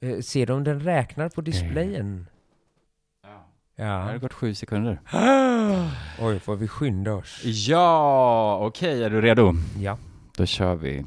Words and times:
Eh, 0.00 0.20
Ser 0.20 0.46
du 0.46 0.52
om 0.52 0.64
den 0.64 0.80
räknar 0.80 1.28
på 1.28 1.40
displayen? 1.40 2.26
Ja. 3.22 3.46
Det 3.76 3.82
har 3.82 4.12
Ja. 4.12 4.18
gått 4.18 4.32
sju 4.32 4.54
sekunder. 4.54 5.00
Oj, 6.20 6.38
får 6.40 6.56
vi 6.56 6.68
skynda 6.68 7.14
oss? 7.14 7.40
Ja, 7.44 8.58
okej, 8.66 9.04
är 9.04 9.10
du 9.10 9.20
redo? 9.20 9.54
Ja. 9.78 9.98
Då 10.36 10.46
kör 10.46 10.74
vi. 10.74 11.04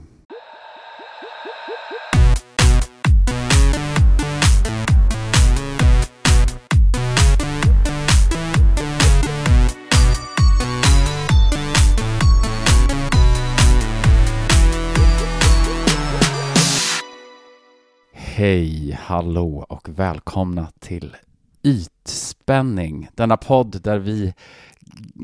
Hej, 18.43 18.99
hallå 19.01 19.65
och 19.69 19.89
välkomna 19.89 20.67
till 20.79 21.15
Ytspänning, 21.63 23.09
denna 23.15 23.37
podd 23.37 23.81
där 23.81 23.99
vi, 23.99 24.33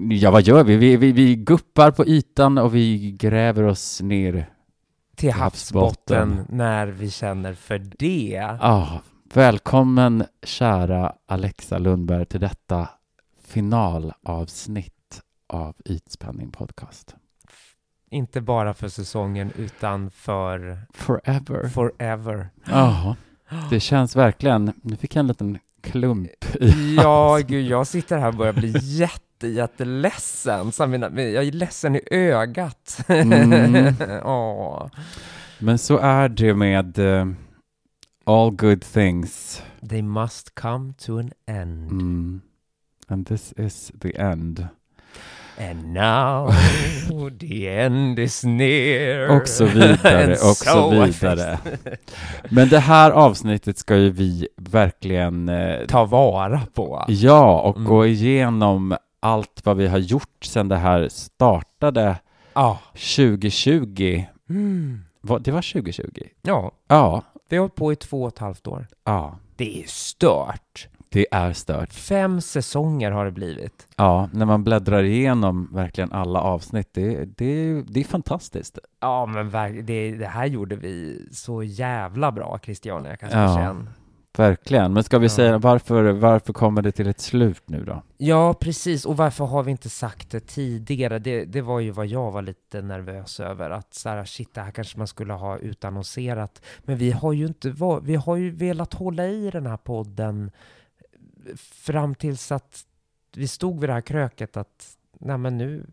ja 0.10 0.32
vad 0.32 0.42
gör 0.42 0.64
vi? 0.64 0.78
Vi, 0.78 0.98
vi, 0.98 1.12
vi 1.12 1.36
guppar 1.36 1.92
på 1.92 2.06
ytan 2.06 2.58
och 2.58 2.76
vi 2.76 3.12
gräver 3.12 3.64
oss 3.64 4.02
ner. 4.02 4.50
Till 5.16 5.32
havsbotten. 5.32 6.32
havsbotten 6.32 6.58
när 6.58 6.88
vi 6.88 7.12
känner 7.12 7.54
för 7.54 7.80
det. 7.98 8.58
Ah, 8.62 8.88
välkommen 9.34 10.24
kära 10.44 11.14
Alexa 11.28 11.78
Lundberg 11.78 12.26
till 12.26 12.40
detta 12.40 12.90
finalavsnitt 13.44 15.22
av 15.48 15.76
Ytspänning 15.86 16.52
podcast. 16.52 17.16
Inte 18.12 18.42
bara 18.42 18.74
för 18.74 18.90
säsongen 18.90 19.52
utan 19.58 20.12
för 20.12 20.78
Forever. 20.94 21.70
forever. 21.70 22.50
Ja, 22.66 23.16
det 23.70 23.80
känns 23.80 24.16
verkligen, 24.16 24.74
nu 24.82 24.96
fick 24.96 25.16
jag 25.16 25.20
en 25.20 25.28
liten 25.28 25.60
klump 25.82 26.56
i 26.62 26.96
Ja, 26.96 27.40
gud, 27.48 27.66
jag 27.66 27.88
sitter 27.88 28.18
här 28.18 28.28
och 28.28 28.34
börjar 28.36 28.54
bli 28.54 28.74
jätte, 28.82 29.48
jätteledsen. 29.48 30.72
Så 30.72 30.84
jag 30.84 31.14
är 31.16 31.52
ledsen 31.52 31.96
i 31.96 32.02
ögat. 32.12 33.00
Mm. 33.08 33.96
Åh. 34.24 34.88
Men 35.60 35.78
så 35.78 35.98
är 35.98 36.30
det 36.30 36.54
med 36.54 37.00
eh, 37.00 37.28
all 38.24 38.52
good 38.52 38.82
things. 38.82 39.64
They 39.90 40.02
must 40.02 40.56
come 40.56 40.94
to 40.94 41.18
an 41.18 41.32
end. 41.48 41.92
Mm. 41.92 42.42
And 43.08 43.28
this 43.28 43.54
is 43.58 43.92
the 44.02 44.18
end. 44.22 44.68
And 45.60 45.94
now 45.94 46.52
the 47.40 47.68
end 47.80 48.20
is 48.20 48.44
near. 48.44 49.38
Och 49.42 49.48
så 49.48 49.66
vidare, 49.66 50.32
och 50.32 50.38
så 50.38 50.66
so 50.66 50.94
I 50.94 51.06
vidare. 51.12 51.60
Men 52.50 52.70
det 52.70 52.80
här 52.80 53.12
avsnittet 53.12 53.78
ska 53.78 53.96
ju 53.96 54.10
vi 54.10 54.48
verkligen 54.56 55.50
eh, 55.50 55.86
Ta 55.88 56.06
vara 56.06 56.62
på. 56.74 57.06
ja, 57.08 57.62
och 57.62 57.76
Mm. 57.78 57.88
gå 57.90 58.06
igenom 58.06 58.96
allt 59.20 59.62
vad 59.64 59.78
vi 59.78 59.88
har 59.88 59.98
gjort 59.98 60.44
sedan 60.46 60.68
det 60.68 60.78
här 60.78 61.10
startade 61.10 62.16
Ja. 62.54 62.80
2020. 62.94 64.24
Mm. 64.50 65.04
Va- 65.22 65.40
Det 65.40 65.52
var 65.52 65.62
2020? 65.62 66.22
Ja, 66.42 66.72
Ja, 66.88 67.22
vi 67.50 67.58
har 67.58 67.62
hållit 67.62 67.76
på 67.76 67.92
i 67.92 67.96
två 67.96 68.22
och 68.22 68.28
ett 68.28 68.40
halvt 68.40 68.68
år. 68.68 68.88
ja, 69.06 69.38
Det 69.56 69.82
är 69.84 69.88
stört. 69.88 70.88
Det 71.12 71.28
är 71.32 71.54
stört. 71.54 71.94
Fem 71.94 72.42
säsonger 72.42 73.12
har 73.12 73.26
det 73.26 73.32
blivit. 73.32 73.88
Ja, 73.96 74.30
när 74.34 74.46
man 74.46 74.64
bläddrar 74.64 75.04
igenom 75.04 75.70
verkligen 75.74 76.12
alla 76.12 76.42
avsnitt, 76.42 76.90
det, 76.94 77.26
det, 77.38 77.82
det 77.82 78.00
är 78.00 78.04
fantastiskt. 78.04 78.80
Ja, 79.00 79.26
men 79.26 79.52
det, 79.86 80.12
det 80.12 80.26
här 80.28 80.46
gjorde 80.46 80.76
vi 80.76 81.26
så 81.32 81.64
jävla 81.64 82.32
bra, 82.32 82.60
Christiania 82.64 83.12
Ja. 83.12 83.18
Kaspersen. 83.18 83.90
Verkligen. 84.38 84.94
Men 84.94 85.04
ska 85.04 85.18
vi 85.20 85.26
Ja. 85.26 85.30
säga 85.30 85.58
varför, 85.58 86.12
varför 86.12 86.54
kommer 86.54 86.82
det 86.82 86.92
till 86.92 87.08
ett 87.08 87.20
slut 87.20 87.64
nu 87.66 87.86
då? 87.86 88.04
Ja, 88.18 88.54
precis. 88.54 89.06
Och 89.06 89.18
varför 89.18 89.46
har 89.46 89.64
vi 89.64 89.72
inte 89.72 89.90
sagt 89.90 90.32
det 90.32 90.40
tidigare? 90.40 91.20
Det, 91.20 91.46
det 91.46 91.62
var 91.62 91.80
ju 91.80 91.92
vad 91.92 92.08
jag 92.08 92.32
var 92.32 92.42
lite 92.42 92.82
nervös 92.82 93.40
över. 93.40 93.70
Att 93.70 93.94
så 93.94 94.10
här, 94.10 94.26
shit, 94.26 94.54
det 94.54 94.62
här 94.62 94.72
kanske 94.72 94.98
man 94.98 95.08
skulle 95.08 95.34
ha 95.34 95.58
utannonserat. 95.58 96.62
Men 96.84 96.98
vi 96.98 97.12
har 97.12 97.34
ju 97.34 97.46
inte 97.48 97.70
var, 97.70 98.02
vi 98.02 98.16
har 98.16 98.36
ju 98.36 98.52
velat 98.52 98.94
hålla 98.94 99.28
i 99.28 99.50
den 99.52 99.66
här 99.66 99.78
podden 99.78 100.52
fram 101.58 102.16
tills 102.16 102.52
att 102.52 102.86
vi 103.36 103.48
stod 103.48 103.80
vid 103.80 103.90
det 103.90 103.94
här 103.94 104.02
kröket 104.02 104.58
att 104.58 104.98
nej 105.20 105.38
men 105.38 105.58
nu, 105.58 105.86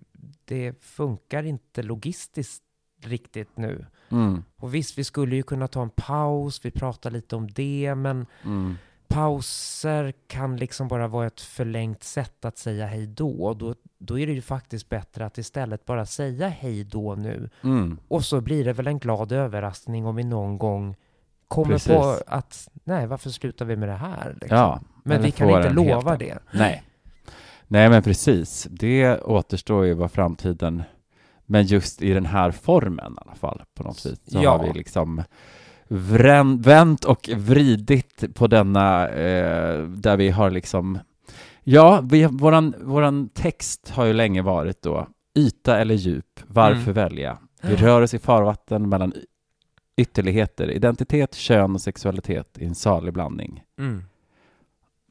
det 0.45 0.85
funkar 0.85 1.43
inte 1.43 1.83
logistiskt 1.83 2.63
riktigt 3.03 3.57
nu. 3.57 3.87
Mm, 4.09 4.45
Och 4.57 4.75
visst, 4.75 4.99
vi 4.99 5.05
skulle 5.05 5.37
ju 5.37 5.43
kunna 5.43 5.69
ta 5.69 5.83
en 5.83 5.91
paus, 5.91 6.65
vi 6.65 6.71
pratar 6.71 7.11
lite 7.11 7.37
om 7.37 7.49
det, 7.51 7.95
men 7.95 8.27
mm, 8.45 8.75
pauser 9.09 10.13
kan 10.27 10.57
liksom 10.57 10.89
bara 10.89 11.09
vara 11.09 11.27
ett 11.27 11.41
förlängt 11.41 12.03
sätt 12.03 12.45
att 12.45 12.59
säga 12.59 12.87
hej 12.87 13.07
då. 13.07 13.55
Då, 13.55 13.75
då 13.99 14.19
är 14.19 14.27
det 14.27 14.33
ju 14.33 14.43
faktiskt 14.43 14.89
bättre 14.89 15.27
att 15.27 15.39
istället 15.39 15.85
bara 15.85 16.07
säga 16.07 16.49
hej 16.49 16.85
då 16.85 17.15
nu. 17.15 17.51
mm. 17.63 17.99
Och 18.09 18.25
så 18.25 18.41
blir 18.41 18.65
det 18.65 18.73
väl 18.73 18.87
en 18.87 18.99
glad 18.99 19.33
överraskning 19.33 20.07
om 20.07 20.17
vi 20.17 20.25
någon 20.25 20.59
gång 20.59 20.97
kommer 21.49 21.73
Precis. 21.73 21.93
på 21.93 22.17
att 22.27 22.69
nej, 22.85 23.07
varför 23.07 23.31
slutar 23.31 23.65
vi 23.65 23.77
med 23.77 23.89
det 23.89 23.95
här? 23.95 24.37
Liksom? 24.41 24.59
Ja, 24.59 24.81
men 25.07 25.23
vi 25.23 25.31
kan 25.31 25.49
inte 25.51 25.61
helt 25.63 25.75
lova 25.75 25.97
annan- 26.11 26.19
det. 26.19 26.39
Nej. 26.53 26.83
Nej, 27.69 27.89
men 27.91 28.03
precis. 28.03 28.67
Det 28.71 29.21
återstår 29.21 29.85
ju 29.87 29.95
vad 29.95 30.11
framtiden... 30.13 30.83
Men 31.49 31.67
just 31.67 32.03
i 32.03 32.13
den 32.13 32.27
här 32.27 32.51
formen 32.51 33.13
i 33.13 33.19
alla 33.27 33.35
fall, 33.35 33.63
på 33.75 33.83
något 33.83 34.07
vis, 34.07 34.19
så 34.27 34.39
Ja. 34.43 34.51
har 34.59 34.67
vi 34.67 34.73
liksom 34.73 35.23
vrän, 35.89 36.61
vänt 36.61 37.05
och 37.05 37.29
vridit 37.37 38.35
på 38.35 38.47
denna, 38.47 39.09
eh, 39.09 39.83
där 39.83 40.17
vi 40.17 40.31
har 40.31 40.51
liksom... 40.51 40.99
Ja, 41.63 42.01
vi, 42.05 42.25
våran, 42.27 42.75
våran 42.83 43.29
text 43.29 43.91
har 43.91 44.05
ju 44.05 44.13
länge 44.13 44.43
varit 44.43 44.83
då 44.83 45.07
yta 45.39 45.79
eller 45.79 45.95
djup, 45.95 46.41
varför 46.47 46.81
Mm. 46.81 46.95
välja? 46.95 47.39
Vi 47.63 47.77
rör 47.77 48.03
oss 48.03 48.15
i 48.15 48.19
farvatten 48.19 48.89
mellan 48.89 49.13
ytterligheter, 49.97 50.71
identitet, 50.71 51.35
kön 51.35 51.75
och 51.75 51.81
sexualitet 51.81 52.59
i 52.59 52.65
en 52.65 52.75
salig 52.75 53.13
blandning. 53.13 53.63
Mm. 53.79 54.05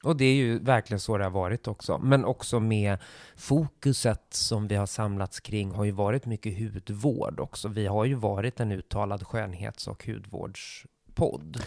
Och 0.05 0.17
det 0.17 0.25
är 0.25 0.35
ju 0.35 0.59
verkligen 0.59 0.99
så 0.99 1.17
det 1.17 1.23
har 1.23 1.31
varit 1.31 1.67
också. 1.67 1.97
Men 1.97 2.25
också 2.25 2.59
med 2.59 2.97
fokuset 3.35 4.23
som 4.29 4.67
vi 4.67 4.75
har 4.75 4.85
samlats 4.85 5.39
kring 5.39 5.71
har 5.71 5.83
ju 5.83 5.91
varit 5.91 6.25
mycket 6.25 6.59
hudvård 6.59 7.39
också. 7.39 7.67
Vi 7.67 7.87
har 7.87 8.05
ju 8.05 8.15
varit 8.15 8.59
en 8.59 8.71
uttalad 8.71 9.27
skönhets 9.27 9.87
och 9.87 10.05
hudvårdspodd 10.05 11.57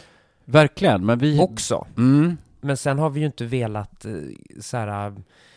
Verkligen, 0.44 1.06
men 1.06 1.18
vi... 1.18 1.40
också. 1.40 1.86
Mm. 1.96 2.36
Men 2.60 2.76
sen 2.76 2.98
har 2.98 3.10
vi 3.10 3.20
ju 3.20 3.26
inte 3.26 3.44
velat 3.44 4.04
eh, 4.04 4.12
så 4.60 4.76
här, 4.76 4.88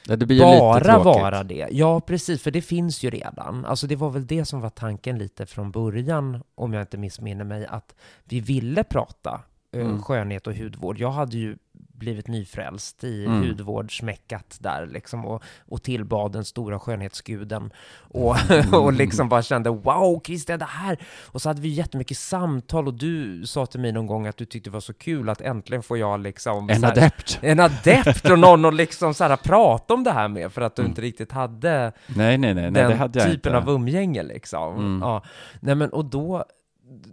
Ja, 0.07 0.15
ju 0.15 0.25
lite 0.25 0.43
bara 0.59 0.99
vara 0.99 1.43
det. 1.43 1.67
Ja, 1.71 1.99
precis, 2.01 2.41
för 2.41 2.51
det 2.51 2.61
finns 2.61 3.03
ju 3.03 3.09
redan. 3.09 3.65
Alltså 3.65 3.87
det 3.87 3.95
var 3.95 4.09
väl 4.09 4.27
det 4.27 4.45
som 4.45 4.61
var 4.61 4.69
tanken 4.69 5.17
lite 5.17 5.45
från 5.45 5.71
början, 5.71 6.43
om 6.55 6.73
jag 6.73 6.83
inte 6.83 6.97
missminner 6.97 7.43
mig, 7.43 7.65
att 7.65 7.95
vi 8.23 8.39
ville 8.39 8.83
prata 8.83 9.41
eh, 9.71 9.81
Mm. 9.81 10.01
skönhet 10.01 10.47
och 10.47 10.55
hudvård. 10.55 10.99
Jag 10.99 11.11
hade 11.11 11.37
ju 11.37 11.57
blivit 12.01 12.27
nyfrälst 12.27 13.03
i 13.03 13.25
Mm. 13.25 13.41
hudvårdsmäckat 13.47 14.57
där 14.59 14.85
liksom 14.85 15.25
och, 15.25 15.43
och 15.69 15.83
tillbad 15.83 16.31
den 16.31 16.45
stora 16.45 16.79
skönhetsguden 16.79 17.71
och, 17.97 18.51
Mm. 18.51 18.73
och 18.83 18.93
liksom 18.93 19.29
bara 19.29 19.41
kände 19.41 19.69
wow 19.69 20.21
Christian 20.25 20.59
det 20.59 20.65
här 20.65 20.97
och 21.25 21.41
så 21.41 21.49
hade 21.49 21.61
vi 21.61 21.69
jättemycket 21.69 22.17
samtal 22.17 22.87
och 22.87 22.93
du 22.93 23.45
sa 23.47 23.65
till 23.65 23.79
mig 23.79 23.91
någon 23.91 24.07
gång 24.07 24.27
att 24.27 24.37
du 24.37 24.45
tyckte 24.45 24.69
det 24.69 24.73
var 24.73 24.79
så 24.79 24.93
kul 24.93 25.29
att 25.29 25.41
äntligen 25.41 25.83
får 25.83 25.97
jag 25.97 26.19
liksom 26.19 26.69
En 26.69 26.83
här- 26.83 26.91
adept. 26.91 27.39
en 27.41 27.59
adept 27.59 28.29
och 28.29 28.39
någon 28.39 28.65
att 28.65 28.73
liksom 28.73 29.13
så 29.13 29.23
här 29.23 29.35
prata 29.37 29.93
om 29.93 30.03
det 30.03 30.11
här 30.11 30.27
med 30.27 30.51
för 30.51 30.61
att 30.61 30.75
du 30.75 30.81
Mm. 30.81 30.91
inte 30.91 31.01
riktigt 31.01 31.31
hade 31.31 31.91
Nej, 32.07 32.37
nej, 32.37 32.53
nej, 32.53 32.63
den 32.63 32.73
det 32.73 32.95
hade 32.95 33.19
jag 33.19 33.27
typen 33.31 33.55
inte. 33.55 33.69
av 33.69 33.75
umgänge 33.75 34.23
liksom. 34.23 34.75
Mm. 34.77 35.01
Ja. 35.01 35.23
Nej 35.59 35.75
men 35.75 35.89
och 35.89 36.05
då, 36.05 36.45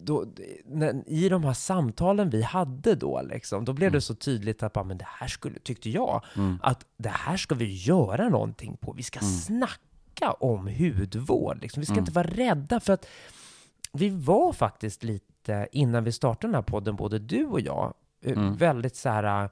då 0.03 0.25
när, 0.65 1.03
i 1.07 1.29
de 1.29 1.45
här 1.45 1.53
samtalen 1.53 2.31
vi 2.31 2.43
hade 2.43 2.95
då 2.95 3.23
liksom, 3.23 3.65
då 3.65 3.73
blev 3.73 3.87
Mm. 3.87 3.95
det 3.97 4.01
så 4.01 4.15
tydligt 4.15 4.63
att 4.63 4.73
bara, 4.73 4.85
men 4.85 4.99
det 4.99 5.07
här 5.09 5.29
skulle, 5.29 5.59
tyckte 5.59 5.91
jag, 5.91 6.25
Mm. 6.37 6.59
att 6.63 6.87
det 6.97 7.09
här 7.09 7.37
ska 7.37 7.55
vi 7.55 7.75
göra 7.75 8.29
någonting 8.29 8.77
på. 8.81 8.93
Vi 8.93 9.03
ska 9.03 9.21
Mm. 9.21 9.33
snacka 9.33 10.33
om 10.33 10.67
hudvård. 10.69 11.59
Liksom. 11.63 11.81
Vi 11.81 11.87
ska 11.87 11.93
Mm. 11.95 12.03
inte 12.03 12.13
vara 12.13 12.27
rädda 12.27 12.81
för 12.81 12.93
att 12.93 13.07
vi 13.93 14.09
var 14.09 14.53
faktiskt 14.53 15.03
lite, 15.03 15.69
innan 15.73 16.05
vi 16.05 16.13
startade 16.13 16.47
den 16.47 16.55
här 16.55 16.63
podden, 16.63 16.97
både 16.97 17.19
du 17.19 17.45
och 17.47 17.61
jag, 17.61 17.95
eh, 18.25 18.33
Mm. 18.33 18.57
väldigt 18.57 18.97
så 18.97 19.09
här 19.09 19.45
eh, 19.45 19.51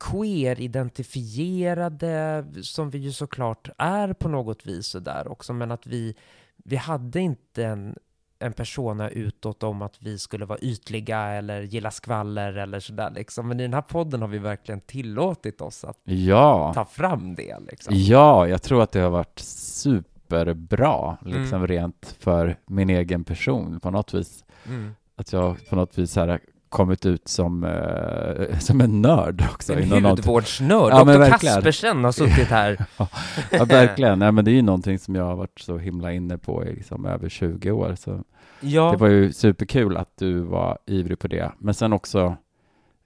queer-identifierade, 0.00 2.44
som 2.62 2.90
vi 2.90 2.98
ju 2.98 3.12
såklart 3.12 3.68
är 3.78 4.12
på 4.12 4.28
något 4.28 4.66
vis 4.66 4.86
sådär 4.86 5.28
också, 5.28 5.52
men 5.52 5.70
att 5.70 5.86
vi, 5.86 6.14
vi 6.56 6.76
hade 6.76 7.20
inte 7.20 7.64
en, 7.64 7.96
en 8.40 8.52
persona 8.52 9.10
utåt 9.10 9.62
om 9.62 9.82
att 9.82 9.96
vi 10.02 10.18
skulle 10.18 10.44
vara 10.44 10.58
ytliga 10.58 11.18
eller 11.18 11.62
gilla 11.62 11.90
skvaller 11.90 12.52
eller 12.52 12.80
sådär 12.80 13.10
liksom. 13.14 13.48
Men 13.48 13.60
i 13.60 13.62
den 13.62 13.74
här 13.74 13.82
podden 13.82 14.20
har 14.20 14.28
vi 14.28 14.38
verkligen 14.38 14.80
tillåtit 14.80 15.60
oss 15.60 15.84
att 15.84 15.98
Ja. 16.04 16.72
ta 16.74 16.84
fram 16.84 17.34
det 17.34 17.56
liksom. 17.70 17.94
Ja, 17.96 18.46
jag 18.48 18.62
tror 18.62 18.82
att 18.82 18.92
det 18.92 19.00
har 19.00 19.10
varit 19.10 19.38
superbra, 19.38 21.16
Mm. 21.26 21.40
liksom 21.40 21.66
rent 21.66 22.16
för 22.20 22.56
min 22.66 22.90
egen 22.90 23.24
person 23.24 23.80
på 23.80 23.90
något 23.90 24.14
vis. 24.14 24.44
Mm. 24.66 24.94
Att 25.16 25.32
jag 25.32 25.56
på 25.70 25.76
något 25.76 25.98
vis 25.98 26.16
här 26.16 26.40
kommit 26.68 27.06
ut 27.06 27.28
som, 27.28 27.64
eh, 27.64 28.58
som 28.60 28.80
en 28.80 29.02
nörd 29.02 29.44
också. 29.54 29.74
En 29.74 30.04
hudvårdsnörd. 30.04 30.92
Ja, 30.92 31.04
Dr. 31.04 31.30
Kaspersen 31.30 32.04
har 32.04 32.12
suttit 32.12 32.48
här. 32.48 32.84
Ja, 33.50 33.64
verkligen. 33.64 34.18
Nej, 34.18 34.32
men 34.32 34.44
det 34.44 34.50
är 34.50 34.54
ju 34.54 34.62
någonting 34.62 34.98
som 34.98 35.14
jag 35.14 35.24
har 35.24 35.36
varit 35.36 35.60
så 35.60 35.78
himla 35.78 36.12
inne 36.12 36.38
på 36.38 36.64
i 36.64 36.74
liksom 36.74 37.06
över 37.06 37.28
20 37.28 37.70
år. 37.70 37.94
Så 37.94 38.24
Ja, 38.60 38.90
det 38.90 38.96
var 38.96 39.08
ju 39.08 39.32
superkul 39.32 39.96
att 39.96 40.16
du 40.16 40.40
var 40.40 40.78
ivrig 40.86 41.18
på 41.18 41.28
det. 41.28 41.52
Men 41.58 41.74
sen 41.74 41.92
också 41.92 42.36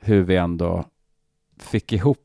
hur 0.00 0.22
vi 0.22 0.36
ändå 0.36 0.84
fick 1.58 1.92
ihop 1.92 2.18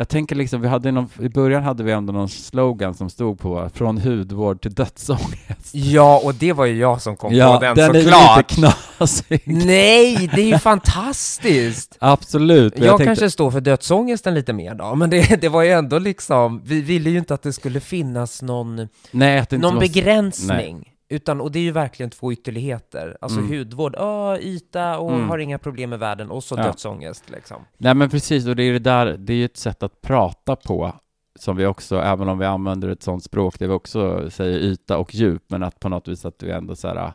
jag 0.00 0.08
tänker 0.08 0.36
liksom, 0.36 0.60
vi 0.60 0.68
hade 0.68 0.92
någon, 0.92 1.08
i 1.20 1.28
början 1.28 1.62
hade 1.62 1.82
vi 1.82 1.92
ändå 1.92 2.12
någon 2.12 2.28
slogan 2.28 2.94
som 2.94 3.10
stod 3.10 3.40
på 3.40 3.70
från 3.74 3.98
hudvård 3.98 4.60
till 4.62 4.74
dödsångest. 4.74 5.70
ja, 5.72 6.20
och 6.24 6.34
det 6.34 6.52
var 6.52 6.64
ju 6.64 6.76
jag 6.78 7.02
som 7.02 7.16
kom 7.16 7.30
på 7.30 7.58
den, 7.60 7.76
den 7.76 7.96
är 7.96 8.02
såklart. 8.02 8.50
lite 8.58 8.70
knasig. 8.98 9.42
Nej, 9.44 10.30
det 10.34 10.42
är 10.42 10.46
ju 10.46 10.58
fantastiskt! 11.10 11.96
Absolut. 12.00 12.74
men 12.76 12.86
Jag, 12.86 12.90
tänkte- 12.96 13.04
kanske 13.04 13.30
står 13.30 13.50
för 13.50 13.60
dödsångesten 13.60 14.34
lite 14.34 14.52
mer 14.52 14.74
då, 14.74 14.94
men 14.94 15.10
det, 15.10 15.40
det 15.40 15.48
var 15.48 15.62
ju 15.62 15.70
ändå 15.70 15.98
liksom, 15.98 16.62
vi 16.64 16.80
ville 16.80 17.10
ju 17.10 17.18
inte 17.18 17.34
att 17.34 17.42
det 17.42 17.52
skulle 17.52 17.80
finnas 17.80 18.42
någon, 18.42 18.88
nej, 19.10 19.46
någon 19.50 19.74
var, 19.74 19.80
begränsning. 19.80 20.89
Utan, 21.12 21.40
och 21.40 21.52
det 21.52 21.58
är 21.58 21.62
ju 21.62 21.70
verkligen 21.72 22.10
två 22.10 22.32
ytterligheter. 22.32 23.16
Alltså 23.20 23.38
Mm. 23.40 23.58
hudvård, 23.58 23.96
öh, 23.98 24.38
yta 24.40 24.98
och 24.98 25.12
Mm. 25.12 25.28
har 25.28 25.38
inga 25.38 25.58
problem 25.58 25.90
med 25.90 25.98
världen, 25.98 26.30
och 26.30 26.44
så 26.44 26.54
Ja. 26.56 26.62
dödsångest 26.62 27.30
liksom. 27.30 27.56
Nej 27.78 27.94
men 27.94 28.10
precis, 28.10 28.46
och 28.46 28.56
det 28.56 28.62
är 28.62 28.72
det 28.72 28.78
där, 28.78 29.06
det 29.18 29.32
är 29.32 29.36
ju 29.36 29.44
ett 29.44 29.56
sätt 29.56 29.82
att 29.82 30.00
prata 30.00 30.56
på 30.56 30.92
som 31.38 31.56
vi 31.56 31.66
också, 31.66 31.96
även 32.00 32.28
om 32.28 32.38
vi 32.38 32.44
använder 32.46 32.88
ett 32.88 33.02
sånt 33.02 33.24
språk 33.24 33.58
där 33.58 33.66
vi 33.68 33.72
också 33.74 34.30
säger 34.30 34.58
yta 34.58 34.98
och 34.98 35.14
djup, 35.14 35.42
men 35.48 35.62
att 35.62 35.80
på 35.80 35.88
något 35.88 36.08
vis 36.08 36.24
att 36.24 36.42
vi 36.42 36.50
ändå 36.50 36.76
så 36.76 36.88
här, 36.88 37.12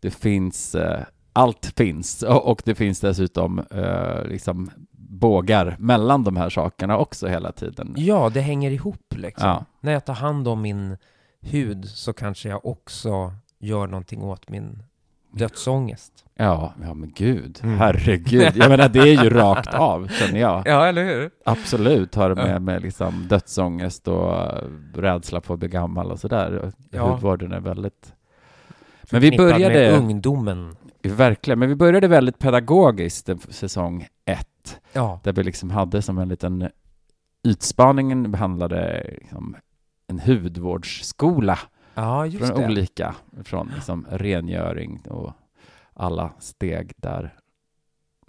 det 0.00 0.10
finns, 0.10 0.74
eh, 0.74 1.00
allt 1.32 1.72
finns, 1.76 2.22
och, 2.28 2.46
och 2.50 2.62
det 2.64 2.74
finns 2.74 3.00
dessutom 3.00 3.58
eh, 3.70 4.24
liksom 4.24 4.70
bågar 4.92 5.76
mellan 5.78 6.24
de 6.24 6.36
här 6.36 6.50
sakerna 6.50 6.98
också 6.98 7.26
hela 7.26 7.52
tiden. 7.52 7.94
Ja, 7.96 8.30
det 8.34 8.40
hänger 8.40 8.70
ihop 8.70 9.14
liksom. 9.16 9.48
Ja. 9.48 9.64
När 9.80 9.92
jag 9.92 10.04
tar 10.04 10.14
hand 10.14 10.48
om 10.48 10.62
min 10.62 10.96
hud 11.40 11.84
så 11.88 12.12
kanske 12.12 12.48
jag 12.48 12.66
också 12.66 13.32
gör 13.58 13.86
någonting 13.86 14.22
åt 14.22 14.50
min 14.50 14.82
dödsångest. 15.30 16.24
Ja, 16.34 16.72
ja 16.82 16.94
men 16.94 17.12
gud, 17.16 17.60
Mm. 17.62 17.78
herregud. 17.78 18.52
Jag 18.56 18.68
menar, 18.70 18.88
det 18.88 18.98
är 18.98 19.24
ju 19.24 19.30
rakt 19.30 19.74
av, 19.74 20.08
känner 20.08 20.40
jag. 20.40 20.62
Ja, 20.66 20.86
eller 20.86 21.04
hur? 21.04 21.30
Absolut 21.44 22.14
har 22.14 22.28
det 22.28 22.34
med, 22.34 22.62
med 22.62 22.82
liksom 22.82 23.26
dödsångest 23.28 24.08
och 24.08 24.36
eh, 24.36 24.62
rädsla 24.94 25.40
på 25.40 25.52
att 25.52 25.58
bli 25.58 25.68
gammal 25.68 26.10
och 26.12 26.20
sådär. 26.20 26.72
Ja. 26.90 27.02
Hudvården 27.10 27.52
är 27.52 27.60
väldigt... 27.60 28.14
Men 29.10 29.20
vi 29.20 29.36
började, 29.36 29.74
Med 29.74 29.92
ungdomen. 29.98 30.76
verkligen, 31.02 31.58
men 31.58 31.68
vi 31.68 31.74
började 31.74 32.08
väldigt 32.08 32.38
pedagogiskt 32.38 33.30
säsong 33.48 34.06
ett, 34.24 34.80
Ja. 34.92 35.20
där 35.24 35.32
vi 35.32 35.42
liksom 35.42 35.70
hade 35.70 36.02
som 36.02 36.18
en 36.18 36.28
liten 36.28 36.68
ytspaningen 37.44 38.30
behandlade 38.32 39.06
liksom 39.20 39.56
en 40.08 40.20
hudvårdsskola 40.20 41.58
Ja, 41.94 42.30
från 42.30 42.60
det. 42.60 42.66
olika, 42.66 43.14
från 43.44 43.70
liksom 43.74 44.06
rengöring 44.10 45.00
och 45.08 45.32
alla 45.94 46.32
steg 46.38 46.92
där 46.96 47.34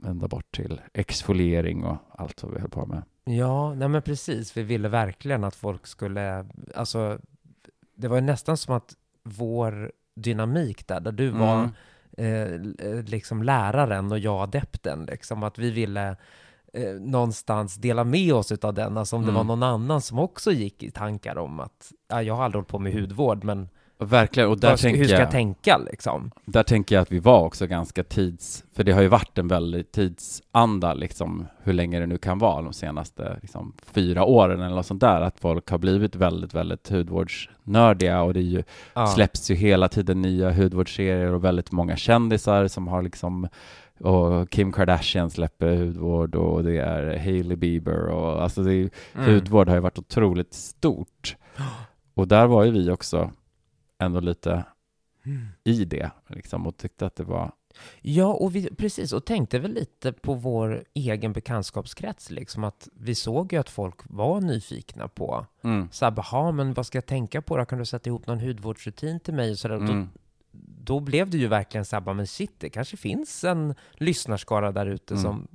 ända 0.06 0.28
bort 0.28 0.52
till 0.52 0.82
exfoliering 0.94 1.84
och 1.84 1.98
allt 2.12 2.44
vad 2.44 2.54
vi 2.54 2.60
höll 2.60 2.70
på 2.70 2.86
med. 2.86 3.04
Ja, 3.24 3.74
nej 3.74 3.88
men 3.88 4.02
precis. 4.02 4.58
Vi 4.58 4.64
ville 4.64 4.90
verkligen 4.90 5.44
att 5.44 5.56
folk 5.56 5.88
skulle, 5.88 6.46
alltså, 6.76 7.20
det 7.96 8.08
var 8.08 8.16
ju 8.16 8.22
nästan 8.22 8.58
som 8.58 8.76
att 8.76 8.96
vår 9.24 9.92
dynamik 10.16 10.88
där, 10.88 11.00
där 11.00 11.12
du 11.12 11.30
var 11.30 11.70
Mm. 12.18 12.76
eh, 12.80 13.04
liksom 13.04 13.44
läraren 13.44 14.12
och 14.12 14.20
jag 14.20 14.42
adepten, 14.42 15.06
liksom 15.06 15.44
att 15.44 15.58
vi 15.58 15.72
ville 15.72 16.16
eh, 16.74 16.84
någonstans 17.02 17.76
dela 17.76 18.04
med 18.04 18.34
oss 18.34 18.52
av 18.52 18.74
den, 18.74 18.98
alltså 18.98 19.16
om 19.16 19.22
det 19.22 19.32
Mm. 19.32 19.36
var 19.36 19.44
någon 19.44 19.64
annan 19.64 20.02
som 20.02 20.20
också 20.20 20.52
gick 20.52 20.84
i 20.84 20.92
tankar 20.92 21.38
om 21.38 21.60
att, 21.60 21.92
ja, 22.10 22.22
jag 22.24 22.34
har 22.36 22.44
aldrig 22.44 22.58
hållit 22.60 22.68
på 22.70 22.80
med 22.80 22.94
hudvård, 22.94 23.44
men 23.44 23.70
Verkligen, 24.02 24.50
och 24.50 24.60
där 24.60 24.78
tänker 24.78 24.98
hur 25.00 25.06
ska 25.06 25.14
jag 25.16 25.22
jag, 25.22 25.32
tänka 25.32 25.78
liksom? 25.78 26.32
där 26.46 26.64
tänker 26.64 26.96
jag 26.96 27.02
att 27.02 27.12
vi 27.12 27.20
var 27.20 27.40
också 27.46 27.68
ganska 27.68 28.04
tids, 28.04 28.64
för 28.74 28.84
det 28.84 28.92
har 28.92 29.02
ju 29.02 29.08
varit 29.08 29.38
en 29.38 29.48
väldigt 29.48 29.92
tidsanda 29.92 30.94
liksom, 30.94 31.48
hur 31.64 31.74
länge 31.74 32.00
det 32.00 32.06
nu 32.06 32.18
kan 32.18 32.40
vara, 32.40 32.62
de 32.62 32.74
senaste 32.74 33.38
liksom, 33.42 33.74
fyra 33.86 34.24
åren 34.24 34.62
eller 34.62 34.76
något 34.76 34.86
sånt 34.86 35.02
där, 35.02 35.22
att 35.22 35.40
folk 35.40 35.70
har 35.70 35.78
blivit 35.78 36.16
väldigt, 36.16 36.54
väldigt 36.54 36.90
hudvårdsnördiga 36.90 38.22
och 38.22 38.34
det 38.34 38.42
ju, 38.42 38.64
Ja. 38.94 39.08
släpps 39.08 39.52
ju 39.52 39.56
hela 39.56 39.88
tiden 39.88 40.22
nya 40.22 40.52
hudvårdsserier 40.52 41.34
och 41.34 41.44
väldigt 41.44 41.72
många 41.72 41.96
kändisar 41.96 42.68
som 42.68 42.88
har 42.88 43.02
liksom 43.02 43.48
och 44.02 44.50
Kim 44.50 44.72
Kardashian 44.72 45.30
släpper 45.30 45.76
hudvård 45.76 46.36
och 46.36 46.64
det 46.64 46.78
är 46.78 47.18
Hailey 47.18 47.56
Bieber 47.58 48.06
och 48.08 48.44
alltså 48.44 48.64
det 48.64 48.74
är, 48.74 48.90
Mm. 49.16 49.34
hudvård 49.34 49.68
har 49.68 49.76
ju 49.76 49.82
varit 49.82 50.00
otroligt 50.00 50.54
stort. 50.54 51.36
Och 52.14 52.28
där 52.28 52.48
var 52.48 52.64
ju 52.64 52.72
vi 52.72 52.90
också 52.92 53.32
ändå 54.00 54.20
lite 54.20 54.64
Mm. 55.26 55.48
i 55.64 55.86
det 55.86 56.12
liksom 56.28 56.68
och 56.68 56.78
tyckte 56.78 57.06
att 57.06 57.16
det 57.16 57.24
var 57.24 57.52
Ja, 58.02 58.26
och 58.26 58.56
vi, 58.56 58.70
precis, 58.76 59.14
och 59.14 59.26
tänkte 59.26 59.60
väl 59.60 59.72
lite 59.74 60.12
på 60.12 60.34
vår 60.34 60.84
egen 60.94 61.34
bekantskapskrets, 61.34 62.32
liksom 62.32 62.64
att 62.64 62.90
vi 62.94 63.16
såg 63.16 63.54
ju 63.54 63.60
att 63.60 63.70
folk 63.70 63.96
var 64.04 64.42
nyfikna 64.42 65.08
på 65.08 65.46
mm, 65.64 65.88
så 65.92 66.06
här, 66.06 66.14
"Jaha, 66.18 66.52
men 66.52 66.74
vad 66.74 66.86
ska 66.86 66.98
jag 66.98 67.06
tänka 67.06 67.42
på 67.42 67.58
då? 67.58 67.66
Kan 67.66 67.80
du 67.80 67.86
sätta 67.86 68.10
ihop 68.10 68.28
någon 68.28 68.40
hudvårdsrutin 68.40 69.20
till 69.20 69.34
mig? 69.34 69.52
Och 69.52 69.58
så 69.60 69.68
där. 69.68 69.76
Mm, 69.76 69.88
då 69.88 70.20
blev 71.00 71.30
det 71.30 71.38
ju 71.38 71.48
verkligen 71.48 71.86
så 71.86 71.96
här, 71.96 72.02
"Bara, 72.02 72.16
men 72.16 72.28
shit, 72.28 72.54
det 72.60 72.70
kanske 72.70 72.98
finns 72.98 73.44
en 73.44 73.76
lyssnarskara 73.94 74.72
där 74.72 74.86
ute 74.86 75.14
Mm. 75.14 75.24
som, 75.24 75.48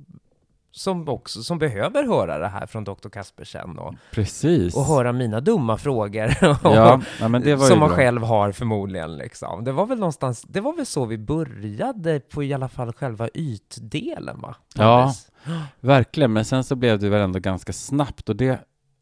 som 0.71 1.09
också 1.09 1.43
som 1.43 1.59
behöver 1.59 2.03
höra 2.03 2.37
det 2.37 2.47
här 2.47 2.65
från 2.67 2.83
Dr. 2.83 3.09
Kaspersen 3.09 3.79
och, 3.79 3.93
precis. 4.11 4.75
och 4.75 4.85
höra 4.85 5.11
mina 5.11 5.39
dumma 5.39 5.77
frågor. 5.77 6.27
Ja, 6.63 7.01
det 7.43 7.55
var 7.55 7.67
som 7.67 7.79
man 7.79 7.87
bra. 7.89 7.97
själv 7.97 8.21
har 8.23 8.51
förmodligen 8.51 9.17
liksom. 9.17 9.63
Det 9.63 9.71
var 9.71 9.85
väl 9.85 9.99
någonstans, 9.99 10.41
det 10.41 10.61
var 10.61 10.73
väl 10.73 10.85
så 10.85 11.05
vi 11.05 11.17
började 11.17 12.19
på 12.19 12.43
i 12.43 12.53
alla 12.53 12.67
fall 12.69 12.93
själva 12.93 13.27
ytdelen 13.33 14.41
va? 14.41 14.55
Ja. 14.75 15.05
något. 15.05 15.31
Verkligen, 15.79 16.33
men 16.33 16.45
sen 16.45 16.63
så 16.63 16.75
blev 16.75 16.99
det 16.99 17.09
väl 17.09 17.21
ändå 17.21 17.39
ganska 17.39 17.73
snabbt 17.73 18.29
och 18.29 18.35
det, 18.35 18.59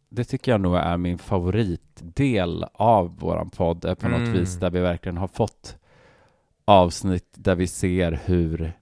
det 0.10 0.24
tycker 0.24 0.52
jag 0.52 0.62
nog 0.62 0.76
är 0.76 0.98
min 0.98 1.18
favoritdel 1.18 2.66
av 2.74 3.20
våran 3.20 3.50
podd, 3.50 3.82
på 4.00 4.08
något 4.08 4.20
Mm. 4.20 4.34
vis 4.34 4.56
där 4.60 4.70
vi 4.70 4.80
verkligen 4.80 5.18
har 5.18 5.28
fått 5.28 5.76
avsnitt 6.66 7.28
där 7.32 7.56
vi 7.56 7.68
ser 7.68 8.22
hur 8.26 8.74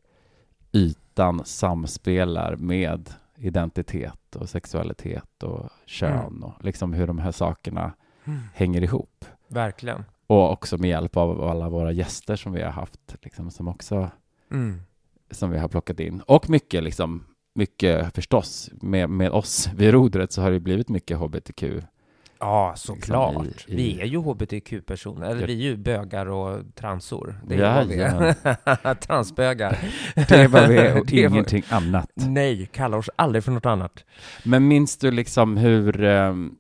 ytan 0.74 1.42
samspelar 1.46 2.56
med 2.56 3.10
identitet 3.38 4.36
och 4.36 4.50
sexualitet 4.50 5.44
och 5.44 5.70
kön 5.86 6.44
och 6.44 6.66
liksom 6.66 6.94
hur 6.94 7.08
de 7.08 7.20
här 7.20 7.32
sakerna 7.32 7.94
hänger 8.54 8.82
ihop. 8.84 9.26
Verkligen. 9.48 10.04
Och 10.28 10.52
också 10.52 10.78
med 10.78 10.90
hjälp 10.90 11.18
av 11.18 11.44
alla 11.44 11.70
våra 11.70 11.92
gäster 11.92 12.36
som 12.36 12.54
vi 12.54 12.62
har 12.62 12.72
haft, 12.72 13.16
liksom, 13.22 13.52
som 13.52 13.68
också 13.68 14.10
Mm. 14.52 14.82
som 15.32 15.52
vi 15.52 15.58
har 15.58 15.68
plockat 15.68 16.00
in. 16.00 16.22
Och 16.22 16.50
mycket 16.50 16.84
liksom, 16.84 17.24
mycket 17.56 18.16
förstås, 18.16 18.70
med, 18.82 19.10
med 19.10 19.32
oss 19.32 19.70
vid 19.76 19.92
rodret 19.92 20.32
så 20.32 20.42
har 20.42 20.52
det 20.52 20.60
blivit 20.60 20.90
mycket 20.90 21.18
hbtq. 21.18 21.64
Ja, 22.42 22.74
såklart. 22.78 23.46
i- 23.68 23.72
i- 23.74 23.76
Vi 23.76 24.02
är 24.02 24.06
ju 24.06 24.18
hbtq-personer, 24.18 25.30
eller 25.30 25.42
Ja. 25.42 25.48
vi 25.48 25.54
är 25.54 25.58
ju 25.70 25.78
bögar 25.78 26.26
och 26.26 26.76
transor. 26.76 27.42
Det 27.48 27.56
är 27.56 27.76
vad 27.76 27.88
vi 27.88 27.96
är. 28.02 28.94
Transbögar. 28.96 29.78
Det 30.16 30.32
är 30.32 30.48
vad 30.48 30.68
vi 30.70 30.78
är 30.78 30.98
och 31.00 31.06
Det 31.06 31.18
ingenting 31.22 31.64
annat. 31.70 32.10
Nej, 32.16 32.70
kalla 32.74 32.98
oss 32.98 33.10
aldrig 33.16 33.44
för 33.44 33.52
något 33.52 33.66
annat. 33.66 34.04
Men 34.44 34.68
minns 34.68 34.98
du 34.98 35.12
liksom 35.12 35.58
hur, 35.58 36.04
ehm, 36.04 36.56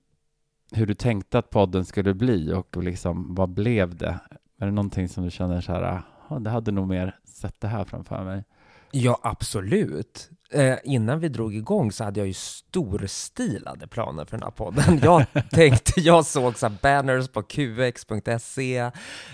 hur 0.71 0.85
du 0.85 0.93
tänkte 0.93 1.39
att 1.39 1.49
podden 1.49 1.85
skulle 1.85 2.13
bli 2.13 2.53
och 2.53 2.83
liksom, 2.83 3.35
vad 3.35 3.49
blev 3.49 3.95
det? 3.95 4.19
Är 4.59 4.65
det 4.65 4.71
någonting 4.71 5.09
som 5.09 5.23
du 5.23 5.31
känner 5.31 5.61
så 5.61 5.71
här, 5.71 6.01
"Ah, 6.27 6.39
det 6.39 6.49
hade 6.49 6.71
nog 6.71 6.87
mer 6.87 7.15
sett 7.25 7.61
det 7.61 7.67
här 7.67 7.83
framför 7.85 8.23
mig? 8.23 8.43
Ja, 8.91 9.19
absolut. 9.23 10.29
Eh, 10.53 10.77
innan 10.83 11.19
vi 11.19 11.29
drog 11.29 11.55
igång 11.55 11.91
så 11.91 12.03
hade 12.03 12.19
jag 12.19 12.27
ju 12.27 12.33
storstilade 12.33 13.87
planer 13.87 14.25
för 14.25 14.37
den 14.37 14.43
här 14.43 14.51
podden. 14.51 14.99
Jag 15.03 15.25
tänkte, 15.51 15.99
jag 16.01 16.25
såg 16.25 16.57
så 16.57 16.69
banners 16.81 17.27
på 17.27 17.43
qx.se, 17.43 18.91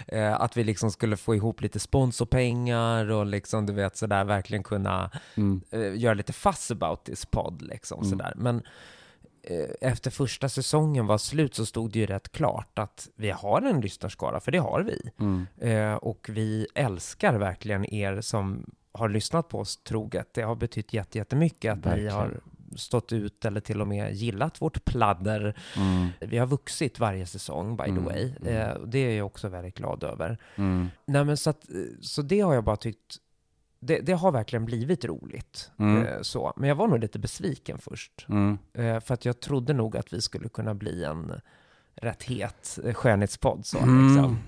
eh, 0.07 0.41
att 0.41 0.57
vi 0.57 0.63
liksom 0.63 0.91
skulle 0.91 1.17
få 1.17 1.35
ihop 1.35 1.61
lite 1.61 1.79
sponsorpengar 1.79 3.11
och 3.11 3.25
liksom, 3.25 3.65
du 3.65 3.73
vet, 3.73 3.97
sådär 3.97 4.23
verkligen 4.23 4.63
kunna 4.63 5.11
Mm. 5.35 5.61
eh, 5.71 5.95
göra 5.97 6.13
lite 6.13 6.33
fuss 6.33 6.71
about 6.71 7.03
this 7.05 7.25
podd 7.25 7.61
liksom 7.61 7.99
Mm. 7.99 8.09
sådär. 8.09 8.33
Men 8.35 8.61
eh, 9.43 9.89
efter 9.89 10.11
första 10.11 10.49
säsongen 10.49 11.05
var 11.07 11.17
slut 11.17 11.55
så 11.55 11.65
stod 11.65 11.91
det 11.91 11.99
ju 11.99 12.05
rätt 12.05 12.31
klart 12.31 12.79
att 12.79 13.07
vi 13.15 13.29
har 13.29 13.61
en 13.61 13.81
lyssnarskara, 13.81 14.39
för 14.39 14.51
det 14.51 14.57
har 14.57 14.81
vi. 14.81 15.09
Mm. 15.19 15.47
Eh, 15.61 15.93
och 15.95 16.27
vi 16.29 16.67
älskar 16.75 17.33
verkligen 17.33 17.93
er 17.93 18.21
som 18.21 18.65
har 18.97 19.09
lyssnat 19.09 19.47
på 19.49 19.59
oss 19.59 19.77
troget. 19.77 20.33
Det 20.33 20.41
har 20.41 20.55
betytt 20.55 20.93
jätte- 20.93 21.17
jättemycket 21.17 21.71
att 21.71 21.77
ni 21.85 21.89
Verkligen. 21.91 22.13
har 22.13 22.39
stått 22.75 23.13
ut 23.13 23.45
eller 23.45 23.59
till 23.61 23.81
och 23.81 23.87
med 23.87 24.13
gillat 24.13 24.61
vårt 24.61 24.85
pladder. 24.85 25.55
Mm. 25.77 26.07
Vi 26.19 26.37
har 26.37 26.47
vuxit 26.47 26.99
varje 26.99 27.25
säsong, 27.25 27.77
by 27.77 27.83
the 27.83 27.89
Mm, 27.89 28.03
way. 28.05 28.33
mm. 28.41 28.53
Eh, 28.55 28.79
det 28.85 28.99
är 28.99 29.17
jag 29.17 29.25
också 29.25 29.47
väldigt 29.49 29.77
glad 29.77 30.03
över. 30.03 30.37
Mm. 30.55 30.87
Nej, 31.05 31.23
men 31.25 31.37
så, 31.37 31.49
att, 31.49 31.69
eh, 31.69 31.75
så 32.01 32.21
det 32.21 32.39
har 32.39 32.53
jag 32.53 32.63
bara 32.63 32.75
tyckt 32.77 33.17
det, 33.79 33.99
det 33.99 34.13
har 34.13 34.31
verkligen 34.31 34.65
blivit 34.65 35.05
roligt. 35.05 35.71
Mm. 35.79 36.05
Eh, 36.05 36.21
så. 36.21 36.53
Men 36.55 36.69
jag 36.69 36.75
var 36.75 36.87
nog 36.87 36.99
lite 36.99 37.19
besviken 37.19 37.77
först. 37.77 38.25
Mm. 38.29 38.57
Eh, 38.73 38.99
för 38.99 39.13
att 39.13 39.25
jag 39.25 39.39
trodde 39.39 39.73
nog 39.73 39.97
att 39.97 40.13
vi 40.13 40.21
skulle 40.21 40.49
kunna 40.49 40.73
bli 40.73 41.03
en 41.03 41.33
rätt 41.95 42.23
het 42.23 42.79
eh, 42.83 42.93
skönhetspodd. 42.93 43.65
Så, 43.65 43.77
Mm. 43.77 44.07
liksom. 44.15 44.39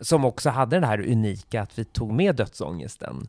Som 0.00 0.24
också 0.24 0.50
hade 0.50 0.80
det 0.80 0.86
här 0.86 1.00
unika 1.10 1.62
att 1.62 1.78
vi 1.78 1.84
tog 1.84 2.12
med 2.12 2.36
dödsångesten 2.36 3.28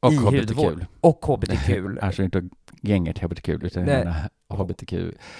Och 0.00 0.12
i 0.12 0.16
hbtq. 0.16 0.38
hudvård. 0.56 0.86
och 1.00 1.26
hbtq. 1.26 1.70
Alltså 2.02 2.22
inte 2.22 2.48
gänget 2.82 3.18
hbtq, 3.18 3.48
utan 3.48 3.84
menar 3.84 4.28
hbtq. 4.48 4.92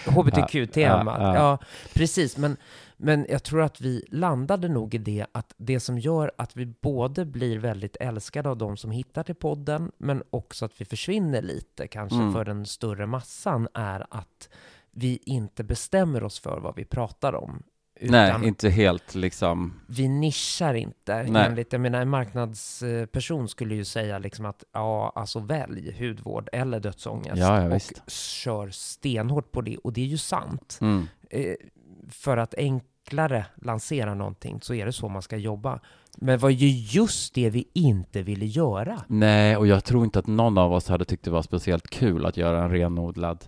hbtq-temat. 0.07 1.17
Ja, 1.21 1.35
Ja, 1.35 1.35
ja. 1.35 1.59
precis. 1.95 2.37
Men, 2.37 2.57
men 2.97 3.27
jag 3.29 3.43
tror 3.43 3.63
att 3.63 3.81
vi 3.81 4.05
landade 4.11 4.69
nog 4.69 4.95
i 4.95 4.99
det 4.99 5.27
att 5.33 5.55
det 5.57 5.81
som 5.81 5.99
gör 5.99 6.33
att 6.39 6.57
vi 6.57 6.67
både 6.67 7.25
blir 7.25 7.59
väldigt 7.59 7.97
älskade 7.97 8.49
av 8.49 8.57
de 8.57 8.77
som 8.77 8.91
hittar 8.91 9.23
till 9.23 9.35
podden, 9.35 9.93
men 9.99 10.23
också 10.31 10.65
att 10.65 10.81
vi 10.81 10.85
försvinner 10.85 11.43
lite 11.43 11.87
kanske 11.89 12.17
Mm. 12.19 12.33
för 12.33 12.45
den 12.45 12.67
större 12.67 13.07
massan, 13.07 13.69
är 13.75 14.07
att 14.11 14.49
vi 14.91 15.19
inte 15.27 15.65
bestämmer 15.65 16.23
oss 16.25 16.41
för 16.41 16.61
vad 16.61 16.77
vi 16.77 16.85
pratar 16.85 17.35
om. 17.35 17.63
Nej, 18.01 18.35
inte 18.43 18.69
helt 18.69 19.15
liksom. 19.15 19.75
vi 19.87 20.09
nischar 20.09 20.75
inte. 20.75 21.23
Nej. 21.23 21.47
Enligt, 21.47 21.73
jag 21.73 21.81
menar, 21.81 22.01
en 22.01 22.09
marknadsperson 22.09 23.49
skulle 23.49 23.75
ju 23.75 23.85
säga 23.85 24.19
liksom 24.19 24.47
att 24.47 24.65
ja, 24.73 25.13
alltså 25.15 25.41
välj 25.41 25.97
hudvård 25.99 26.49
eller 26.53 26.81
dödsångest 26.81 27.37
Ja, 27.37 27.61
ja, 27.61 27.67
och 27.67 27.75
visst. 27.75 28.11
kör 28.11 28.71
stenhårt 28.71 29.53
på 29.53 29.61
det. 29.61 29.77
Och 29.77 29.93
det 29.93 30.01
är 30.01 30.07
ju 30.07 30.19
sant. 30.19 30.79
Mm. 30.81 31.07
Eh, 31.31 31.55
för 32.11 32.37
att 32.37 32.55
enklare 32.55 33.47
lansera 33.57 34.15
någonting 34.15 34.59
så 34.63 34.75
är 34.75 34.87
det 34.87 34.93
så 34.93 35.09
man 35.09 35.23
ska 35.23 35.37
jobba. 35.37 35.81
Men 36.17 36.27
det 36.29 36.37
var 36.37 36.51
ju 36.51 36.69
just 36.69 37.35
det 37.35 37.51
vi 37.51 37.69
inte 37.73 38.23
ville 38.23 38.47
göra. 38.47 39.03
Nej, 39.07 39.57
och 39.57 39.67
jag 39.67 39.85
tror 39.85 40.05
inte 40.05 40.19
att 40.19 40.27
någon 40.27 40.59
av 40.59 40.73
oss 40.73 40.89
hade 40.89 41.05
tyckt 41.05 41.25
det 41.25 41.31
var 41.31 41.43
speciellt 41.43 41.89
kul 41.91 42.27
att 42.27 42.37
göra 42.37 42.65
en 42.65 42.71
renodlad 42.71 43.45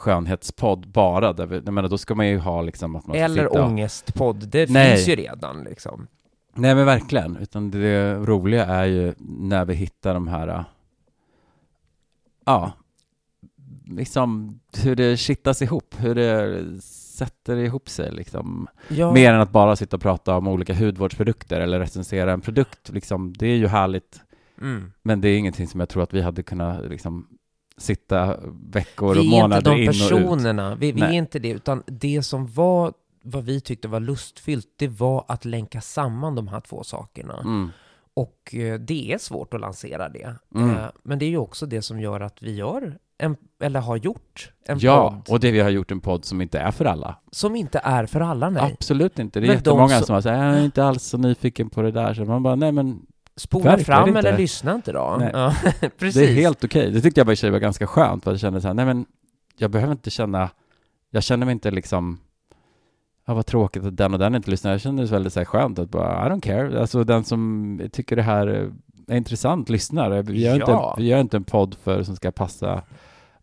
skönhetspodd 0.00 0.88
bara. 0.88 1.32
Där 1.32 1.46
vi, 1.46 1.62
jag 1.64 1.74
menar, 1.74 1.88
då 1.88 1.98
ska 1.98 2.14
man 2.14 2.28
ju 2.28 2.38
ha 2.38 2.62
liksom 2.62 2.96
att 2.96 3.06
man 3.06 3.16
Eller 3.16 3.44
sitta 3.44 3.60
och- 3.60 3.66
ångestpodd, 3.66 4.48
det 4.48 4.70
Nej. 4.70 4.96
finns 4.96 5.08
ju 5.08 5.16
redan 5.16 5.64
liksom. 5.64 6.06
Nej 6.54 6.74
men 6.74 6.86
verkligen, 6.86 7.36
utan 7.36 7.70
det 7.70 8.14
roliga 8.14 8.66
är 8.66 8.84
ju 8.84 9.14
när 9.18 9.64
vi 9.64 9.74
hittar 9.74 10.14
de 10.14 10.28
här, 10.28 10.48
äh, 10.48 10.64
ja, 12.44 12.72
liksom 13.86 14.60
hur 14.82 14.96
det 14.96 15.16
kittas 15.16 15.62
ihop, 15.62 15.94
hur 15.98 16.14
det 16.14 16.64
sätter 16.82 17.56
ihop 17.56 17.88
sig 17.88 18.12
liksom. 18.12 18.66
Ja, 18.88 19.12
Mer 19.12 19.32
än 19.32 19.40
att 19.40 19.50
bara 19.52 19.76
sitta 19.76 19.96
och 19.96 20.02
prata 20.02 20.36
om 20.36 20.48
olika 20.48 20.74
hudvårdsprodukter 20.74 21.60
eller 21.60 21.78
recensera 21.78 22.32
en 22.32 22.40
produkt, 22.40 22.88
liksom. 22.88 23.32
Det 23.32 23.46
är 23.46 23.56
ju 23.56 23.66
härligt, 23.66 24.20
mm. 24.60 24.92
men 25.02 25.20
det 25.20 25.28
är 25.28 25.38
ingenting 25.38 25.68
som 25.68 25.80
jag 25.80 25.88
tror 25.88 26.02
att 26.02 26.14
vi 26.14 26.22
hade 26.22 26.42
kunnat 26.42 26.84
liksom 26.88 27.26
sitta 27.82 28.36
veckor 28.70 29.08
och 29.10 29.16
Vi 29.16 29.20
är 29.20 29.24
inte 29.24 29.36
månader 29.42 29.70
de 29.70 29.82
in 29.82 29.88
och 29.88 29.94
ut. 29.94 30.00
personerna, 30.00 30.74
vi, 30.74 30.92
vi 30.92 31.02
är 31.02 31.12
inte 31.12 31.38
det, 31.38 31.50
utan 31.50 31.82
det 31.86 32.22
som 32.22 32.46
var, 32.46 32.92
vad 33.22 33.44
vi 33.44 33.60
tyckte 33.60 33.88
var 33.88 34.00
lustfyllt, 34.00 34.66
det 34.76 34.88
var 34.88 35.24
att 35.28 35.44
länka 35.44 35.80
samman 35.80 36.34
de 36.34 36.48
här 36.48 36.60
två 36.60 36.84
sakerna. 36.84 37.38
Mm. 37.40 37.70
Och 38.14 38.54
eh, 38.54 38.80
det 38.80 39.12
är 39.12 39.18
svårt 39.18 39.54
att 39.54 39.60
lansera 39.60 40.08
det. 40.08 40.34
Mm. 40.54 40.70
Eh, 40.70 40.84
Men 41.02 41.18
det 41.18 41.24
är 41.24 41.30
ju 41.30 41.36
också 41.38 41.66
det 41.66 41.82
som 41.82 42.00
gör 42.00 42.20
att 42.20 42.42
vi 42.42 42.54
gör, 42.54 42.98
en, 43.18 43.36
eller 43.62 43.80
har 43.80 43.96
gjort, 43.96 44.52
en 44.66 44.78
Ja, 44.78 45.10
podd 45.26 45.34
och 45.34 45.40
det 45.40 45.50
vi 45.50 45.60
har 45.60 45.70
gjort 45.70 45.90
en 45.90 46.00
podd 46.00 46.24
som 46.24 46.40
inte 46.40 46.58
är 46.58 46.70
för 46.70 46.84
alla. 46.84 47.16
som 47.30 47.56
inte 47.56 47.80
är 47.84 48.06
för 48.06 48.20
alla, 48.20 48.50
nej. 48.50 48.72
Absolut 48.72 49.18
inte. 49.18 49.40
Det 49.40 49.46
är 49.46 49.48
Men 49.48 49.54
de 49.56 49.58
jättemånga 49.58 49.96
som- 49.98 50.06
som 50.06 50.14
har 50.14 50.20
sagt, 50.20 50.36
jag 50.38 50.44
är 50.58 50.64
inte 50.64 50.84
alls 50.84 51.02
så 51.04 51.18
nyfiken 51.18 51.70
på 51.70 51.82
det 51.82 51.90
där. 51.90 52.14
Så 52.14 52.24
man 52.24 52.42
bara, 52.42 52.54
nej 52.56 52.72
men 52.72 53.06
Spola 53.40 53.64
Verkligen 53.64 53.84
fram 53.84 54.08
inte. 54.08 54.18
eller 54.18 54.38
lyssna 54.38 54.74
inte 54.74 54.92
då. 54.92 55.30
Ja, 55.32 55.54
precis. 55.98 56.14
det 56.22 56.28
är 56.30 56.34
helt 56.34 56.64
okej. 56.64 56.90
Det 56.90 57.00
tyckte 57.00 57.20
jag 57.20 57.26
bara 57.26 57.32
i 57.32 57.36
sig 57.36 57.50
var 57.50 57.58
ganska 57.58 57.86
skönt, 57.86 58.24
för 58.24 58.30
jag 58.30 58.40
kände 58.40 58.60
så 58.60 58.66
här, 58.66 58.74
nej 58.74 58.84
men 58.84 59.06
jag 59.56 59.70
behöver 59.70 59.92
inte 59.92 60.10
känna, 60.10 60.50
jag 61.10 61.22
känner 61.22 61.46
mig 61.46 61.52
inte 61.52 61.70
liksom, 61.70 62.18
ja 63.26 63.34
vad 63.34 63.46
tråkigt 63.46 63.84
att 63.84 63.96
den 63.96 64.12
och 64.12 64.18
den 64.18 64.34
inte 64.34 64.50
lyssnar. 64.50 64.70
Jag 64.70 64.80
kände 64.80 65.02
det 65.02 65.08
väldigt 65.12 65.32
så 65.32 65.40
här 65.40 65.44
skönt 65.44 65.78
att 65.78 65.90
bara, 65.90 66.26
I 66.26 66.30
don't 66.30 66.40
care. 66.40 66.80
Alltså 66.80 67.04
den 67.04 67.24
som 67.24 67.80
tycker 67.92 68.16
det 68.16 68.22
här 68.22 68.46
är 69.08 69.16
intressant 69.16 69.68
lyssnar. 69.68 70.22
Vi 70.22 70.40
gör, 70.44 70.58
Ja. 70.58 70.90
inte, 70.90 71.02
vi 71.02 71.08
gör 71.08 71.20
inte 71.20 71.36
en 71.36 71.44
podd 71.44 71.74
för 71.82 72.02
som 72.02 72.16
ska 72.16 72.30
passa 72.30 72.82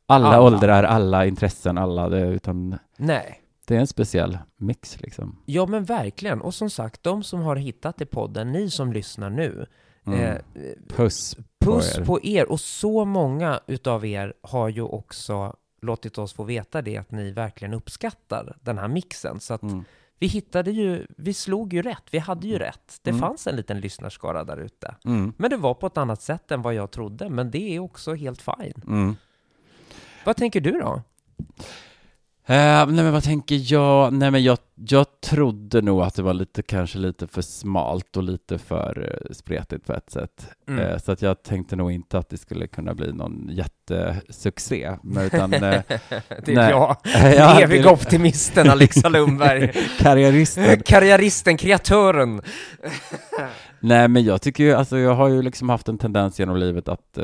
alla, 0.06 0.28
Alla. 0.28 0.42
åldrar, 0.42 0.84
alla 0.84 1.26
intressen, 1.26 1.78
alla, 1.78 2.10
det, 2.10 2.28
utan 2.28 2.78
Nej. 2.98 3.42
det 3.66 3.76
är 3.76 3.80
en 3.80 3.88
speciell 3.88 4.38
mix 4.58 5.02
liksom. 5.02 5.38
Ja, 5.46 5.66
men 5.66 5.84
verkligen. 5.84 6.42
Och 6.42 6.54
som 6.54 6.70
sagt, 6.70 7.04
de 7.04 7.24
som 7.24 7.42
har 7.42 7.56
hittat 7.56 8.02
i 8.02 8.06
podden, 8.06 8.52
ni 8.52 8.70
som 8.70 8.94
lyssnar 8.94 9.30
nu, 9.30 9.66
Mm. 10.08 10.20
eh, 10.22 10.36
Puss 10.88 11.38
puss 11.60 11.94
på 11.96 12.02
er. 12.02 12.06
på 12.06 12.24
er. 12.24 12.52
Och 12.52 12.60
så 12.60 13.06
många 13.06 13.60
utav 13.68 14.06
er 14.06 14.34
har 14.42 14.70
ju 14.70 14.82
också 14.82 15.56
låtit 15.82 16.18
oss 16.18 16.34
få 16.34 16.44
veta 16.44 16.82
det, 16.82 16.98
att 16.98 17.12
ni 17.12 17.32
verkligen 17.32 17.74
uppskattar 17.74 18.58
den 18.62 18.78
här 18.78 18.88
mixen. 18.88 19.40
Så 19.40 19.54
att 19.54 19.62
Mm. 19.64 19.84
vi 20.20 20.28
hittade 20.28 20.72
ju, 20.72 21.08
vi 21.18 21.34
slog 21.34 21.74
ju 21.74 21.82
rätt, 21.82 22.04
vi 22.12 22.18
hade 22.20 22.48
ju 22.48 22.58
rätt. 22.58 23.00
Det 23.02 23.10
Mm. 23.10 23.20
fanns 23.22 23.48
en 23.48 23.56
liten 23.56 23.80
lyssnarskara 23.80 24.44
där 24.44 24.58
ute. 24.58 24.96
Mm. 25.06 25.34
Men 25.38 25.50
det 25.50 25.58
var 25.58 25.74
på 25.74 25.88
ett 25.88 25.98
annat 25.98 26.22
sätt 26.22 26.52
än 26.52 26.62
vad 26.62 26.74
jag 26.74 26.92
trodde, 26.92 27.30
men 27.30 27.52
det 27.52 27.76
är 27.76 27.80
också 27.80 28.14
helt 28.14 28.42
fine. 28.42 28.82
Mm. 28.88 29.16
Vad 30.26 30.38
tänker 30.38 30.62
du 30.62 30.72
då? 30.72 31.02
Eh, 32.50 32.86
nej 32.88 33.04
men 33.04 33.12
vad 33.12 33.24
tänker 33.24 33.74
jag? 33.74 34.14
Nej 34.14 34.32
men 34.32 34.44
jag, 34.44 34.58
jag 34.76 35.22
trodde 35.22 35.82
nog 35.82 36.02
att 36.02 36.16
det 36.16 36.22
var 36.22 36.34
lite, 36.34 36.62
kanske 36.62 36.98
lite 36.98 37.28
för 37.28 37.42
smalt 37.42 38.18
och 38.18 38.24
lite 38.24 38.58
för 38.58 39.10
eh, 39.12 39.34
spretigt 39.34 39.86
på 39.86 39.94
ett 39.94 40.10
sätt. 40.10 40.50
Mm. 40.68 40.80
Eh, 40.80 40.98
så 40.98 41.12
att 41.12 41.22
jag 41.22 41.44
tänkte 41.44 41.76
nog 41.76 41.92
inte 41.92 42.18
att 42.18 42.30
det 42.30 42.38
skulle 42.38 42.68
kunna 42.68 42.94
bli 42.94 43.14
någon 43.14 43.50
jättesuccé. 43.52 44.98
Men 45.04 45.26
utan, 45.26 45.50
det 45.50 45.58
är 45.58 45.84
nej. 46.46 46.70
jag, 46.70 46.98
ja, 47.14 47.60
eviga 47.62 47.92
optimisten 47.92 48.70
Alexa 48.70 49.10
Lundberg. 49.10 49.72
karriäristen. 50.00 50.82
Karriäristen, 50.86 51.58
kreatören. 51.58 52.42
nej 53.80 54.08
men 54.08 54.24
jag 54.24 54.42
tycker 54.42 54.64
ju, 54.64 54.74
alltså 54.74 54.98
jag 54.98 55.16
har 55.16 55.28
ju 55.28 55.42
liksom 55.42 55.70
haft 55.70 55.88
en 55.88 55.98
tendens 55.98 56.40
genom 56.40 56.58
livet 56.58 56.88
att 56.88 57.18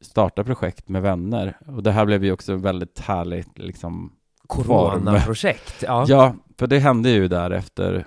starta 0.00 0.44
projekt 0.44 0.88
med 0.88 1.02
vänner. 1.02 1.56
Och 1.66 1.82
det 1.82 1.92
här 1.92 2.04
blev 2.04 2.24
ju 2.24 2.32
också 2.32 2.56
väldigt 2.56 3.00
härligt 3.00 3.58
liksom. 3.58 4.12
Coronaprojekt. 4.46 5.82
Ja. 5.82 6.04
Ja, 6.08 6.34
för 6.58 6.66
det 6.66 6.78
hände 6.78 7.10
ju 7.10 7.28
där 7.28 7.50
efter, 7.50 8.06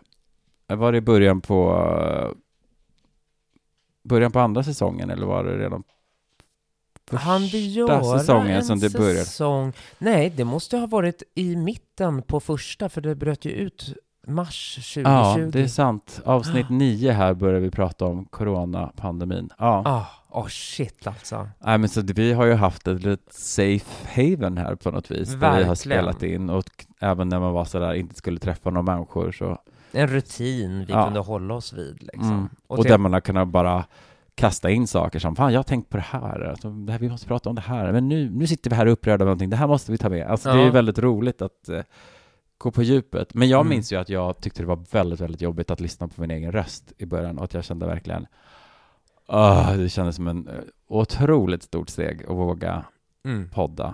var 0.67 0.91
det 0.91 0.97
i 0.97 1.01
början 1.01 1.41
på 1.41 1.87
början 4.03 4.31
på 4.31 4.39
andra 4.39 4.63
säsongen 4.63 5.09
eller 5.09 5.25
var 5.25 5.43
det 5.43 5.57
redan 5.57 5.83
Han 7.11 7.41
vi 7.41 7.71
göra 7.71 8.19
säsongen 8.19 8.51
en 8.51 8.63
som 8.63 8.79
det 8.79 8.93
började? 8.93 9.25
säsong? 9.25 9.73
Nej, 9.97 10.29
det 10.29 10.43
måste 10.43 10.77
ha 10.77 10.87
varit 10.87 11.23
i 11.35 11.55
mitten 11.55 12.21
på 12.21 12.39
första, 12.39 12.89
för 12.89 13.01
det 13.01 13.15
bröt 13.15 13.45
ju 13.45 13.51
ut 13.51 13.93
mars 14.27 14.75
2020. 14.75 15.01
Ja, 15.09 15.37
det 15.51 15.61
är 15.61 15.67
sant. 15.67 16.21
Avsnitt 16.25 16.69
nio 16.69 17.11
här 17.11 17.33
börjar 17.33 17.59
vi 17.59 17.71
prata 17.71 18.05
om 18.05 18.25
coronapandemin. 18.25 19.49
Ja, 19.57 19.81
Ah, 19.85 20.05
oh 20.41 20.47
shit 20.47 21.07
alltså. 21.07 21.47
Nej, 21.59 21.77
men 21.77 21.89
så 21.89 22.01
vi 22.01 22.33
har 22.33 22.45
ju 22.45 22.53
haft 22.53 22.87
ett 22.87 23.03
litet 23.03 23.33
safe 23.33 23.85
haven 24.21 24.57
här 24.57 24.75
på 24.75 24.91
något 24.91 25.11
vis. 25.11 25.29
Där 25.29 25.37
vi 25.37 25.45
har 25.45 25.51
Verkligen. 25.51 25.75
spelat 25.75 26.23
in 26.23 26.49
och 26.49 26.85
även 26.99 27.29
när 27.29 27.39
man 27.39 27.53
var 27.53 27.65
sådär, 27.65 27.93
inte 27.93 28.15
skulle 28.15 28.39
träffa 28.39 28.69
några 28.69 28.95
människor 28.95 29.31
så. 29.31 29.57
En 29.91 30.07
rutin 30.07 30.85
vi 30.85 30.93
Ja. 30.93 31.03
kunde 31.05 31.19
hålla 31.19 31.53
oss 31.53 31.73
vid 31.73 32.03
liksom. 32.03 32.31
Mm. 32.31 32.49
Och, 32.67 32.77
Och 32.79 32.85
där 32.85 32.97
man 32.97 33.13
har 33.13 33.19
kunnat 33.19 33.47
bara 33.47 33.85
kasta 34.35 34.69
in 34.69 34.87
saker 34.87 35.19
som, 35.19 35.35
fan 35.35 35.53
jag 35.53 35.59
har 35.59 35.63
tänkt 35.63 35.89
på 35.89 35.97
det 35.97 36.03
här, 36.09 36.41
alltså, 36.49 36.69
det 36.69 36.91
här 36.91 36.99
vi 36.99 37.09
måste 37.09 37.27
prata 37.27 37.49
om 37.49 37.55
det 37.55 37.61
här, 37.61 37.91
men 37.91 38.07
nu, 38.09 38.29
nu 38.29 38.47
sitter 38.47 38.69
vi 38.69 38.75
här 38.75 38.85
upprörda 38.85 39.23
av 39.23 39.25
någonting, 39.25 39.49
det 39.49 39.55
här 39.55 39.67
måste 39.67 39.91
vi 39.91 39.97
ta 39.97 40.09
med. 40.09 40.27
Alltså 40.27 40.49
det 40.49 40.55
är 40.55 40.59
Ja. 40.59 40.65
ju 40.65 40.71
väldigt 40.71 40.99
roligt 40.99 41.41
att 41.41 41.69
eh, 41.69 41.79
gå 42.57 42.71
på 42.71 42.83
djupet. 42.83 43.33
Men 43.33 43.49
jag 43.49 43.59
Mm. 43.61 43.69
minns 43.69 43.93
ju 43.93 43.99
att 43.99 44.09
jag 44.09 44.41
tyckte 44.41 44.61
det 44.61 44.67
var 44.67 44.83
väldigt, 44.91 45.19
väldigt 45.19 45.41
jobbigt 45.41 45.71
att 45.71 45.79
lyssna 45.79 46.07
på 46.07 46.21
min 46.21 46.31
egen 46.31 46.51
röst 46.51 46.93
i 46.97 47.05
början 47.05 47.37
och 47.37 47.43
att 47.43 47.53
jag 47.53 47.63
kände 47.63 47.85
verkligen, 47.85 48.27
ah, 49.27 49.73
det 49.73 49.89
kändes 49.89 50.15
som 50.15 50.27
en 50.27 50.47
eh, 50.47 50.53
otroligt 50.87 51.63
stort 51.63 51.89
steg 51.89 52.23
att 52.23 52.29
våga 52.35 52.85
Mm. 53.25 53.49
podda. 53.49 53.93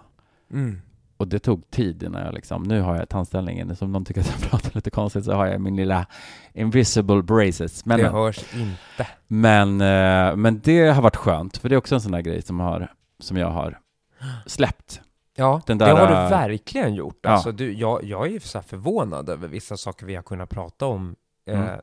Mm. 0.52 0.82
Och 1.18 1.28
det 1.28 1.40
tog 1.40 1.72
tid 1.72 2.04
innan 2.04 2.22
jag 2.26 2.34
liksom, 2.34 2.64
nu 2.64 2.82
har 2.82 2.96
jag 2.96 3.10
tandställningen, 3.10 3.76
som 3.76 3.92
någon 3.92 4.06
tycker 4.06 4.22
att 4.22 4.38
jag 4.42 4.50
pratar 4.52 4.72
lite 4.74 4.90
konstigt 4.90 5.26
så 5.26 5.34
har 5.34 5.46
jag 5.46 5.62
min 5.62 5.76
lilla 5.76 6.06
invisible 6.54 7.22
braces. 7.22 7.86
Men, 7.86 8.00
det 8.00 8.10
hörs 8.10 8.40
inte. 8.56 9.08
men, 9.28 9.82
eh, 9.82 10.36
men 10.36 10.60
det 10.64 10.88
har 10.90 11.02
varit 11.02 11.16
skönt, 11.16 11.58
för 11.58 11.70
det 11.70 11.76
är 11.76 11.78
också 11.78 11.96
en 11.96 12.02
sån 12.02 12.12
där 12.12 12.22
grej 12.22 12.42
som, 12.42 12.60
har, 12.60 12.92
som 13.20 13.38
jag 13.38 13.50
har 13.52 13.80
släppt. 14.46 15.02
Ja, 15.36 15.62
Den 15.68 15.78
det 15.78 15.86
där, 15.86 15.96
har 15.96 16.08
du 16.08 16.14
äh, 16.14 16.30
verkligen 16.30 16.96
gjort. 16.96 17.20
ja. 17.22 17.30
Alltså, 17.30 17.52
du, 17.52 17.74
jag, 17.74 18.04
jag 18.04 18.34
är 18.34 18.40
så 18.40 18.62
förvånad 18.62 19.30
över 19.30 19.48
vissa 19.48 19.78
saker 19.78 20.06
vi 20.06 20.16
har 20.16 20.24
kunnat 20.24 20.50
prata 20.50 20.86
om. 20.86 21.16
Eh, 21.50 21.60
Mm. 21.60 21.80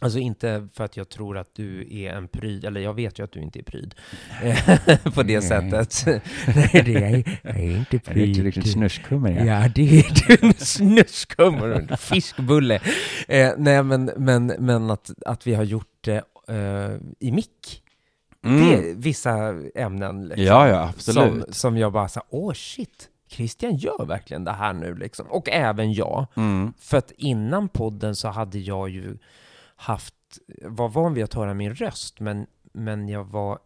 Alltså 0.00 0.18
inte 0.18 0.68
för 0.72 0.84
att 0.84 0.96
jag 0.96 1.08
tror 1.08 1.38
att 1.38 1.54
du 1.54 1.98
är 1.98 2.12
en 2.12 2.28
pryd, 2.28 2.64
eller 2.64 2.80
jag 2.80 2.94
vet 2.94 3.18
ju 3.18 3.24
att 3.24 3.32
du 3.32 3.40
inte 3.40 3.58
är 3.58 3.62
pryd. 3.62 3.94
Eh, 4.42 5.12
på 5.14 5.22
det 5.22 5.42
sättet. 5.42 6.06
Nej, 6.56 6.82
det 6.84 6.94
är, 6.94 7.38
jag 7.42 7.56
är 7.56 7.76
inte 7.76 8.00
Jag 8.04 8.16
är 8.16 8.26
inte 8.26 8.42
riktigt 8.42 8.72
snuskummer 8.72 9.30
jag. 9.30 9.46
Ja, 9.46 9.68
det 9.74 9.98
är 9.98 10.26
du, 10.26 10.46
en 10.46 10.54
snuskummer 10.54 11.68
och 11.70 11.90
en 11.90 11.96
fiskbulle. 11.96 12.80
Eh, 13.28 13.52
nej, 13.58 13.82
men, 13.82 14.10
men, 14.16 14.46
men 14.46 14.90
att, 14.90 15.10
att 15.26 15.46
vi 15.46 15.54
har 15.54 15.64
gjort 15.64 15.92
det 16.00 16.22
eh, 16.48 16.96
i 17.20 17.32
mick. 17.32 17.82
Mm. 18.44 18.60
Det 18.60 18.74
är 18.74 18.94
vissa 18.94 19.54
ämnen 19.74 20.28
liksom, 20.28 20.44
Ja, 20.44 20.68
ja, 20.68 20.88
absolut. 20.88 21.44
som, 21.44 21.52
som 21.52 21.78
jag 21.78 21.92
bara 21.92 22.02
här, 22.02 22.22
åh 22.28 22.52
shit, 22.52 23.08
Christian 23.28 23.76
gör 23.76 24.04
verkligen 24.04 24.44
det 24.44 24.52
här 24.52 24.72
nu 24.72 24.94
liksom. 24.94 25.26
Och 25.26 25.48
även 25.48 25.92
jag. 25.92 26.26
Mm. 26.36 26.72
För 26.78 26.96
att 26.96 27.10
innan 27.16 27.68
podden 27.68 28.16
så 28.16 28.28
hade 28.28 28.58
jag 28.58 28.88
ju 28.88 29.18
haft, 29.76 30.14
var 30.62 30.88
van 30.88 31.14
vid 31.14 31.24
att 31.24 31.34
höra 31.34 31.54
min 31.54 31.74
röst, 31.74 32.20
men, 32.20 32.46
men 32.72 33.08
jag 33.08 33.24
var 33.24 33.58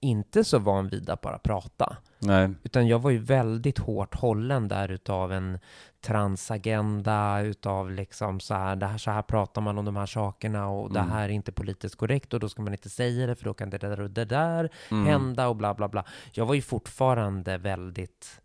inte 0.00 0.44
så 0.44 0.58
van 0.58 0.88
vid 0.88 1.10
att 1.10 1.20
bara 1.20 1.38
prata. 1.38 1.96
Nej. 2.18 2.50
Utan 2.62 2.86
jag 2.88 2.98
var 2.98 3.10
ju 3.10 3.18
väldigt 3.18 3.78
hårt 3.78 4.14
hållen 4.14 4.68
där 4.68 4.88
utav 4.88 5.32
en 5.32 5.58
transagenda, 6.00 7.40
utav 7.40 7.90
liksom 7.90 8.40
så 8.40 8.54
här, 8.54 8.76
det 8.76 8.86
här, 8.86 8.98
så 8.98 9.10
här 9.10 9.22
pratar 9.22 9.60
man 9.60 9.78
om 9.78 9.84
de 9.84 9.96
här 9.96 10.06
sakerna 10.06 10.68
och 10.68 10.92
det 10.92 10.98
Mm. 11.00 11.10
här 11.12 11.24
är 11.24 11.28
inte 11.28 11.52
politiskt 11.52 11.94
korrekt 11.96 12.34
och 12.34 12.40
då 12.40 12.48
ska 12.48 12.62
man 12.62 12.72
inte 12.72 12.90
säga 12.90 13.26
det 13.26 13.34
för 13.36 13.44
då 13.44 13.54
kan 13.54 13.70
det 13.70 13.78
där 13.78 14.00
och 14.00 14.10
det 14.10 14.24
där 14.24 14.70
Mm. 14.90 15.06
hända 15.06 15.48
och 15.48 15.56
bla 15.56 15.74
bla 15.74 15.88
bla. 15.88 16.04
Jag 16.32 16.46
var 16.46 16.54
ju 16.54 16.62
fortfarande 16.62 17.58
väldigt 17.58 18.40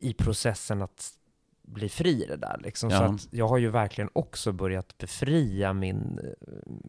i 0.00 0.14
processen 0.14 0.82
att 0.82 1.10
bli 1.66 1.88
fri 1.88 2.24
i 2.24 2.26
det 2.26 2.36
där 2.36 2.60
liksom. 2.64 2.90
Så 2.90 2.96
Ja. 2.96 3.02
att 3.04 3.28
jag 3.30 3.48
har 3.48 3.58
ju 3.58 3.70
verkligen 3.70 4.10
också 4.12 4.52
börjat 4.52 4.98
befria 4.98 5.72
min, 5.72 6.18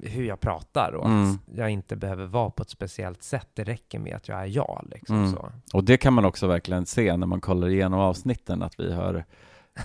eh, 0.03 0.12
hur 0.12 0.24
jag 0.25 0.39
pratar 0.39 0.91
och 0.96 1.05
Mm. 1.05 1.32
att 1.32 1.39
jag 1.58 1.70
inte 1.70 1.96
behöver 1.96 2.25
vara 2.25 2.50
på 2.50 2.63
ett 2.63 2.70
speciellt 2.70 3.24
sätt. 3.24 3.48
Det 3.53 3.63
räcker 3.63 4.00
med 4.00 4.15
att 4.15 4.27
jag 4.27 4.39
är 4.41 4.46
jag 4.46 4.88
liksom 4.91 5.15
Mm. 5.17 5.32
så. 5.32 5.51
Och 5.74 5.84
det 5.84 5.98
kan 5.98 6.13
man 6.13 6.25
också 6.25 6.48
verkligen 6.48 6.86
se 6.86 7.17
när 7.17 7.27
man 7.27 7.41
kollar 7.41 7.67
igenom 7.70 8.00
avsnitten 8.00 8.63
att 8.63 8.79
vi 8.79 8.94
har 8.94 9.25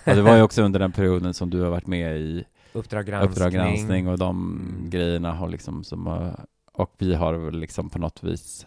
och 0.06 0.14
det 0.14 0.22
var 0.22 0.36
ju 0.36 0.42
också 0.42 0.62
under 0.62 0.78
den 0.80 0.92
perioden 0.92 1.34
som 1.34 1.50
du 1.50 1.60
har 1.60 1.70
varit 1.70 1.86
med 1.86 2.16
i 2.18 2.44
Uppdrag 2.72 3.06
granskning. 3.06 3.30
Uppdrag 3.30 3.52
granskning 3.52 4.08
och 4.08 4.18
de 4.18 4.36
Mm. 4.40 4.90
grejerna 4.90 5.32
har 5.32 5.48
liksom 5.48 5.84
som 5.84 6.06
har- 6.06 6.44
och 6.72 6.94
vi 6.98 7.14
har 7.14 7.50
liksom 7.50 7.90
på 7.90 7.98
något 7.98 8.22
vis 8.24 8.66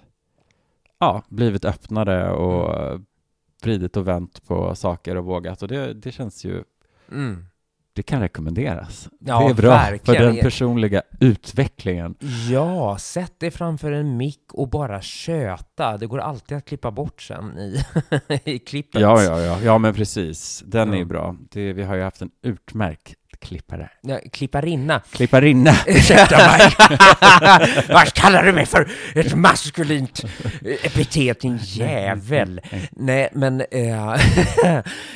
ja, 0.99 1.21
blivit 1.29 1.65
öppnare 1.65 2.31
och. 2.31 2.99
Vridit 3.63 3.97
och 3.97 4.07
vänt 4.07 4.47
på 4.47 4.75
saker 4.75 5.15
och 5.17 5.25
vågat 5.25 5.61
och 5.61 5.67
det, 5.67 5.93
det 5.93 6.11
känns 6.11 6.45
ju 6.45 6.63
Mm. 7.11 7.45
det 7.93 8.03
kan 8.03 8.19
rekommenderas. 8.21 9.09
Ja, 9.19 9.39
det 9.39 9.49
är 9.49 9.53
bra 9.53 9.79
för 9.79 9.91
verkligen. 9.91 10.23
den 10.25 10.35
personliga 10.35 11.01
utvecklingen. 11.19 12.15
Ja, 12.51 12.97
sätt 12.97 13.39
dig 13.39 13.51
framför 13.51 13.91
en 13.91 14.17
mick 14.17 14.53
och 14.53 14.69
bara 14.69 15.01
köta. 15.01 15.97
Det 15.97 16.07
går 16.07 16.19
alltid 16.19 16.57
att 16.57 16.65
klippa 16.65 16.91
bort 16.91 17.21
sen 17.21 17.57
i, 17.57 17.83
i 18.43 18.59
klippet. 18.59 19.01
Ja, 19.01 19.23
ja, 19.23 19.39
ja, 19.41 19.59
ja, 19.63 19.77
men 19.77 19.93
precis. 19.93 20.63
Den 20.65 20.89
är 20.89 20.93
Ja. 20.93 20.99
ju 20.99 21.05
bra. 21.05 21.35
Det, 21.51 21.73
vi 21.73 21.83
har 21.83 21.95
ju 21.95 22.01
haft 22.01 22.21
en 22.21 22.31
utmärkt 22.41 23.15
klippare. 23.43 23.89
Ja, 24.01 24.19
klipparinna. 24.31 25.01
Klipparinna. 25.11 25.71
Ursäkta 25.87 26.37
mig! 26.37 26.75
Vad 27.89 28.13
kallar 28.13 28.43
du 28.43 28.53
mig 28.53 28.65
för? 28.65 28.91
Ett 29.15 29.35
maskulint 29.35 30.23
epitet, 30.61 31.41
din 31.41 31.59
jävel! 31.61 32.61
Nej, 32.91 33.29
men, 33.33 33.61
eh, 33.71 34.13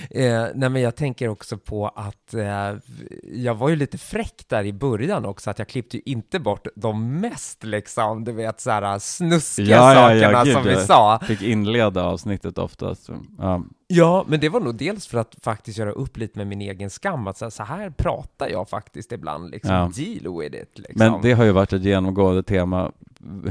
eh, 0.10 0.48
nej, 0.56 0.70
men 0.70 0.82
jag 0.82 0.96
tänker 0.96 1.28
också 1.28 1.58
på 1.58 1.88
att 1.88 2.34
eh, 2.34 2.76
jag 3.24 3.56
var 3.56 3.70
ju 3.70 3.76
lite 3.76 3.98
fräck 3.98 4.44
där 4.48 4.64
i 4.64 4.74
början 4.74 5.26
också, 5.26 5.50
att 5.50 5.60
jag 5.60 5.68
klippte 5.68 5.98
ju 5.98 6.04
inte 6.06 6.40
bort 6.40 6.68
de 6.76 7.20
mest, 7.20 7.64
liksom, 7.64 8.24
du 8.24 8.32
vet, 8.32 8.62
så 8.62 8.72
här 8.72 9.00
snuskiga 9.00 9.76
Ja, 9.76 9.94
ja, 9.94 10.14
ja, 10.14 10.22
sakerna 10.22 10.44
gud, 10.44 10.54
som 10.54 10.64
vi 10.64 10.74
ja. 10.74 10.80
sa. 10.80 11.20
Fick 11.28 11.42
inleda 11.42 12.04
avsnittet 12.04 12.58
oftast. 12.58 13.10
Ja. 13.38 13.64
Ja, 13.90 14.26
men 14.28 14.40
det 14.40 14.50
var 14.50 14.60
nog 14.60 14.76
dels 14.76 15.08
för 15.08 15.18
att 15.18 15.36
faktiskt 15.42 15.78
göra 15.78 15.92
upp 15.92 16.18
lite 16.18 16.38
med 16.40 16.48
min 16.48 16.62
egen 16.62 16.90
skam, 16.90 17.28
att 17.28 17.38
så 17.38 17.46
här, 17.46 17.50
så 17.50 17.64
här 17.64 17.90
pratar 17.90 18.50
jag 18.50 18.70
faktiskt 18.70 19.12
ibland, 19.12 19.52
liksom, 19.52 19.72
Ja. 19.76 19.92
deal 19.96 20.40
with 20.40 20.56
it. 20.56 20.80
Liksom. 20.80 20.94
Men 21.12 21.22
det 21.22 21.32
har 21.34 21.44
ju 21.46 21.52
varit 21.52 21.74
ett 21.74 21.84
genomgående 21.84 22.44
tema 22.44 22.92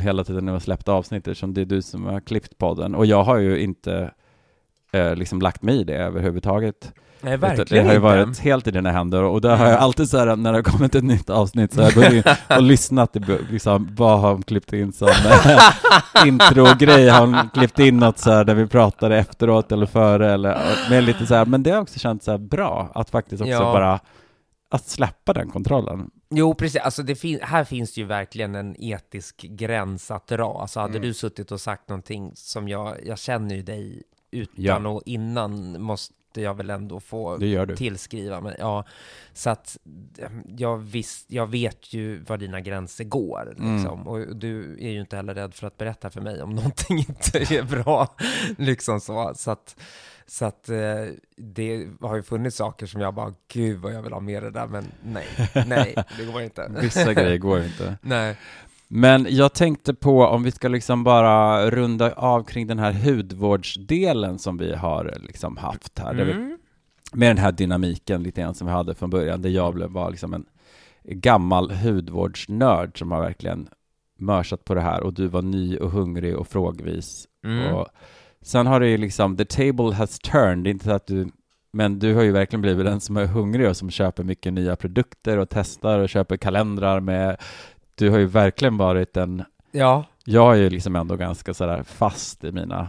hela 0.01 0.25
tiden 0.25 0.45
när 0.45 0.53
har 0.53 0.61
släppt 0.61 0.89
avsnitt 0.89 1.29
eftersom 1.29 1.55
det 1.55 1.61
är 1.61 1.65
du 1.65 1.83
som 1.83 2.05
har 2.05 2.21
klippt 2.21 2.59
podden 2.59 2.95
och 2.95 3.07
jag 3.07 3.23
har 3.25 3.39
ju 3.39 3.59
inte 3.59 4.11
eh, 4.93 5.15
liksom 5.17 5.41
lagt 5.41 5.63
mig 5.63 5.81
i 5.81 5.85
det 5.85 5.97
överhuvudtaget. 5.97 6.93
Nej, 7.27 7.37
verkligen 7.37 7.67
det 7.87 8.01
har 8.01 8.13
ju 8.15 8.19
inte. 8.21 8.27
Varit 8.27 8.39
helt 8.39 8.67
i 8.67 8.71
dina 8.71 8.93
händer 8.93 9.23
och 9.23 9.41
där 9.41 9.57
har 9.57 9.67
jag 9.67 9.79
alltid 9.79 10.09
så 10.11 10.19
här 10.19 10.37
när 10.37 10.53
det 10.53 10.59
har 10.59 10.63
kommit 10.63 10.95
ett 10.95 11.05
nytt 11.05 11.31
avsnitt 11.31 11.73
så 11.73 11.83
har 11.83 11.91
jag 11.91 11.95
gått 11.95 12.13
in 12.13 12.23
och 12.57 12.63
lyssnat, 12.63 13.17
i, 13.17 13.21
liksom, 13.51 13.89
vad 13.97 14.21
har 14.21 14.33
hon 14.33 14.43
klippt 14.43 14.73
in 14.73 14.93
som 14.93 15.09
eh, 15.09 15.63
intro-grej, 16.27 17.09
har 17.09 17.21
hon 17.27 17.37
klippt 17.55 17.79
in 17.79 17.97
något 17.97 18.19
så 18.19 18.31
här 18.31 18.45
där 18.45 18.55
vi 18.55 18.67
pratade 18.67 19.17
efteråt 19.19 19.73
eller 19.73 19.87
före 19.87 20.33
eller 20.33 20.59
med 20.91 21.05
lite 21.05 21.27
så 21.27 21.35
här, 21.35 21.47
men 21.47 21.63
det 21.63 21.71
har 21.71 21.81
också 21.81 21.99
känts 21.99 22.25
så 22.25 22.31
här 22.31 22.39
bra 22.39 22.91
att 22.95 23.11
faktiskt 23.11 23.41
också 23.43 23.53
Ja. 23.53 23.73
bara 23.73 24.01
att 24.71 24.89
släppa 24.89 25.33
den 25.33 25.51
kontrollen. 25.51 26.11
Jo, 26.31 26.55
precis. 26.55 26.81
Alltså, 26.81 27.03
det 27.03 27.15
fin- 27.15 27.39
här 27.43 27.65
finns 27.65 27.95
det 27.95 28.01
ju 28.01 28.07
verkligen 28.07 28.55
en 28.55 28.77
etisk 28.83 29.43
gräns 29.43 30.11
att 30.11 30.27
dra. 30.27 30.59
Alltså, 30.61 30.81
hade 30.81 30.91
Mm. 30.99 31.03
du 31.09 31.15
suttit 31.15 31.53
och 31.53 31.61
sagt 31.61 31.89
någonting 31.89 32.33
som 32.35 32.69
jag, 32.69 32.95
jag 33.07 33.19
känner 33.19 33.55
ju 33.55 33.63
dig 33.63 34.03
utan 34.31 34.55
Ja. 34.65 34.89
och 34.89 35.03
innan 35.07 35.83
måste 35.83 36.15
jag 36.41 36.55
väl 36.55 36.71
ändå 36.71 37.01
få 37.01 37.37
Det 37.37 37.47
gör 37.47 37.67
du. 37.67 37.77
tillskriva 37.77 38.41
mig. 38.41 38.57
Ja, 38.59 38.85
så 39.33 39.51
att 39.51 39.79
eh, 40.19 40.29
jag, 40.57 40.77
visst, 40.79 41.31
jag 41.33 41.47
vet 41.47 41.93
ju 41.93 42.19
var 42.23 42.37
dina 42.37 42.61
gränser 42.61 43.05
går. 43.05 43.55
Mm. 43.59 43.77
Liksom. 43.77 44.09
Och 44.09 44.37
du 44.37 44.73
är 44.81 44.91
ju 44.91 45.01
inte 45.01 45.17
heller 45.17 45.35
rädd 45.35 45.55
för 45.55 45.67
att 45.67 45.77
berätta 45.79 46.11
för 46.11 46.21
mig 46.21 46.43
om 46.43 46.51
någonting 46.55 46.99
inte 46.99 47.39
är 47.39 47.63
bra. 47.63 48.15
liksom 48.59 49.01
så. 49.01 49.33
Så 49.37 49.51
att, 49.51 49.77
så 50.27 50.45
att 50.45 50.69
eh, 50.69 51.05
det 51.37 51.89
har 52.01 52.17
ju 52.17 52.23
funnits 52.23 52.57
saker 52.57 52.87
som 52.87 53.01
jag 53.01 53.15
bara, 53.15 53.35
gud 53.49 53.79
vad 53.81 53.95
jag 53.95 54.03
vill 54.03 54.13
ha 54.13 54.21
med 54.21 54.43
det 54.43 54.51
där, 54.51 54.67
men 54.67 54.85
nej, 55.05 55.27
nej, 55.67 55.95
det 56.19 56.25
går 56.25 56.43
inte. 56.43 56.73
Vissa 56.81 57.15
grejer 57.15 57.39
går 57.39 57.63
inte. 57.65 57.99
Nej. 58.03 58.37
Men 58.89 59.27
jag 59.31 59.53
tänkte 59.53 59.95
på 59.95 60.27
om 60.27 60.43
vi 60.43 60.51
ska 60.51 60.69
liksom 60.69 61.05
bara 61.05 61.71
runda 61.71 62.13
av 62.13 62.45
kring 62.45 62.67
den 62.67 62.79
här 62.79 62.93
hudvårdsdelen 62.93 64.39
som 64.39 64.57
vi 64.57 64.75
har 64.75 65.15
liksom 65.23 65.57
haft 65.57 65.99
här. 65.99 66.15
Där 66.15 66.25
vi, 66.25 66.33
Mm. 66.33 66.59
med 67.13 67.31
den 67.31 67.39
här 67.39 67.53
dynamiken 67.53 68.23
lite 68.23 68.41
grann 68.41 68.55
som 68.55 68.67
vi 68.67 68.73
hade 68.73 68.95
från 68.95 69.11
början, 69.11 69.43
där 69.43 69.51
jag 69.51 69.75
blev, 69.75 69.91
var 69.91 70.11
liksom 70.11 70.35
en 70.35 70.47
gammal 71.05 71.71
hudvårdsnörd 71.71 72.99
som 72.99 73.11
har 73.11 73.21
verkligen 73.21 73.69
mörsat 74.19 74.65
på 74.65 74.75
det 74.75 74.81
här 74.81 75.03
och 75.03 75.15
du 75.15 75.27
var 75.27 75.43
ny 75.43 75.77
och 75.77 75.91
hungrig 75.91 76.37
och 76.37 76.49
frågvis. 76.49 77.27
Mm. 77.45 77.75
Och 77.75 77.87
sen 78.43 78.67
har 78.67 78.81
det 78.81 78.89
ju 78.89 78.97
liksom, 78.97 79.37
the 79.37 79.45
table 79.45 79.95
has 79.95 80.19
turned, 80.19 80.67
inte 80.67 80.95
att 80.95 81.07
du 81.07 81.29
men 81.73 81.99
du 81.99 82.15
har 82.15 82.23
ju 82.23 82.33
verkligen 82.33 82.61
blivit 82.63 82.87
den 82.87 83.01
som 83.01 83.17
är 83.17 83.27
hungrig 83.27 83.69
och 83.69 83.77
som 83.77 83.91
köper 83.91 84.25
mycket 84.25 84.53
nya 84.53 84.77
produkter 84.77 85.39
och 85.39 85.49
testar 85.51 85.99
och 85.99 86.09
köper 86.09 86.37
kalendrar 86.37 87.01
med 87.01 87.37
Du 87.99 88.11
har 88.11 88.19
ju 88.19 88.27
verkligen 88.27 88.77
varit 88.77 89.17
en 89.17 89.45
Ja, 89.71 90.05
Jag 90.25 90.55
är 90.57 90.61
ju 90.61 90.71
liksom 90.71 90.97
ändå 90.97 91.17
ganska 91.17 91.55
sådär 91.55 91.83
fast 91.83 92.45
i 92.45 92.53
mina 92.53 92.89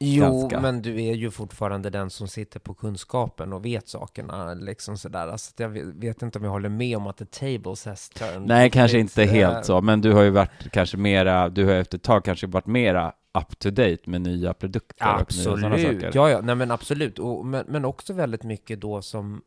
jo, 0.00 0.24
Ganska. 0.24 0.60
men 0.60 0.82
du 0.82 1.04
är 1.04 1.14
ju 1.14 1.30
fortfarande 1.30 1.90
den 1.90 2.10
som 2.10 2.28
sitter 2.28 2.60
på 2.60 2.74
kunskapen 2.74 3.52
och 3.52 3.64
vet 3.64 3.88
sakerna, 3.88 4.54
liksom 4.54 4.98
sådär. 4.98 5.28
Alltså, 5.28 5.52
jag 5.56 5.68
vet, 5.94 6.22
inte 6.22 6.38
om 6.38 6.44
jag 6.44 6.50
håller 6.50 6.68
med 6.68 6.96
om 6.96 7.06
att 7.06 7.16
the 7.16 7.24
tables 7.24 7.84
has 7.84 8.08
turned. 8.08 8.46
Nej, 8.46 8.70
kanske 8.70 8.98
inte 8.98 9.24
helt 9.24 9.64
så, 9.66 9.80
men 9.80 10.00
du 10.00 10.12
har 10.12 10.22
ju 10.22 10.30
varit 10.30 10.70
kanske 10.72 10.96
mera, 10.96 11.48
du 11.48 11.64
har 11.64 11.72
efter 11.72 11.98
ett 11.98 12.04
tag 12.04 12.24
kanske 12.24 12.46
varit 12.46 12.66
mera 12.66 13.12
up 13.38 13.58
to 13.58 13.70
date 13.70 13.98
med 14.04 14.20
nya 14.20 14.54
produkter 14.54 15.14
och 15.14 15.32
nya 15.32 15.44
sådana 15.44 15.66
Absolut, 15.74 16.02
saker. 16.02 16.10
ja, 16.14 16.30
ja, 16.30 16.40
nej 16.40 16.54
men 16.54 16.70
absolut. 16.70 17.18
Och, 17.18 17.46
men, 17.46 17.64
men 17.68 17.84
också 17.84 18.12
väldigt 18.12 18.42
mycket 18.42 18.80
då 18.80 19.02
som 19.02 19.42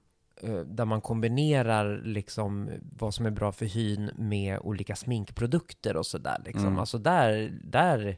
där 0.66 0.86
man 0.86 1.02
kombinerar 1.02 2.02
liksom 2.04 2.70
vad 2.98 3.14
som 3.14 3.26
är 3.26 3.30
bra 3.30 3.52
för 3.52 3.66
hyn 3.66 4.12
med 4.16 4.60
olika 4.62 4.96
sminkprodukter 4.96 5.96
och 5.98 6.06
sådär 6.06 6.42
liksom. 6.46 6.68
Mm. 6.68 6.80
Alltså 6.80 6.98
där, 6.98 7.52
där 7.64 8.18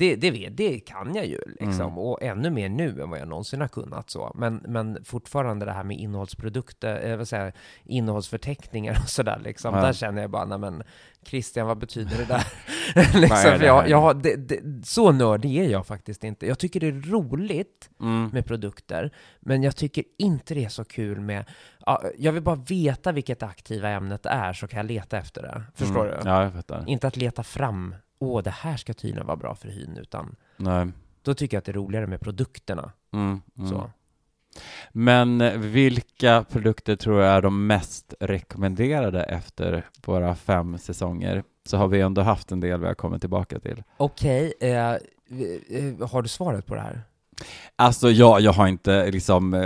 det, 0.00 0.16
det, 0.16 0.48
det 0.48 0.78
kan 0.78 1.14
jag 1.14 1.26
ju 1.26 1.38
liksom. 1.46 1.80
Mm. 1.80 1.98
Och 1.98 2.22
ännu 2.22 2.50
mer 2.50 2.68
nu 2.68 3.02
än 3.02 3.10
vad 3.10 3.20
jag 3.20 3.28
någonsin 3.28 3.60
har 3.60 3.68
kunnat 3.68 4.10
så. 4.10 4.32
Men, 4.34 4.56
men 4.56 5.04
fortfarande 5.04 5.66
det 5.66 5.72
här 5.72 5.84
med 5.84 5.98
innehållsprodukter, 5.98 7.10
eh, 7.10 7.16
vad 7.16 7.28
säger 7.28 7.52
innehållsförteckningar 7.84 9.00
och 9.02 9.08
sådär 9.08 9.40
liksom. 9.44 9.74
Ja. 9.74 9.82
Där 9.82 9.92
känner 9.92 10.22
jag 10.22 10.30
bara, 10.30 10.44
nej 10.44 10.58
men 10.58 10.82
Christian, 11.24 11.66
vad 11.66 11.78
betyder 11.78 12.18
det 12.18 12.24
där? 12.24 12.46
liksom, 13.20 13.58
för 13.58 13.64
jag, 13.64 13.88
jag 13.88 14.22
det, 14.22 14.36
det, 14.36 14.86
så 14.86 15.12
nördig 15.12 15.56
är 15.56 15.68
jag 15.68 15.86
faktiskt 15.86 16.24
inte. 16.24 16.46
Jag 16.46 16.58
tycker 16.58 16.80
det 16.80 16.86
är 16.86 17.10
roligt 17.10 17.90
Mm. 18.00 18.28
med 18.32 18.46
produkter, 18.46 19.10
men 19.40 19.62
jag 19.62 19.76
tycker 19.76 20.04
inte 20.18 20.54
det 20.54 20.64
är 20.64 20.68
så 20.68 20.84
kul 20.84 21.20
med... 21.20 21.44
Ja, 21.86 22.02
jag 22.18 22.32
vill 22.32 22.42
bara 22.42 22.56
veta 22.56 23.12
vilket 23.12 23.42
aktiva 23.42 23.88
ämnet 23.88 24.26
är, 24.26 24.52
så 24.52 24.68
kan 24.68 24.76
jag 24.76 24.86
leta 24.86 25.18
efter 25.18 25.42
det. 25.42 25.62
Förstår 25.74 26.06
mm. 26.06 26.20
du? 26.22 26.28
Ja, 26.28 26.42
jag 26.42 26.52
fattar. 26.52 26.84
Inte 26.86 27.06
att 27.06 27.16
leta 27.16 27.42
fram, 27.42 27.94
åh, 28.20 28.42
det 28.42 28.50
här 28.50 28.76
ska 28.76 28.94
tydligen 28.94 29.26
vara 29.26 29.36
bra 29.36 29.54
för 29.54 29.68
hyn, 29.68 29.96
utan 30.00 30.36
Nej. 30.56 30.86
då 31.22 31.34
tycker 31.34 31.56
jag 31.56 31.58
att 31.58 31.64
det 31.64 31.72
är 31.72 31.74
roligare 31.74 32.06
med 32.06 32.20
produkterna. 32.20 32.92
Mm. 33.12 33.40
Mm. 33.58 33.70
Så. 33.70 33.90
Men 34.92 35.40
eh, 35.40 35.52
vilka 35.58 36.44
produkter 36.50 36.96
tror 36.96 37.22
jag 37.22 37.34
är 37.36 37.42
de 37.42 37.66
mest 37.66 38.14
rekommenderade 38.20 39.22
efter 39.22 39.86
våra 40.06 40.34
fem 40.34 40.78
säsonger? 40.78 41.42
Så 41.66 41.76
har 41.76 41.88
vi 41.88 42.00
ändå 42.00 42.22
haft 42.22 42.52
en 42.52 42.60
del 42.60 42.80
vi 42.80 42.86
har 42.86 42.94
kommit 42.94 43.20
tillbaka 43.20 43.58
till. 43.60 43.82
Okej, 43.96 44.52
eh, 44.60 44.92
vi- 45.28 45.94
eh, 46.00 46.08
har 46.08 46.22
du 46.22 46.28
svaret 46.28 46.66
på 46.66 46.74
det 46.74 46.80
här? 46.80 47.00
Alltså 47.76 48.10
ja, 48.10 48.40
jag 48.40 48.52
har 48.52 48.66
inte 48.68 49.10
liksom 49.10 49.54
eh, 49.54 49.60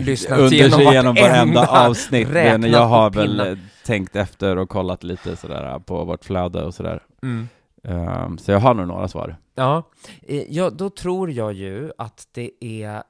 Lyssnat 0.00 0.52
igenom 0.52 0.78
sig 0.78 0.86
igenom 0.86 1.14
varenda 1.14 1.66
avsnitt, 1.66 2.28
men 2.28 2.62
jag 2.62 2.86
har 2.86 3.10
väl 3.10 3.40
eh, 3.40 3.58
tänkt 3.84 4.16
efter 4.16 4.56
och 4.58 4.68
kollat 4.68 5.04
lite 5.04 5.36
sådär 5.36 5.78
på 5.78 6.04
vårt 6.04 6.24
flöde 6.24 6.62
och 6.64 6.74
sådär. 6.74 7.02
Mm. 7.22 7.48
Ehm, 7.88 8.38
så 8.38 8.50
jag 8.50 8.60
har 8.60 8.74
nog 8.74 8.86
några 8.88 9.08
svar. 9.08 9.36
Ja, 9.54 9.82
eh, 10.22 10.42
ja, 10.48 10.70
då 10.70 10.90
tror 10.90 11.30
jag 11.30 11.52
ju 11.52 11.92
att 11.98 12.28
det 12.32 12.50
är... 12.60 13.02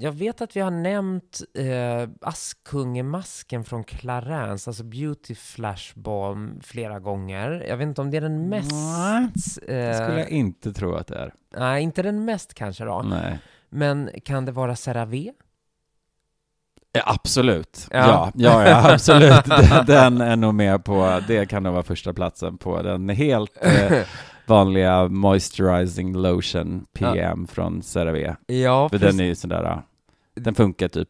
Jag 0.00 0.12
vet 0.12 0.40
att 0.40 0.56
vi 0.56 0.60
har 0.60 0.70
nämnt 0.70 1.40
eh, 1.54 2.08
Askungemasken 2.20 3.64
från 3.64 3.84
Clarence, 3.84 4.70
alltså 4.70 4.84
Beauty 4.84 5.34
Flashbomb, 5.34 6.64
flera 6.64 6.98
gånger. 6.98 7.64
Jag 7.68 7.76
vet 7.76 7.88
inte 7.88 8.00
om 8.00 8.10
det 8.10 8.16
är 8.16 8.20
den 8.20 8.48
mest... 8.48 8.72
Nej, 8.72 9.28
Det 9.66 9.88
eh, 9.88 10.02
skulle 10.02 10.18
jag 10.20 10.30
inte 10.30 10.72
tro 10.72 10.94
att 10.94 11.06
det 11.06 11.16
är. 11.18 11.34
Nej, 11.56 11.82
inte 11.82 12.02
den 12.02 12.24
mest 12.24 12.54
kanske 12.54 12.84
då. 12.84 13.02
Nej. 13.02 13.38
Men 13.68 14.10
kan 14.24 14.44
det 14.44 14.52
vara 14.52 14.76
CeraVe? 14.76 15.32
Ja, 16.98 17.12
absolut. 17.14 17.88
Ja. 17.90 17.98
Ja, 17.98 18.32
ja, 18.34 18.68
ja 18.68 18.92
absolut. 18.92 19.44
Den- 19.44 19.86
Den 19.86 20.20
är 20.20 20.36
nog 20.36 20.54
med 20.54 20.84
på, 20.84 21.20
det 21.26 21.46
kan 21.46 21.62
nog 21.62 21.72
vara 21.72 21.82
första 21.82 22.12
platsen 22.12 22.58
på 22.58 22.82
den 22.82 23.08
helt 23.08 23.56
eh, 23.60 23.98
vanliga 24.46 25.08
moisturizing 25.08 26.14
lotion 26.16 26.86
PM 26.92 27.46
från 27.46 27.82
CeraVe. 27.82 28.36
Ja, 28.46 28.88
För 28.88 28.98
den 28.98 29.20
är 29.20 29.24
ju 29.24 29.34
sådär, 29.34 29.62
ja, 29.62 29.82
den 30.36 30.54
funkar 30.54 30.88
typ 30.88 31.08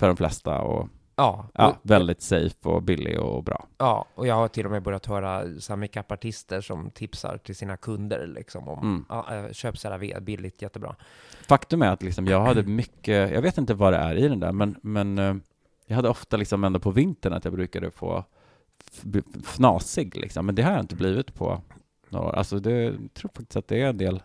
för 0.00 0.06
de 0.06 0.16
flesta 0.16 0.58
och 0.58 0.88
ja, 1.16 1.48
ja, 1.54 1.68
och, 1.68 1.76
väldigt 1.82 2.22
safe 2.22 2.68
och 2.68 2.82
billig 2.82 3.20
och 3.20 3.44
bra. 3.44 3.66
ja, 3.78 4.06
och 4.14 4.26
jag 4.26 4.34
har 4.34 4.48
till 4.48 4.64
och 4.64 4.72
med 4.72 4.82
börjat 4.82 5.06
höra 5.06 5.60
så 5.60 5.76
makeupartister 5.76 6.60
som 6.60 6.90
tipsar 6.90 7.38
till 7.38 7.56
sina 7.56 7.76
kunder 7.76 8.26
liksom 8.26 8.68
om 8.68 8.78
Mm. 8.78 9.04
ja, 9.08 9.34
eh, 9.34 9.52
köp 9.52 9.78
CeraVe, 9.78 10.20
billigt, 10.20 10.62
jättebra. 10.62 10.96
Faktum 11.48 11.82
är 11.82 11.90
att 11.90 12.02
liksom 12.02 12.26
jag 12.26 12.40
hade 12.40 12.62
mycket, 12.62 13.32
jag 13.32 13.42
vet 13.42 13.58
inte 13.58 13.74
vad 13.74 13.92
det 13.92 13.98
är 13.98 14.14
i 14.16 14.28
den 14.28 14.40
där, 14.40 14.52
men, 14.52 14.76
men 14.82 15.18
eh, 15.18 15.34
jag 15.86 15.96
hade 15.96 16.08
ofta 16.08 16.36
liksom 16.36 16.64
ändå 16.64 16.80
på 16.80 16.90
vintern 16.90 17.32
att 17.32 17.44
jag 17.44 17.54
brukade 17.54 17.90
få 17.90 18.24
fnasig 19.44 20.16
liksom, 20.16 20.46
men 20.46 20.54
det 20.54 20.62
har 20.62 20.72
jag 20.72 20.80
inte 20.80 20.96
blivit 20.96 21.34
på 21.34 21.62
några 22.08 22.26
år. 22.26 22.32
Alltså 22.32 22.58
det, 22.58 22.70
jag 22.72 23.14
tror 23.14 23.30
faktiskt 23.34 23.56
att 23.56 23.68
det 23.68 23.80
är 23.82 23.88
en 23.88 23.98
del 23.98 24.22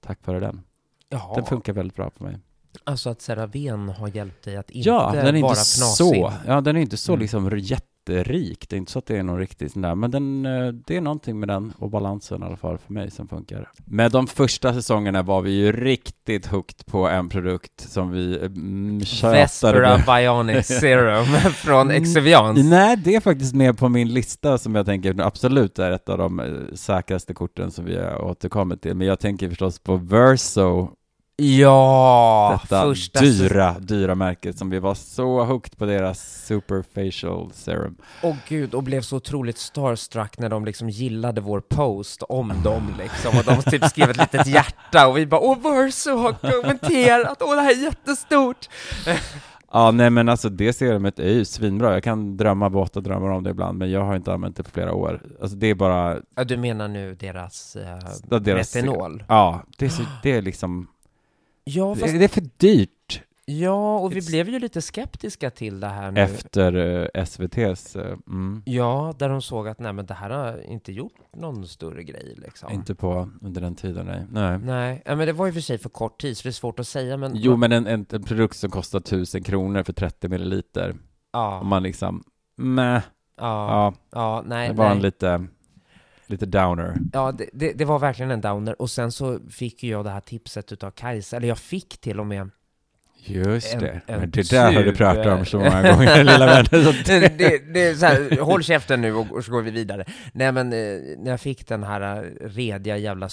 tack 0.00 0.26
vare 0.26 0.40
den. 0.40 0.62
Ja, 1.08 1.32
Den 1.34 1.44
funkar 1.44 1.72
väldigt 1.72 1.96
bra 1.96 2.10
på 2.10 2.24
mig. 2.24 2.38
Alltså 2.84 3.10
att 3.10 3.22
CeraVen 3.22 3.88
har 3.88 4.08
hjälpt 4.08 4.44
dig 4.44 4.56
att 4.56 4.70
inte 4.70 4.88
Ja, 4.88 5.10
den 5.14 5.26
är 5.36 5.42
vara 5.42 5.50
inte 5.50 5.60
fnasig. 5.60 5.96
så, 5.96 6.32
ja 6.46 6.60
den 6.60 6.76
är 6.76 6.80
inte 6.80 6.96
så 6.96 7.12
Mm. 7.12 7.20
liksom 7.20 7.58
jätterik. 7.58 8.68
Det 8.68 8.76
är 8.76 8.78
inte 8.78 8.92
så 8.92 8.98
att 8.98 9.06
det 9.06 9.16
är 9.16 9.22
någon 9.22 9.38
riktigt 9.38 9.72
sån 9.72 9.82
där, 9.82 9.94
men 9.94 10.10
den, 10.10 10.46
eh, 10.46 10.72
det 10.86 10.96
är 10.96 11.00
någonting 11.00 11.38
med 11.40 11.48
den 11.48 11.72
och 11.78 11.90
balansen 11.90 12.42
i 12.42 12.46
alla 12.46 12.56
fall 12.56 12.78
för 12.78 12.92
mig 12.92 13.10
som 13.10 13.28
funkar. 13.28 13.70
Med 13.84 14.12
de 14.12 14.26
första 14.26 14.74
säsongerna 14.74 15.22
var 15.22 15.42
vi 15.42 15.50
ju 15.50 15.72
riktigt 15.72 16.46
hooked 16.46 16.86
på 16.86 17.08
en 17.08 17.28
produkt 17.28 17.80
som 17.80 18.10
vi 18.10 18.38
mm, 18.38 18.98
Vespera. 19.22 19.98
Bionic 20.06 20.66
Serum 20.80 21.24
från 21.54 21.90
Mm, 21.90 22.02
Exevians. 22.02 22.64
Nej, 22.64 22.96
det 22.96 23.14
är 23.14 23.20
faktiskt 23.20 23.54
med 23.54 23.78
på 23.78 23.88
min 23.88 24.08
lista 24.12 24.58
som 24.58 24.74
jag 24.74 24.86
tänker 24.86 25.20
absolut 25.20 25.78
är 25.78 25.90
ett 25.90 26.08
av 26.08 26.18
de 26.18 26.40
eh, 26.40 26.74
säkraste 26.74 27.34
korten 27.34 27.70
som 27.70 27.84
vi 27.84 27.96
har 27.96 28.24
återkommit 28.24 28.82
till. 28.82 28.94
Men 28.94 29.06
jag 29.06 29.20
tänker 29.20 29.48
förstås 29.48 29.78
på 29.78 29.96
Verso, 29.96 30.88
Ja, 31.42 32.58
detta 32.62 32.82
första 32.82 33.20
dyra, 33.20 33.76
dyra 33.80 34.14
märket 34.14 34.58
som 34.58 34.70
vi 34.70 34.78
var 34.78 34.94
så 34.94 35.44
hooked 35.44 35.78
på 35.78 35.86
deras 35.86 36.44
super 36.46 36.82
facial 36.94 37.52
serum. 37.52 37.96
Åh 38.22 38.36
gud, 38.48 38.74
och 38.74 38.82
blev 38.82 39.00
så 39.00 39.16
otroligt 39.16 39.58
starstruck 39.58 40.38
när 40.38 40.48
de 40.48 40.64
liksom 40.64 40.88
gillade 40.90 41.40
vår 41.40 41.60
post 41.60 42.22
om 42.28 42.52
dem 42.64 42.94
liksom. 42.98 43.38
Och 43.38 43.44
de 43.44 43.70
typ 43.70 43.84
skrev 43.84 44.10
ett 44.10 44.16
litet 44.16 44.46
hjärta 44.46 45.08
och 45.08 45.16
vi 45.16 45.26
bara 45.26 45.40
Åh, 45.40 45.58
Verso 45.62 46.16
har 46.16 46.32
kommenterat, 46.32 47.42
åh 47.42 47.54
det 47.54 47.60
här 47.62 47.70
är 47.78 47.82
jättestort! 47.82 48.68
Ja, 49.72 49.90
nej 49.90 50.10
men 50.10 50.28
alltså 50.28 50.48
det 50.48 50.72
serumet 50.72 51.18
är 51.18 51.28
ju 51.32 51.44
svinbra. 51.44 51.92
Jag 51.92 52.02
kan 52.02 52.36
drömma 52.36 52.68
våta 52.68 53.00
drömmar 53.00 53.28
om 53.30 53.42
det 53.44 53.50
ibland, 53.50 53.78
men 53.78 53.90
jag 53.90 54.04
har 54.04 54.16
inte 54.16 54.32
använt 54.32 54.56
det 54.56 54.62
på 54.62 54.70
flera 54.70 54.92
år. 54.94 55.22
Alltså 55.40 55.56
det 55.56 55.66
är 55.66 55.74
bara, 55.74 56.16
Ja, 56.36 56.44
du 56.44 56.56
menar 56.56 56.88
nu 56.88 57.14
deras, 57.14 57.76
eh, 57.76 58.38
deras- 58.40 58.76
retinol? 58.76 59.24
ja, 59.28 59.62
det 59.78 59.84
är, 59.84 59.90
så, 59.90 60.02
det 60.22 60.30
är 60.36 60.42
liksom, 60.42 60.86
Ja, 61.70 61.94
fast, 61.94 62.18
det, 62.18 62.24
är 62.24 62.28
för 62.28 62.44
dyrt 62.56 63.22
ja, 63.44 63.98
och 63.98 64.12
vi 64.12 64.20
It's- 64.20 64.30
blev 64.30 64.48
ju 64.48 64.58
lite 64.58 64.82
skeptiska 64.82 65.50
till 65.50 65.80
det 65.80 65.86
här 65.86 66.10
nu. 66.10 66.20
efter 66.20 66.74
eh, 66.76 67.22
SVT's, 67.24 68.00
eh, 68.00 68.18
mm, 68.28 68.62
Ja, 68.66 69.14
där 69.18 69.28
de 69.28 69.42
såg 69.42 69.68
att 69.68 69.78
nej 69.78 69.92
men 69.92 70.06
det 70.06 70.14
här 70.14 70.30
har 70.30 70.70
inte 70.70 70.92
gjort 70.92 71.12
någon 71.36 71.66
större 71.66 72.02
grej 72.02 72.34
liksom. 72.36 72.72
inte 72.72 72.94
på 72.94 73.30
under 73.42 73.60
den 73.60 73.74
tiden, 73.74 74.06
nej. 74.06 74.26
nej. 74.30 74.58
Nej, 74.58 75.02
ja, 75.06 75.16
men 75.16 75.26
det 75.26 75.32
var 75.32 75.46
ju 75.46 75.52
för 75.52 75.60
sig 75.60 75.78
för 75.78 75.88
kort 75.88 76.20
tid 76.20 76.36
så 76.36 76.42
det 76.42 76.50
är 76.50 76.52
svårt 76.52 76.80
att 76.80 76.88
säga 76.88 77.16
men... 77.16 77.32
Jo, 77.34 77.56
men 77.56 77.72
en, 77.72 77.86
en, 77.86 78.06
en 78.10 78.22
produkt 78.22 78.56
som 78.56 78.70
kostar 78.70 78.98
1000 78.98 79.42
kronor 79.42 79.82
för 79.82 79.92
30 79.92 80.28
milliliter, 80.28 80.94
Ja, 81.32 81.60
om 81.60 81.66
man 81.68 81.82
liksom, 81.82 82.24
meh, 82.56 82.82
ja, 82.92 83.02
ja, 83.36 83.94
ja, 84.10 84.42
nej, 84.46 84.68
det 84.68 84.74
var 84.74 84.84
nej. 84.84 84.96
en 84.96 85.02
lite, 85.02 85.46
lite 86.28 86.46
downer. 86.46 86.96
Ja, 87.12 87.32
det, 87.32 87.48
det, 87.52 87.72
det 87.72 87.84
var 87.84 87.98
verkligen 87.98 88.30
en 88.30 88.40
downer. 88.40 88.82
Och 88.82 88.90
sen 88.90 89.12
så 89.12 89.38
fick 89.50 89.82
jag 89.84 90.04
det 90.04 90.10
här 90.10 90.20
tipset 90.20 90.72
utav 90.72 90.90
Kajsa, 90.90 91.36
eller 91.36 91.48
jag 91.48 91.58
fick 91.58 92.00
till 92.00 92.20
och 92.20 92.26
med 92.26 92.50
Just 93.24 93.74
En- 93.74 93.80
det, 93.80 94.00
en 94.06 94.20
men 94.20 94.30
det 94.30 94.50
där 94.50 94.72
har 94.72 94.82
du 94.82 94.88
tub, 94.90 94.96
pratat 94.96 95.26
om 95.26 95.38
eh, 95.38 95.44
så 95.44 95.58
många 95.58 95.92
gånger, 95.92 96.18
lilla 96.24 96.46
vän. 96.46 96.64
Det, 97.38 97.74
det 97.74 97.82
är 97.88 97.94
så 97.94 98.06
här, 98.06 98.40
håll 98.40 98.62
käften 98.62 99.00
nu 99.00 99.14
och, 99.14 99.32
och 99.32 99.44
så 99.44 99.52
går 99.52 99.62
vi 99.62 99.70
vidare. 99.70 100.04
Nej 100.32 100.52
men, 100.52 100.72
eh, 100.72 101.00
när 101.18 101.30
jag 101.30 101.40
fick 101.40 101.68
den 101.68 101.82
här 101.82 102.16
eh, 102.16 102.46
rediga 102.48 102.96
jävla 102.96 103.28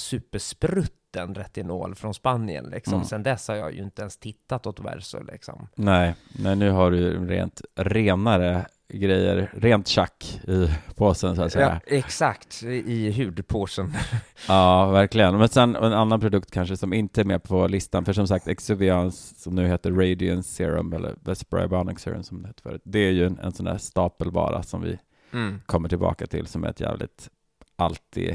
supersprutten 1.16 1.36
retinol 1.44 1.96
från 1.96 2.14
Spanien 2.14 2.66
liksom, 2.66 2.94
Mm. 2.94 3.06
sen 3.06 3.24
dess 3.24 3.48
har 3.48 3.56
jag 3.56 3.74
ju 3.74 3.84
inte 3.84 4.02
ens 4.02 4.18
tittat 4.18 4.68
åt 4.68 4.80
Verso 4.80 5.24
liksom. 5.24 5.68
Nej, 5.76 6.16
nej, 6.40 6.56
nu 6.56 6.70
har 6.72 6.92
du 6.92 7.28
rent 7.28 7.62
renare 7.76 8.66
grejer, 8.94 9.52
rent 9.54 9.88
tjack 9.88 10.40
i 10.48 10.70
påsen 10.96 11.36
så 11.36 11.42
att 11.42 11.52
säga. 11.52 11.82
Ja, 11.88 11.98
exakt, 11.98 12.64
i 12.64 13.12
hudpåsen. 13.24 13.94
Ja, 14.48 14.86
verkligen. 14.92 15.38
Men 15.38 15.50
sen 15.50 15.76
en 15.76 15.94
annan 15.94 16.20
produkt 16.20 16.52
kanske 16.52 16.78
som 16.78 16.94
inte 16.94 17.22
är 17.22 17.26
med 17.26 17.44
på 17.44 17.68
listan, 17.68 18.06
för 18.06 18.14
som 18.14 18.28
sagt 18.28 18.48
Exuvians, 18.48 19.44
som 19.44 19.56
nu 19.56 19.68
heter 19.68 19.92
Radiance 19.92 20.50
Serum, 20.54 20.94
eller 20.94 21.16
Vespera 21.24 21.68
Bionic 21.68 22.00
Serum 22.00 22.24
som 22.24 22.42
det 22.42 22.48
hette 22.48 22.62
förut, 22.62 22.82
det 22.86 23.00
är 23.00 23.12
ju 23.12 23.26
en, 23.26 23.40
en 23.40 23.52
sån 23.52 23.66
där 23.66 23.78
stapelvara 23.78 24.64
som 24.64 24.82
vi 24.82 24.98
Mm. 25.34 25.62
kommer 25.66 25.90
tillbaka 25.90 26.28
till, 26.28 26.48
som 26.48 26.64
är 26.64 26.70
ett 26.70 26.80
jävligt 26.80 27.30
alltid 27.76 28.30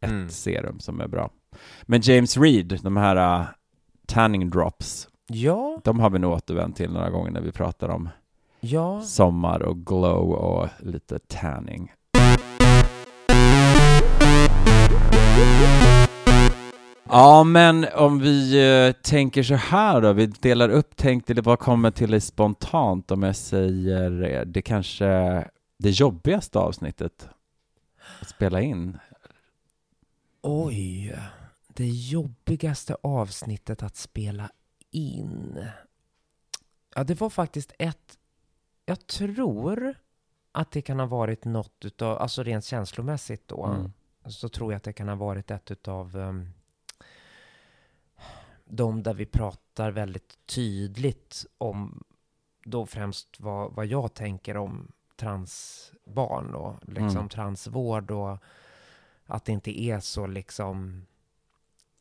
ett 0.00 0.10
Mm. 0.10 0.28
serum 0.28 0.80
som 0.80 1.00
är 1.00 1.06
bra. 1.08 1.30
Men 1.82 2.00
James 2.00 2.36
Reed, 2.36 2.78
de 2.82 2.96
här 2.96 3.40
uh, 3.40 3.46
tanning 4.06 4.50
drops, 4.50 5.08
Ja, 5.32 5.80
de 5.84 6.00
har 6.00 6.10
vi 6.10 6.18
nog 6.18 6.32
återvänt 6.32 6.76
till 6.76 6.90
några 6.90 7.10
gånger 7.10 7.30
när 7.30 7.40
vi 7.40 7.52
pratar 7.52 7.88
om 7.88 8.08
ja. 8.60 9.02
sommar 9.02 9.62
och 9.62 9.86
glow 9.86 10.32
och 10.32 10.68
lite 10.78 11.18
tanning. 11.18 11.92
Ja, 17.08 17.44
men 17.44 17.86
om 17.94 18.18
vi 18.18 18.66
eh, 18.86 18.92
tänker 18.92 19.42
så 19.42 19.54
här 19.54 20.00
då, 20.00 20.12
vi 20.12 20.26
delar 20.26 20.68
upp, 20.68 20.90
tänk 20.96 21.26
dig 21.26 21.36
vad 21.42 21.58
kommer 21.58 21.90
till 21.90 22.10
dig 22.10 22.20
spontant 22.20 23.10
om 23.10 23.22
jag 23.22 23.36
säger 23.36 24.22
eh, 24.22 24.40
det 24.40 24.62
kanske 24.62 25.44
det 25.78 25.90
jobbigaste 25.90 26.58
avsnittet 26.58 27.28
att 28.20 28.28
spela 28.28 28.60
in? 28.60 28.98
Oj, 30.42 31.14
det 31.80 31.88
jobbigaste 31.88 32.96
avsnittet 33.02 33.82
att 33.82 33.96
spela 33.96 34.50
in. 34.90 35.66
Ja, 36.94 37.04
det 37.04 37.20
var 37.20 37.30
faktiskt 37.30 37.72
ett... 37.78 38.18
Jag 38.86 39.06
tror 39.06 39.94
att 40.52 40.70
det 40.70 40.82
kan 40.82 40.98
ha 40.98 41.06
varit 41.06 41.44
något 41.44 41.84
utav, 41.84 42.18
alltså 42.18 42.42
rent 42.42 42.64
känslomässigt 42.64 43.48
då, 43.48 43.64
Mm. 43.66 43.92
så 44.26 44.48
tror 44.48 44.72
jag 44.72 44.76
att 44.76 44.82
det 44.82 44.92
kan 44.92 45.08
ha 45.08 45.14
varit 45.14 45.50
ett 45.50 45.70
utav 45.70 46.16
um, 46.16 46.52
de 48.64 49.02
där 49.02 49.14
vi 49.14 49.26
pratar 49.26 49.90
väldigt 49.90 50.38
tydligt 50.46 51.46
om 51.58 52.04
då 52.64 52.86
främst 52.86 53.40
vad, 53.40 53.72
vad 53.72 53.86
jag 53.86 54.14
tänker 54.14 54.56
om 54.56 54.92
transbarn 55.16 56.54
och 56.54 56.88
liksom 56.88 57.16
Mm. 57.16 57.28
transvård 57.28 58.10
och 58.10 58.38
att 59.26 59.44
det 59.44 59.52
inte 59.52 59.80
är 59.80 60.00
så 60.00 60.26
liksom 60.26 61.06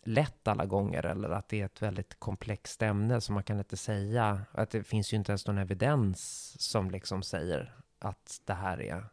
lätt 0.04 0.48
alla 0.48 0.66
gånger 0.66 1.06
eller 1.06 1.30
att 1.30 1.50
det 1.50 1.62
är 1.62 1.66
ett 1.66 1.82
väldigt 1.82 2.20
komplext 2.20 2.82
ämne 2.82 3.22
som 3.22 3.34
man 3.36 3.44
kan 3.44 3.58
inte 3.60 3.78
säga 3.78 4.42
att 4.52 4.70
det 4.70 4.84
finns 4.84 5.14
ju 5.14 5.18
inte 5.18 5.32
ens 5.32 5.48
någon 5.48 5.58
evidens 5.58 6.56
som 6.62 6.92
liksom 6.92 7.24
säger 7.24 7.76
att 8.00 8.42
det 8.46 8.54
här 8.54 8.82
är 8.82 9.06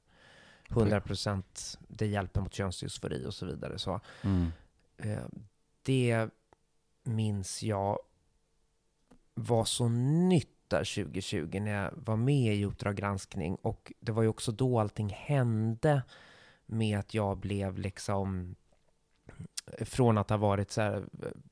100% 0.69 1.79
det 1.89 2.07
hjälper 2.07 2.41
mot 2.41 2.55
könsdysfori 2.55 3.27
och 3.27 3.35
så 3.35 3.47
vidare. 3.47 3.79
Så 3.79 4.01
Mm. 4.23 4.53
eh, 4.97 5.25
det 5.83 6.29
minns 7.03 7.63
jag 7.63 7.99
var 9.35 9.65
så 9.65 9.89
nytt 9.89 10.49
där 10.69 11.05
2020 11.05 11.59
när 11.61 11.83
jag 11.83 11.91
var 11.97 12.17
med 12.17 12.57
i 12.57 12.65
Uppdrag 12.65 12.97
granskning 12.97 13.55
och 13.55 13.93
det 14.01 14.13
var 14.13 14.23
ju 14.23 14.29
också 14.29 14.53
då 14.53 14.81
allting 14.81 15.09
hände 15.09 16.03
med 16.67 16.99
att 16.99 17.15
jag 17.15 17.39
blev 17.39 17.79
liksom 17.79 18.57
från 19.81 20.19
att 20.19 20.31
ha 20.31 20.37
varit 20.37 20.71
så 20.71 20.81
här, 20.81 21.05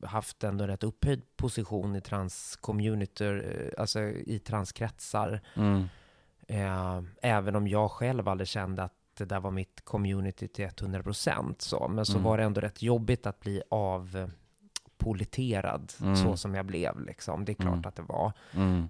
haft 0.06 0.44
ändå 0.44 0.64
en 0.64 0.70
rätt 0.70 0.84
upphöjd 0.84 1.36
position 1.36 1.96
i 1.96 2.00
transcommunity, 2.00 3.24
eh, 3.24 3.40
alltså 3.78 4.00
i 4.00 4.38
transkretsar, 4.38 5.40
Mm. 5.56 5.88
eh, 6.48 7.02
även 7.22 7.56
om 7.56 7.68
jag 7.68 7.90
själv 7.90 8.28
aldrig 8.28 8.48
kände 8.48 8.82
att 8.82 8.92
det 9.16 9.24
där 9.24 9.40
var 9.40 9.50
mitt 9.50 9.84
community 9.84 10.48
till 10.48 10.64
100 10.64 11.02
procent 11.02 11.62
så, 11.62 11.88
men 11.88 12.06
så 12.06 12.12
Mm. 12.12 12.24
var 12.24 12.38
det 12.38 12.44
ändå 12.44 12.60
rätt 12.60 12.82
jobbigt 12.82 13.26
att 13.26 13.40
bli 13.40 13.62
avpoliterad 13.68 14.32
Mm. 16.00 16.16
så 16.16 16.36
som 16.36 16.54
jag 16.54 16.66
blev 16.66 17.00
liksom. 17.00 17.44
Det 17.44 17.52
är 17.52 17.54
klart 17.54 17.74
Mm. 17.74 17.84
att 17.88 17.96
det 17.96 18.02
var. 18.02 18.32
Mm. 18.54 18.88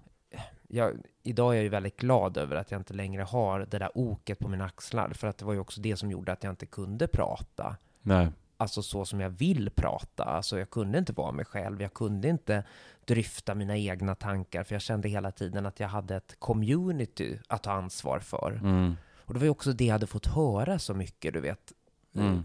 Jag, 0.68 0.92
idag 1.22 1.52
är 1.52 1.56
jag 1.56 1.62
ju 1.62 1.68
väldigt 1.68 1.96
glad 1.96 2.36
över 2.36 2.56
att 2.56 2.70
jag 2.70 2.80
inte 2.80 2.94
längre 2.94 3.22
har 3.22 3.60
det 3.70 3.78
där 3.78 3.98
oket 3.98 4.38
på 4.38 4.48
mina 4.48 4.64
axlar, 4.64 5.08
för 5.10 5.28
att 5.28 5.38
det 5.38 5.44
var 5.44 5.52
ju 5.52 5.58
också 5.58 5.80
det 5.80 5.96
som 5.96 6.10
gjorde 6.10 6.32
att 6.32 6.44
jag 6.44 6.52
inte 6.52 6.66
kunde 6.66 7.06
prata. 7.08 7.76
Nej. 8.02 8.28
Alltså 8.56 8.82
så 8.82 9.04
som 9.04 9.20
jag 9.20 9.30
vill 9.30 9.70
prata. 9.70 10.24
Alltså 10.24 10.58
jag 10.58 10.70
kunde 10.70 10.98
inte 10.98 11.12
vara 11.12 11.32
mig 11.32 11.44
själv. 11.44 11.82
Jag 11.82 11.94
kunde 11.94 12.28
inte 12.28 12.64
dryfta 13.04 13.54
mina 13.54 13.76
egna 13.76 14.14
tankar, 14.14 14.64
för 14.64 14.74
jag 14.74 14.82
kände 14.82 15.08
hela 15.08 15.30
tiden 15.30 15.66
att 15.66 15.80
jag 15.80 15.88
hade 15.88 16.16
ett 16.16 16.36
community 16.38 17.38
att 17.48 17.62
ta 17.62 17.72
ansvar 17.72 18.18
för. 18.18 18.60
Mm. 18.62 18.96
Och 19.16 19.34
det 19.34 19.40
var 19.40 19.44
ju 19.44 19.50
också 19.50 19.72
det 19.72 19.84
jag 19.84 19.92
hade 19.92 20.06
fått 20.06 20.26
höra 20.26 20.78
så 20.78 20.94
mycket, 20.94 21.34
du 21.34 21.40
vet. 21.40 21.72
Mm. 22.14 22.44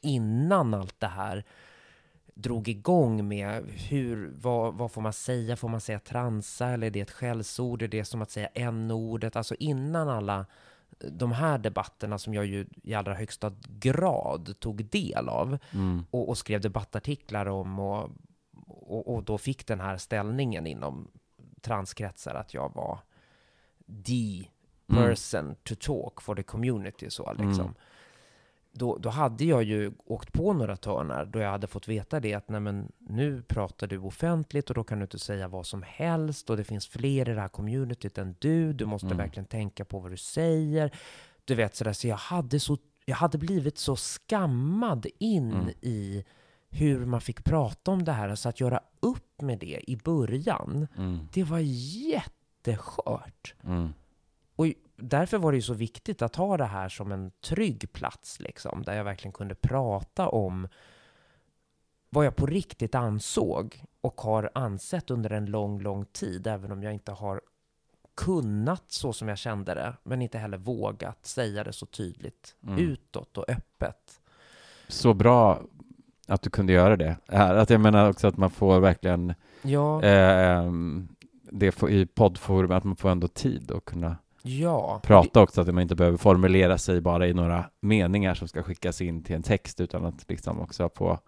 Innan 0.00 0.74
allt 0.74 1.00
det 1.00 1.06
här 1.06 1.44
drog 2.34 2.68
igång 2.68 3.28
med 3.28 3.64
hur, 3.64 4.32
vad, 4.36 4.74
vad 4.74 4.92
får 4.92 5.02
man 5.02 5.12
säga? 5.12 5.56
Får 5.56 5.68
man 5.68 5.80
säga 5.80 5.98
transa 5.98 6.68
eller 6.68 6.86
är 6.86 6.90
det 6.90 7.00
ett 7.00 7.10
skällsord? 7.10 7.82
Är 7.82 7.88
det 7.88 8.04
som 8.04 8.22
att 8.22 8.30
säga 8.30 8.48
n-ordet? 8.54 9.36
Alltså 9.36 9.54
innan 9.54 10.08
alla 10.08 10.46
de 11.10 11.32
här 11.32 11.58
debatterna 11.58 12.18
som 12.18 12.34
jag 12.34 12.46
ju 12.46 12.66
i 12.82 12.94
allra 12.94 13.14
högsta 13.14 13.52
grad 13.68 14.60
tog 14.60 14.84
del 14.84 15.28
av 15.28 15.58
Mm. 15.72 16.04
och, 16.10 16.28
och 16.28 16.38
skrev 16.38 16.60
debattartiklar 16.60 17.46
om 17.46 17.78
och, 17.78 18.10
och, 18.66 19.14
och 19.14 19.24
då 19.24 19.38
fick 19.38 19.66
den 19.66 19.80
här 19.80 19.96
ställningen 19.96 20.66
inom 20.66 21.08
transkretsar 21.60 22.34
att 22.34 22.54
jag 22.54 22.74
var 22.74 22.98
the 24.06 24.44
Mm. 24.92 25.02
person 25.04 25.54
to 25.62 25.74
talk 25.80 26.20
for 26.22 26.34
the 26.34 26.42
community 26.42 27.10
så 27.10 27.32
liksom. 27.32 27.74
Då, 28.72 28.98
då 28.98 29.08
hade 29.08 29.44
jag 29.44 29.62
ju 29.62 29.92
åkt 30.04 30.32
på 30.32 30.52
några 30.52 30.76
törnar 30.76 31.24
då 31.24 31.38
jag 31.38 31.50
hade 31.50 31.66
fått 31.66 31.88
veta 31.88 32.20
det 32.20 32.34
att 32.34 32.48
nej 32.48 32.60
men 32.60 32.92
nu 32.98 33.42
pratar 33.42 33.86
du 33.86 33.98
offentligt 33.98 34.68
och 34.70 34.74
då 34.74 34.84
kan 34.84 34.98
du 34.98 35.02
inte 35.02 35.18
säga 35.18 35.48
vad 35.48 35.66
som 35.66 35.82
helst 35.86 36.50
och 36.50 36.56
det 36.56 36.64
finns 36.64 36.86
fler 36.86 37.28
i 37.28 37.34
det 37.34 37.40
här 37.40 37.48
communityt 37.48 38.18
än 38.18 38.36
du. 38.38 38.72
Du 38.72 38.86
måste 38.86 39.06
Mm. 39.06 39.18
verkligen 39.18 39.46
tänka 39.46 39.84
på 39.84 39.98
vad 40.00 40.10
du 40.10 40.16
säger. 40.16 40.90
Du 41.44 41.54
vet 41.54 41.76
sådär, 41.76 41.92
så 41.92 42.08
jag 42.08 42.16
hade 42.16 42.60
så 42.60 42.76
jag 43.04 43.16
hade 43.16 43.38
blivit 43.38 43.78
så 43.78 43.96
skammad 43.96 45.06
in 45.18 45.52
Mm. 45.52 45.68
i 45.80 46.24
hur 46.68 47.06
man 47.06 47.20
fick 47.20 47.44
prata 47.44 47.90
om 47.90 48.04
det 48.04 48.12
här. 48.12 48.28
Alltså 48.28 48.48
att 48.48 48.60
göra 48.60 48.80
upp 49.00 49.42
med 49.42 49.58
det 49.58 49.80
i 49.90 49.96
början, 49.96 50.86
Mm. 50.96 51.18
det 51.32 51.44
var 51.44 51.58
jätteskört. 52.60 53.54
Mm. 53.64 53.88
Och 54.56 54.66
därför 55.02 55.38
var 55.38 55.52
det 55.52 55.58
ju 55.58 55.62
så 55.62 55.74
viktigt 55.74 56.22
att 56.22 56.36
ha 56.36 56.56
det 56.56 56.64
här 56.64 56.88
som 56.88 57.12
en 57.12 57.30
trygg 57.40 57.92
plats, 57.92 58.40
liksom, 58.40 58.82
där 58.82 58.94
jag 58.96 59.04
verkligen 59.04 59.32
kunde 59.32 59.54
prata 59.54 60.28
om 60.28 60.68
vad 62.10 62.26
jag 62.26 62.36
på 62.36 62.46
riktigt 62.46 62.94
ansåg 62.94 63.84
och 64.00 64.20
har 64.20 64.50
ansett 64.54 65.10
under 65.10 65.30
en 65.30 65.46
lång, 65.46 65.80
lång 65.80 66.04
tid, 66.04 66.46
även 66.46 66.72
om 66.72 66.82
jag 66.82 66.92
inte 66.92 67.12
har 67.12 67.40
kunnat 68.16 68.84
så 68.92 69.12
som 69.12 69.28
jag 69.28 69.38
kände 69.38 69.74
det, 69.74 69.96
men 70.02 70.22
inte 70.22 70.38
heller 70.38 70.58
vågat 70.58 71.26
säga 71.26 71.64
det 71.64 71.72
så 71.72 71.86
tydligt 71.86 72.56
Mm. 72.66 72.78
utåt 72.78 73.38
och 73.38 73.44
öppet. 73.50 74.20
Så 74.88 75.14
bra 75.14 75.62
att 76.26 76.42
du 76.42 76.50
kunde 76.50 76.72
göra 76.72 76.96
det. 76.96 77.16
Här, 77.28 77.54
Att 77.54 77.70
jag 77.70 77.80
menar 77.80 78.10
också 78.10 78.26
att 78.26 78.36
man 78.36 78.50
får 78.50 78.80
verkligen 78.80 79.34
Ja, 79.62 80.02
eh, 80.02 80.72
det 81.52 81.72
får, 81.72 81.90
i 81.90 82.06
poddforum, 82.06 82.70
att 82.70 82.84
man 82.84 82.96
får 82.96 83.10
ändå 83.10 83.28
tid 83.28 83.70
att 83.70 83.84
kunna 83.84 84.16
ja. 84.42 85.00
prata 85.02 85.40
också, 85.40 85.60
att 85.60 85.66
man 85.74 85.82
inte 85.82 85.94
behöver 85.94 86.18
formulera 86.18 86.78
sig 86.78 87.00
bara 87.00 87.26
i 87.26 87.34
några 87.34 87.64
meningar 87.80 88.34
som 88.34 88.48
ska 88.48 88.62
skickas 88.62 89.00
in 89.00 89.22
till 89.24 89.36
en 89.36 89.42
text, 89.42 89.80
utan 89.80 90.04
att 90.06 90.28
liksom 90.28 90.60
också 90.60 90.90
få... 90.94 91.18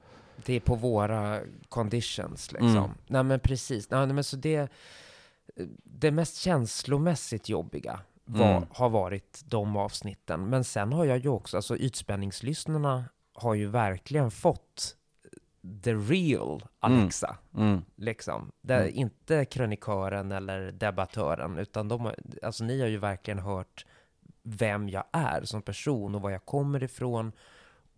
Det 0.46 0.54
är 0.54 0.60
på 0.60 0.74
våra 0.74 1.40
conditions 1.68 2.52
liksom. 2.52 2.68
Mm. 2.76 2.90
Nej 3.06 3.22
men 3.22 3.40
precis. 3.40 3.90
Nej, 3.90 4.06
men 4.06 4.24
så 4.24 4.36
det, 4.36 4.72
det 5.84 6.10
mest 6.10 6.36
känslomässigt 6.36 7.48
jobbiga 7.48 8.00
var, 8.24 8.56
Mm. 8.56 8.68
har 8.70 8.88
varit 8.88 9.42
de 9.44 9.76
avsnitten. 9.76 10.48
Men 10.48 10.64
sen 10.64 10.92
har 10.92 11.04
jag 11.04 11.18
ju 11.18 11.28
också, 11.28 11.56
alltså 11.56 11.76
ytspänningslyssnarna 11.76 13.04
har 13.34 13.54
ju 13.54 13.66
verkligen 13.68 14.30
fått 14.30 14.96
the 15.82 15.94
real 15.94 16.62
Alexa. 16.80 17.36
Mm. 17.56 17.82
Liksom. 17.96 18.52
Det 18.60 18.74
är 18.74 18.82
Mm. 18.82 18.94
inte 18.96 19.44
krönikören 19.44 20.32
eller 20.32 20.72
debattören, 20.72 21.58
utan 21.58 21.88
de 21.88 22.00
har, 22.00 22.16
alltså 22.42 22.64
ni 22.64 22.80
har 22.80 22.88
ju 22.88 22.98
verkligen 22.98 23.38
hört 23.38 23.86
vem 24.42 24.88
jag 24.88 25.04
är 25.12 25.42
som 25.44 25.62
person 25.62 26.14
och 26.14 26.20
var 26.22 26.30
jag 26.30 26.44
kommer 26.44 26.82
ifrån 26.82 27.32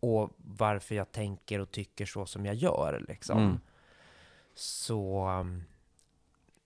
och 0.01 0.31
varför 0.37 0.95
jag 0.95 1.13
tänker 1.13 1.61
och 1.61 1.71
tycker 1.71 2.07
så 2.07 2.27
som 2.27 2.47
jag 2.47 2.55
gör. 2.55 3.05
Liksom. 3.09 3.39
Mm. 3.39 3.61
Så 4.55 5.29
um, 5.29 5.65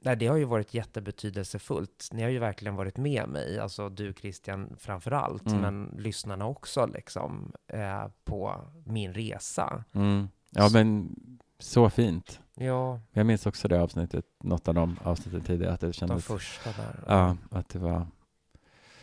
nej, 0.02 0.16
det 0.16 0.26
har 0.26 0.36
ju 0.36 0.44
varit 0.44 0.74
jättebetydelsefullt. 0.74 2.08
Ni 2.12 2.22
har 2.22 2.30
ju 2.30 2.38
verkligen 2.38 2.76
varit 2.76 2.96
med 2.96 3.28
mig, 3.28 3.58
alltså 3.58 3.88
du 3.88 4.12
Christian 4.12 4.76
framför 4.78 5.10
allt, 5.10 5.46
Mm. 5.46 5.60
men 5.60 5.94
lyssnarna 5.98 6.46
också 6.46 6.86
liksom, 6.86 7.52
eh, 7.66 8.06
på 8.24 8.60
min 8.84 9.14
resa. 9.14 9.84
Mm. 9.92 10.28
Ja, 10.50 10.68
men 10.72 11.16
så 11.58 11.90
fint. 11.90 12.40
Ja, 12.54 13.00
Jag 13.12 13.26
minns 13.26 13.46
också 13.46 13.68
det 13.68 13.82
avsnittet, 13.82 14.24
något 14.44 14.68
av 14.68 14.74
de 14.74 14.96
avsnitten 15.04 15.40
tidigare, 15.40 15.72
att 15.74 15.80
det 15.80 15.86
de 15.86 15.92
kändes... 15.92 16.24
första 16.24 16.70
där. 16.72 17.04
Ja, 17.06 17.36
att 17.50 17.68
det 17.68 17.78
var 17.78 18.06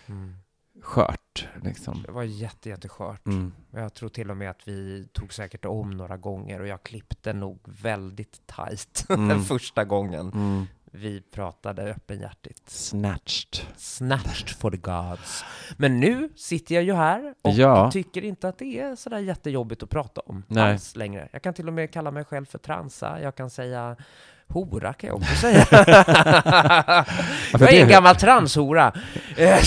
Mm. 0.07 0.35
skört, 0.81 1.47
liksom. 1.63 2.03
Det 2.05 2.11
var 2.11 2.23
jätte, 2.23 2.69
jätteskört. 2.69 3.27
Mm. 3.27 3.53
Jag 3.71 3.93
tror 3.93 4.09
till 4.09 4.31
och 4.31 4.37
med 4.37 4.49
att 4.49 4.67
vi 4.67 5.07
tog 5.13 5.33
säkert 5.33 5.65
om 5.65 5.91
några 5.91 6.17
gånger 6.17 6.59
och 6.61 6.67
jag 6.67 6.83
klippte 6.83 7.33
nog 7.33 7.59
väldigt 7.65 8.41
tajt 8.45 9.05
Mm. 9.09 9.27
den 9.27 9.41
första 9.41 9.83
gången 9.85 10.31
Mm. 10.33 10.65
Vi 10.95 11.21
pratade 11.21 11.83
öppenhjärtigt. 11.83 12.69
Snatched. 12.69 13.61
Snatched 13.77 14.49
for 14.49 14.71
the 14.71 14.77
gods. 14.77 15.43
Men 15.77 15.99
nu 15.99 16.29
sitter 16.35 16.75
jag 16.75 16.83
ju 16.83 16.93
här 16.93 17.33
och 17.41 17.51
Ja. 17.51 17.91
tycker 17.91 18.23
inte 18.23 18.47
att 18.47 18.57
det 18.57 18.79
är 18.79 18.95
sådär 18.95 19.19
jättejobbigt 19.19 19.83
att 19.83 19.89
prata 19.89 20.21
om 20.21 20.43
Nej. 20.47 20.71
alls 20.71 20.95
längre. 20.95 21.27
Jag 21.31 21.41
kan 21.41 21.53
till 21.53 21.67
och 21.67 21.73
med 21.73 21.91
kalla 21.91 22.11
mig 22.11 22.23
själv 22.25 22.45
för 22.45 22.57
transa. 22.57 23.21
Jag 23.21 23.35
kan 23.35 23.49
säga 23.49 23.95
hora 24.47 24.93
kan 24.93 25.07
jag 25.07 25.17
också 25.17 25.35
säga. 25.35 25.65
jag 27.51 27.73
är 27.73 27.81
en 27.83 27.89
gammal 27.89 28.15
transhora. 28.15 28.93
Eh, 29.37 29.59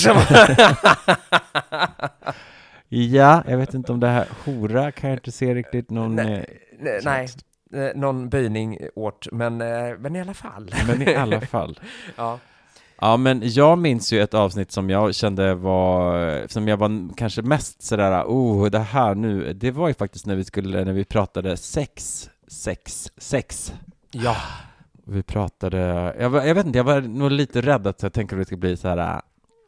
Ja, 2.90 3.42
jag 3.48 3.58
vet 3.58 3.74
inte 3.74 3.92
om 3.92 4.00
det 4.00 4.08
här 4.08 4.26
hora 4.44 4.92
kan 4.92 5.10
jag 5.10 5.16
inte 5.16 5.32
se 5.32 5.54
riktigt 5.54 5.90
någon... 5.90 6.16
Nej, 6.16 6.60
eh, 6.80 7.04
Nej. 7.04 7.28
Eh, 7.72 7.88
någon 7.94 8.28
böjning 8.28 8.78
åt, 8.94 9.28
men, 9.32 9.60
eh, 9.60 9.98
men 9.98 10.16
i 10.16 10.20
alla 10.20 10.34
fall. 10.34 10.74
Men 10.86 11.08
i 11.08 11.14
alla 11.14 11.40
fall. 11.40 11.80
Ja. 12.16 12.38
Ja, 13.00 13.16
men 13.16 13.40
jag 13.44 13.78
minns 13.78 14.12
ju 14.12 14.22
ett 14.22 14.34
avsnitt 14.34 14.72
som 14.72 14.90
jag 14.90 15.14
kände 15.14 15.54
var, 15.54 16.46
som 16.48 16.68
jag 16.68 16.76
var 16.76 17.16
kanske 17.16 17.42
mest 17.42 17.82
sådär, 17.82 18.24
oh, 18.24 18.70
det 18.70 18.78
här 18.78 19.14
nu, 19.14 19.52
det 19.52 19.70
var 19.70 19.88
ju 19.88 19.94
faktiskt 19.94 20.26
när 20.26 20.36
vi 20.36 20.44
skulle, 20.44 20.84
när 20.84 20.92
vi 20.92 21.04
pratade 21.04 21.56
sex, 21.56 22.30
sex, 22.48 23.12
sex. 23.16 23.72
ja. 24.10 24.36
Vi 25.10 25.22
pratade, 25.22 25.78
jag, 26.18 26.30
var, 26.30 26.42
jag 26.42 26.54
vet 26.54 26.66
inte, 26.66 26.78
jag 26.78 26.84
var 26.84 27.00
nog 27.00 27.30
lite 27.30 27.60
rädd 27.60 27.86
att 27.86 28.02
jag 28.02 28.12
tänkte 28.12 28.36
att 28.36 28.40
det 28.40 28.44
skulle 28.44 28.58
bli 28.58 28.76
så 28.76 28.88
här. 28.88 29.20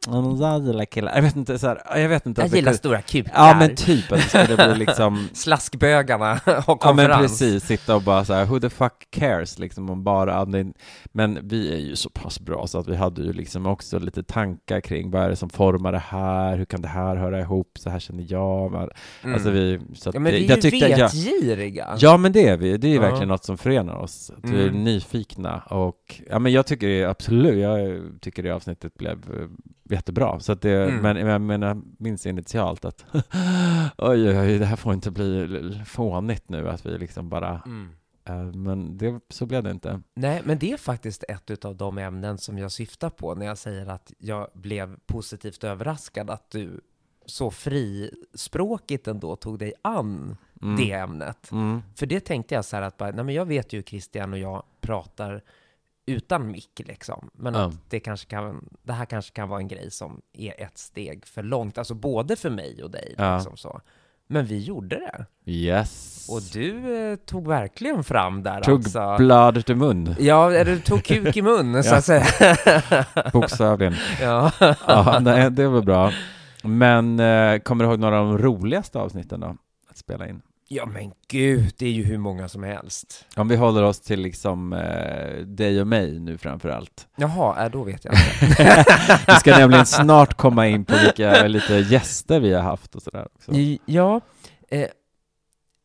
"Mm, 0.07 0.85
killar. 0.85 1.15
Jag 1.15 1.21
vet 1.21 1.35
inte, 1.35 1.59
så 1.59 1.67
här, 1.67 1.81
jag 2.01 2.09
vet 2.09 2.25
inte. 2.25 2.41
Jag 2.41 2.45
att 2.45 2.51
det 2.51 2.57
gillar 2.57 2.71
kunde- 2.71 2.77
stora 2.77 3.01
kukar. 3.01 3.31
Ja, 3.35 3.55
men 3.59 3.75
typ 3.75 4.11
att 4.11 4.17
det 4.17 4.43
skulle 4.43 4.55
bli 4.67 4.75
liksom 4.85 5.27
Slaskbögarna 5.33 6.25
har 6.45 6.63
Ja 6.67 6.75
konferens. 6.77 7.09
men 7.09 7.21
precis, 7.21 7.63
sitta 7.63 7.95
och 7.95 8.01
bara 8.01 8.25
så 8.25 8.33
här, 8.33 8.45
who 8.45 8.59
the 8.59 8.69
fuck 8.69 9.07
cares 9.09 9.59
liksom 9.59 9.89
om 9.89 10.03
bara, 10.03 10.45
men, 10.45 10.73
vi 11.43 11.73
är 11.73 11.77
ju 11.77 11.95
så 11.95 12.09
pass 12.09 12.39
bra 12.39 12.67
så 12.67 12.79
att 12.79 12.87
vi 12.87 12.95
hade 12.95 13.21
ju 13.21 13.33
liksom 13.33 13.65
också 13.65 13.99
lite 13.99 14.23
tankar 14.23 14.81
kring 14.81 15.11
vad 15.11 15.23
är 15.23 15.29
det 15.29 15.35
som 15.35 15.49
formar 15.49 15.91
det 15.91 15.99
här, 16.05 16.57
hur 16.57 16.65
kan 16.65 16.81
det 16.81 16.87
här 16.87 17.15
höra 17.15 17.39
ihop, 17.39 17.71
så 17.79 17.89
här 17.89 17.99
känner 17.99 18.25
jag, 18.29 18.71
men, 18.71 18.89
Mm. 19.23 19.33
alltså 19.33 19.49
vi, 19.49 19.79
så 19.95 20.09
att 20.09 20.15
ja, 20.15 20.21
men 20.21 20.31
det- 20.33 20.37
vi 20.39 20.45
är 20.45 20.49
jag 20.49 20.57
ju 20.57 20.61
tyckte 20.61 20.87
jag, 20.89 20.97
vetgiriga. 20.97 21.95
Ja 21.99 22.17
men 22.17 22.31
det 22.31 22.47
är 22.47 22.57
vi, 22.57 22.77
det 22.77 22.87
är 22.87 22.95
Ja. 22.95 23.01
verkligen 23.01 23.27
något 23.27 23.45
som 23.45 23.57
förenar 23.57 23.95
oss, 23.95 24.31
att 24.37 24.49
vi 24.49 24.63
är 24.63 24.67
Mm. 24.67 24.83
nyfikna 24.83 25.57
och, 25.59 26.21
ja 26.29 26.39
men 26.39 26.51
jag 26.51 26.65
tycker 26.65 26.87
det, 26.87 27.05
absolut, 27.05 27.55
jag 27.59 28.01
tycker 28.21 28.43
det 28.43 28.51
avsnittet 28.51 28.93
blev 28.97 29.17
jättebra, 29.95 30.39
så 30.39 30.51
att 30.51 30.61
det, 30.61 30.83
Mm. 30.89 31.01
men 31.01 31.27
jag 31.27 31.41
menar, 31.41 31.81
minns 31.97 32.25
initialt 32.25 32.85
att 32.85 33.05
oj, 33.97 34.29
oj, 34.29 34.39
oj, 34.39 34.57
det 34.59 34.65
här 34.65 34.75
får 34.75 34.93
inte 34.93 35.11
bli 35.11 35.81
fånigt 35.85 36.49
nu, 36.49 36.69
att 36.69 36.85
vi 36.85 36.97
liksom 36.97 37.29
bara 37.29 37.61
Mm. 37.65 37.89
Eh, 38.25 38.43
Men 38.43 38.97
det, 38.97 39.19
så 39.29 39.45
blev 39.45 39.63
det 39.63 39.71
inte. 39.71 40.01
Nej, 40.13 40.41
men 40.45 40.59
det 40.59 40.71
är 40.71 40.77
faktiskt 40.77 41.23
ett 41.27 41.65
av 41.65 41.75
de 41.75 41.97
ämnen 41.97 42.37
som 42.37 42.57
jag 42.57 42.71
syftar 42.71 43.09
på 43.09 43.35
när 43.35 43.45
jag 43.45 43.57
säger 43.57 43.87
att 43.87 44.13
jag 44.17 44.47
blev 44.53 44.97
positivt 45.05 45.63
överraskad 45.63 46.29
att 46.29 46.51
du 46.51 46.81
så 47.25 47.51
frispråkigt 47.51 49.07
ändå 49.07 49.35
tog 49.35 49.59
dig 49.59 49.73
an 49.81 50.37
Mm. 50.63 50.75
det 50.77 50.91
ämnet. 50.91 51.51
Mm. 51.51 51.81
För 51.95 52.05
det 52.05 52.19
tänkte 52.19 52.55
jag 52.55 52.65
så 52.65 52.75
här 52.75 52.83
att 52.83 52.97
bara, 52.97 53.11
nej 53.11 53.25
men 53.25 53.35
jag 53.35 53.45
vet 53.45 53.73
ju 53.73 53.77
hur 53.77 53.83
Christian 53.83 54.33
och 54.33 54.39
jag 54.39 54.63
pratar 54.81 55.41
utan 56.11 56.51
mick 56.51 56.81
liksom. 56.85 57.29
Men 57.33 57.53
Ja. 57.53 57.61
att 57.65 57.73
det, 57.89 57.99
kanske 57.99 58.27
kan, 58.29 58.65
det 58.83 58.93
här 58.93 59.05
kanske 59.05 59.33
kan 59.33 59.49
vara 59.49 59.59
en 59.59 59.67
grej 59.67 59.91
som 59.91 60.21
är 60.33 60.61
ett 60.61 60.77
steg 60.77 61.25
för 61.25 61.43
långt, 61.43 61.77
alltså 61.77 61.93
både 61.93 62.35
för 62.35 62.49
mig 62.49 62.83
och 62.83 62.91
dig. 62.91 63.15
Ja. 63.17 63.35
Liksom 63.35 63.57
så. 63.57 63.81
Men 64.27 64.45
vi 64.45 64.59
gjorde 64.59 64.95
det. 64.95 65.25
Yes. 65.51 66.27
Och 66.29 66.41
du 66.53 66.97
eh, 67.11 67.15
tog 67.15 67.47
verkligen 67.47 68.03
fram 68.03 68.43
där 68.43 68.61
Tog 68.61 68.75
alltså. 68.79 69.15
blad 69.17 69.65
till 69.65 69.75
mun, 69.75 70.15
Ja, 70.19 70.51
eller 70.53 70.77
tog 70.77 71.03
kuk 71.03 71.37
i 71.37 71.41
mun 71.41 71.83
så 71.83 71.95
att 71.95 72.05
säga. 72.05 72.25
bokstavligen. 73.33 73.95
ja. 74.21 74.51
ja, 74.87 75.19
nej, 75.21 75.51
det 75.51 75.67
var 75.67 75.81
bra. 75.81 76.11
Men 76.63 77.19
eh, 77.19 77.59
kommer 77.59 77.83
du 77.85 77.89
ihåg 77.89 77.99
några 77.99 78.19
av 78.19 78.25
de 78.27 78.37
roligaste 78.37 78.99
avsnitten 78.99 79.39
då? 79.39 79.55
Att 79.89 79.97
spela 79.97 80.27
in? 80.27 80.41
Ja, 80.73 80.85
men 80.85 81.11
gud, 81.27 81.73
det 81.77 81.85
är 81.85 81.91
ju 81.91 82.03
hur 82.03 82.17
många 82.17 82.47
som 82.49 82.63
helst. 82.63 83.25
Om 83.35 83.47
vi 83.47 83.55
håller 83.55 83.83
oss 83.83 83.99
till 83.99 84.19
liksom 84.21 84.73
eh, 84.73 85.37
dig 85.45 85.81
och 85.81 85.87
mig 85.87 86.19
nu 86.19 86.37
framför 86.37 86.69
allt. 86.69 87.07
Jaha, 87.15 87.65
äh, 87.65 87.71
då 87.71 87.83
vet 87.83 88.05
jag 88.05 88.13
inte. 88.13 88.85
Vi 89.27 89.33
ska 89.33 89.57
nämligen 89.57 89.85
snart 89.85 90.33
komma 90.37 90.67
in 90.67 90.85
på 90.85 90.93
vilka 90.97 91.47
lite 91.47 91.73
gäster 91.75 92.39
vi 92.39 92.53
har 92.53 92.61
haft 92.61 92.95
och 92.95 93.01
sådär 93.01 93.27
också. 93.35 93.51
I- 93.51 93.79
Ja, 93.85 94.21
eh, 94.69 94.87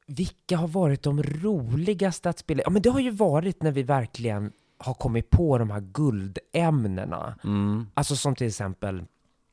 vilka 0.06 0.56
har 0.56 0.68
varit 0.68 1.02
de 1.02 1.22
roligaste 1.22 2.30
att 2.30 2.38
spela? 2.38 2.62
Ja, 2.64 2.70
men 2.70 2.82
det 2.82 2.90
har 2.90 3.00
ju 3.00 3.10
varit 3.10 3.62
när 3.62 3.70
vi 3.72 3.82
verkligen 3.82 4.52
har 4.78 4.94
kommit 4.94 5.30
på 5.30 5.58
de 5.58 5.70
här 5.70 5.80
guldämnena. 5.80 7.34
Mm. 7.44 7.86
Alltså 7.94 8.16
som 8.16 8.34
till 8.34 8.46
exempel, 8.46 9.04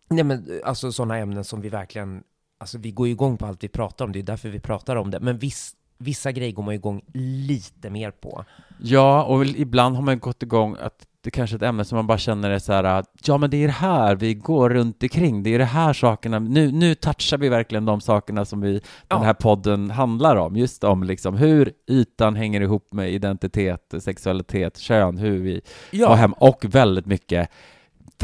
nej 0.10 0.24
men 0.24 0.62
alltså 0.63 0.91
sådana 0.91 1.17
ämnen 1.17 1.43
som 1.43 1.62
vi 1.62 1.69
verkligen, 1.69 2.24
alltså 2.63 2.78
vi 2.78 2.91
går 2.91 3.08
ju 3.08 3.13
igång 3.13 3.38
på 3.38 3.45
allt 3.45 3.63
vi 3.63 3.67
pratar 3.67 4.06
om, 4.06 4.12
det 4.12 4.19
är 4.19 4.23
därför 4.23 4.49
vi 4.49 4.60
pratar 4.60 4.95
om 4.95 5.12
det. 5.12 5.19
Men 5.19 5.38
viss, 5.38 5.73
vissa 5.97 6.32
grejer 6.32 6.52
går 6.52 6.63
man 6.63 6.73
ju 6.73 6.78
igång 6.78 7.02
lite 7.47 7.89
mer 7.89 8.12
på. 8.12 8.45
Ja, 8.82 9.23
och 9.23 9.45
ibland 9.45 9.95
har 9.95 10.04
man 10.04 10.19
gått 10.19 10.43
igång 10.43 10.78
att 10.82 11.08
det 11.21 11.32
kanske 11.32 11.56
är 11.56 11.58
ett 11.58 11.63
ämne 11.63 11.86
som 11.86 11.95
man 11.95 12.08
bara 12.08 12.17
känner 12.17 12.49
är 12.49 12.60
så 12.60 12.73
här 12.73 12.84
att 12.84 13.10
ja, 13.26 13.38
men 13.38 13.49
det 13.49 13.58
är 13.58 13.67
det 13.67 13.73
här 13.73 14.15
vi 14.15 14.34
går 14.34 14.69
runt 14.69 15.04
omkring, 15.04 15.43
det 15.43 15.49
är 15.56 15.60
det 15.60 15.65
här 15.65 15.93
sakerna, 15.93 16.39
nu, 16.39 16.71
nu 16.71 16.95
touchar 16.95 17.38
vi 17.38 17.49
verkligen 17.49 17.86
de 17.86 18.02
sakerna 18.02 18.45
som 18.45 18.62
vi, 18.62 18.82
Ja. 19.08 19.15
den 19.15 19.26
här 19.26 19.34
podden 19.34 19.91
handlar 19.91 20.36
om, 20.36 20.56
just 20.56 20.84
om 20.84 21.04
liksom 21.04 21.38
hur 21.38 21.71
ytan 21.88 22.36
hänger 22.36 22.62
ihop 22.62 22.93
med 22.93 23.12
identitet, 23.12 23.93
sexualitet, 23.99 24.78
kön, 24.78 25.17
hur 25.17 25.39
vi 25.39 25.62
har 26.06 26.15
hem, 26.15 26.34
och 26.34 26.65
väldigt 26.65 27.06
mycket 27.06 27.49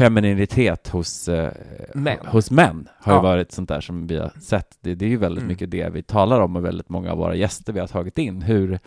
femininitet 0.04 0.88
hos 0.88 1.28
eh, 1.28 1.52
Män. 1.94 2.18
hos 2.26 2.50
män 2.50 2.88
har 2.98 3.12
ju 3.12 3.16
Ja. 3.18 3.22
varit 3.22 3.52
sånt 3.52 3.68
där 3.68 3.80
som 3.80 4.06
vi 4.06 4.16
har 4.18 4.32
sett. 4.40 4.76
Det, 4.80 4.94
det 4.94 5.04
är 5.04 5.08
ju 5.08 5.16
väldigt 5.16 5.42
Mm. 5.42 5.48
mycket 5.48 5.70
det 5.70 5.90
vi 5.92 6.02
talar 6.02 6.40
om 6.40 6.56
och 6.56 6.64
väldigt 6.64 6.88
många 6.88 7.12
av 7.12 7.18
våra 7.18 7.34
gäster 7.34 7.72
vi 7.72 7.80
har 7.80 7.86
tagit 7.86 8.18
in, 8.18 8.42
hur, 8.42 8.78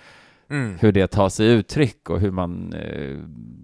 Mm. 0.49 0.77
hur 0.81 0.91
det 0.91 1.07
tar 1.07 1.29
sig 1.29 1.47
uttryck 1.47 2.09
och 2.09 2.19
hur 2.19 2.31
man 2.31 2.73
eh, 2.73 3.17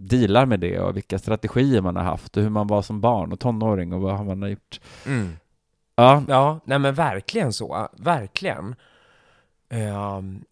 dealar 0.10 0.46
med 0.46 0.60
det 0.60 0.80
och 0.80 0.96
vilka 0.98 1.20
strategier 1.20 1.82
man 1.82 1.96
har 1.96 2.04
haft 2.04 2.38
och 2.38 2.44
hur 2.44 2.50
man 2.50 2.68
var 2.68 2.82
som 2.82 3.02
barn 3.02 3.32
och 3.32 3.40
tonåring 3.40 3.94
och 3.94 4.02
vad 4.02 4.26
man 4.26 4.42
har 4.42 4.50
gjort. 4.50 4.80
Mm. 5.08 5.30
Ja, 5.96 6.24
Ja, 6.28 6.60
nej 6.66 6.80
men 6.80 6.94
verkligen 6.94 7.54
så, 7.54 7.88
verkligen. 7.98 8.76
Ehm, 9.70 10.44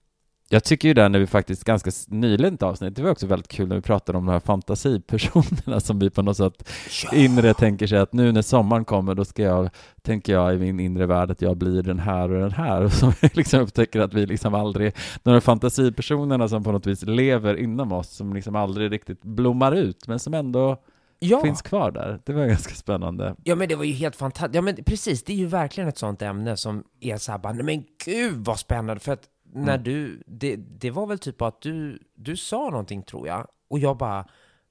jag 0.50 0.64
tycker 0.64 0.88
ju 0.88 0.94
det 0.94 1.10
när 1.10 1.20
vi 1.20 1.28
faktiskt 1.28 1.64
ganska 1.64 1.92
nyligen 2.08 2.54
ett 2.54 2.64
avsnitt, 2.64 2.96
det 2.96 3.04
var 3.04 3.12
också 3.12 3.28
väldigt 3.28 3.48
kul 3.48 3.68
när 3.68 3.76
vi 3.76 3.82
pratade 3.82 4.18
om 4.18 4.26
de 4.26 4.32
här 4.32 4.40
fantasipersonerna 4.40 5.80
som 5.80 6.00
vi 6.00 6.10
på 6.10 6.22
något 6.22 6.38
sätt 6.38 6.70
inre 7.14 7.54
tänker 7.54 7.88
sig 7.88 7.98
att 7.98 8.14
nu 8.14 8.32
när 8.32 8.42
sommaren 8.42 8.86
kommer 8.86 9.16
då 9.16 9.26
ska 9.26 9.44
jag, 9.44 9.70
tänker 10.02 10.34
jag 10.34 10.56
i 10.56 10.58
min 10.58 10.80
inre 10.80 11.06
värld 11.06 11.32
att 11.32 11.42
jag 11.42 11.58
blir 11.58 11.82
den 11.82 12.00
här 12.00 12.32
och 12.32 12.40
den 12.42 12.52
här 12.52 12.82
och 12.86 12.92
så 12.92 13.14
liksom 13.34 13.60
upptäcker 13.60 14.00
att 14.00 14.14
vi 14.14 14.26
liksom 14.26 14.54
aldrig, 14.54 14.94
de 15.24 15.32
här 15.34 15.40
fantasipersonerna 15.40 16.48
som 16.48 16.64
på 16.64 16.72
något 16.72 16.88
vis 16.88 17.04
lever 17.04 17.58
inom 17.58 17.92
oss 17.92 18.10
som 18.10 18.34
liksom 18.34 18.56
aldrig 18.56 18.92
riktigt 18.92 19.24
blommar 19.24 19.76
ut 19.76 20.08
men 20.08 20.20
som 20.20 20.34
ändå 20.34 20.78
ja. 21.20 21.42
finns 21.42 21.62
kvar 21.62 21.92
där. 21.92 22.20
Det 22.26 22.34
var 22.34 22.46
ganska 22.46 22.76
spännande. 22.76 23.36
Ja 23.44 23.56
men 23.56 23.70
det 23.70 23.76
var 23.76 23.84
ju 23.84 23.94
helt 23.94 24.16
fantastiskt. 24.16 24.56
Ja 24.56 24.62
men 24.62 24.76
precis, 24.76 25.24
det 25.24 25.34
är 25.34 25.38
ju 25.38 25.46
verkligen 25.46 25.90
ett 25.90 25.98
sånt 25.98 26.22
ämne 26.22 26.58
som 26.58 26.84
är 27.00 27.18
så 27.18 27.32
här 27.32 27.40
bara, 27.40 27.54
nej 27.54 27.64
men 27.64 27.84
gud 28.06 28.46
vad 28.46 28.60
spännande. 28.60 29.00
För 29.00 29.14
att 29.14 29.24
när 29.52 29.74
Mm. 29.74 29.84
du, 29.84 30.24
det, 30.26 30.56
det 30.56 30.92
var 30.92 31.08
väl 31.08 31.20
typ 31.20 31.42
att 31.42 31.62
du, 31.62 32.00
du 32.16 32.38
sa 32.38 32.70
någonting 32.70 33.04
tror 33.04 33.28
jag. 33.28 33.48
Och 33.68 33.80
jag 33.80 33.98
bara, 33.98 34.28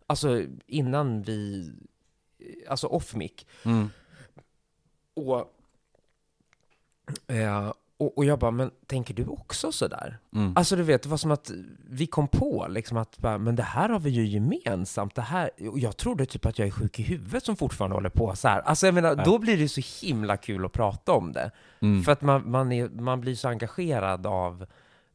alltså 0.07 0.43
innan 0.67 1.23
vi, 1.23 1.73
alltså 2.69 2.87
off 2.87 3.15
mic. 3.15 3.33
Mm. 3.65 3.89
Och, 5.15 5.53
eh, 7.27 7.73
och, 7.99 8.19
och 8.19 8.25
jag 8.25 8.39
bara, 8.39 8.51
men 8.51 8.71
tänker 8.87 9.15
du 9.15 9.27
också 9.27 9.73
sådär? 9.73 10.19
Mm. 10.35 10.53
Alltså 10.57 10.77
du 10.77 10.83
vet, 10.83 11.03
det 11.03 11.09
var 11.09 11.17
som 11.17 11.31
att 11.31 11.51
vi 11.89 12.07
kom 12.07 12.29
på 12.29 12.67
liksom 12.71 12.97
att 12.97 13.19
bara, 13.19 13.39
men 13.39 13.57
det 13.57 13.63
här 13.63 13.89
har 13.89 14.01
vi 14.01 14.11
ju 14.11 14.27
gemensamt. 14.27 15.15
Det 15.15 15.23
här, 15.23 15.51
och 15.71 15.79
jag 15.79 15.97
trodde 15.97 16.27
typ 16.27 16.47
att 16.47 16.59
jag 16.59 16.69
är 16.69 16.73
sjuk 16.73 16.99
i 17.01 17.03
huvudet 17.03 17.45
som 17.45 17.57
fortfarande 17.57 17.97
håller 17.97 18.11
på 18.11 18.37
så 18.37 18.49
här. 18.49 18.61
Alltså 18.61 18.87
jag 18.87 18.95
menar, 18.95 19.15
Ja. 19.19 19.25
då 19.25 19.39
blir 19.39 19.57
det 19.59 19.69
så 19.69 20.07
himla 20.07 20.37
kul 20.37 20.65
att 20.65 20.73
prata 20.73 21.13
om 21.13 21.33
det. 21.33 21.51
Mm. 21.81 22.03
För 22.03 22.13
att 22.13 22.23
man, 22.23 22.51
man, 22.51 22.73
är, 22.73 22.89
man 22.89 23.21
blir 23.21 23.35
så 23.35 23.49
engagerad 23.49 24.27
av 24.27 24.67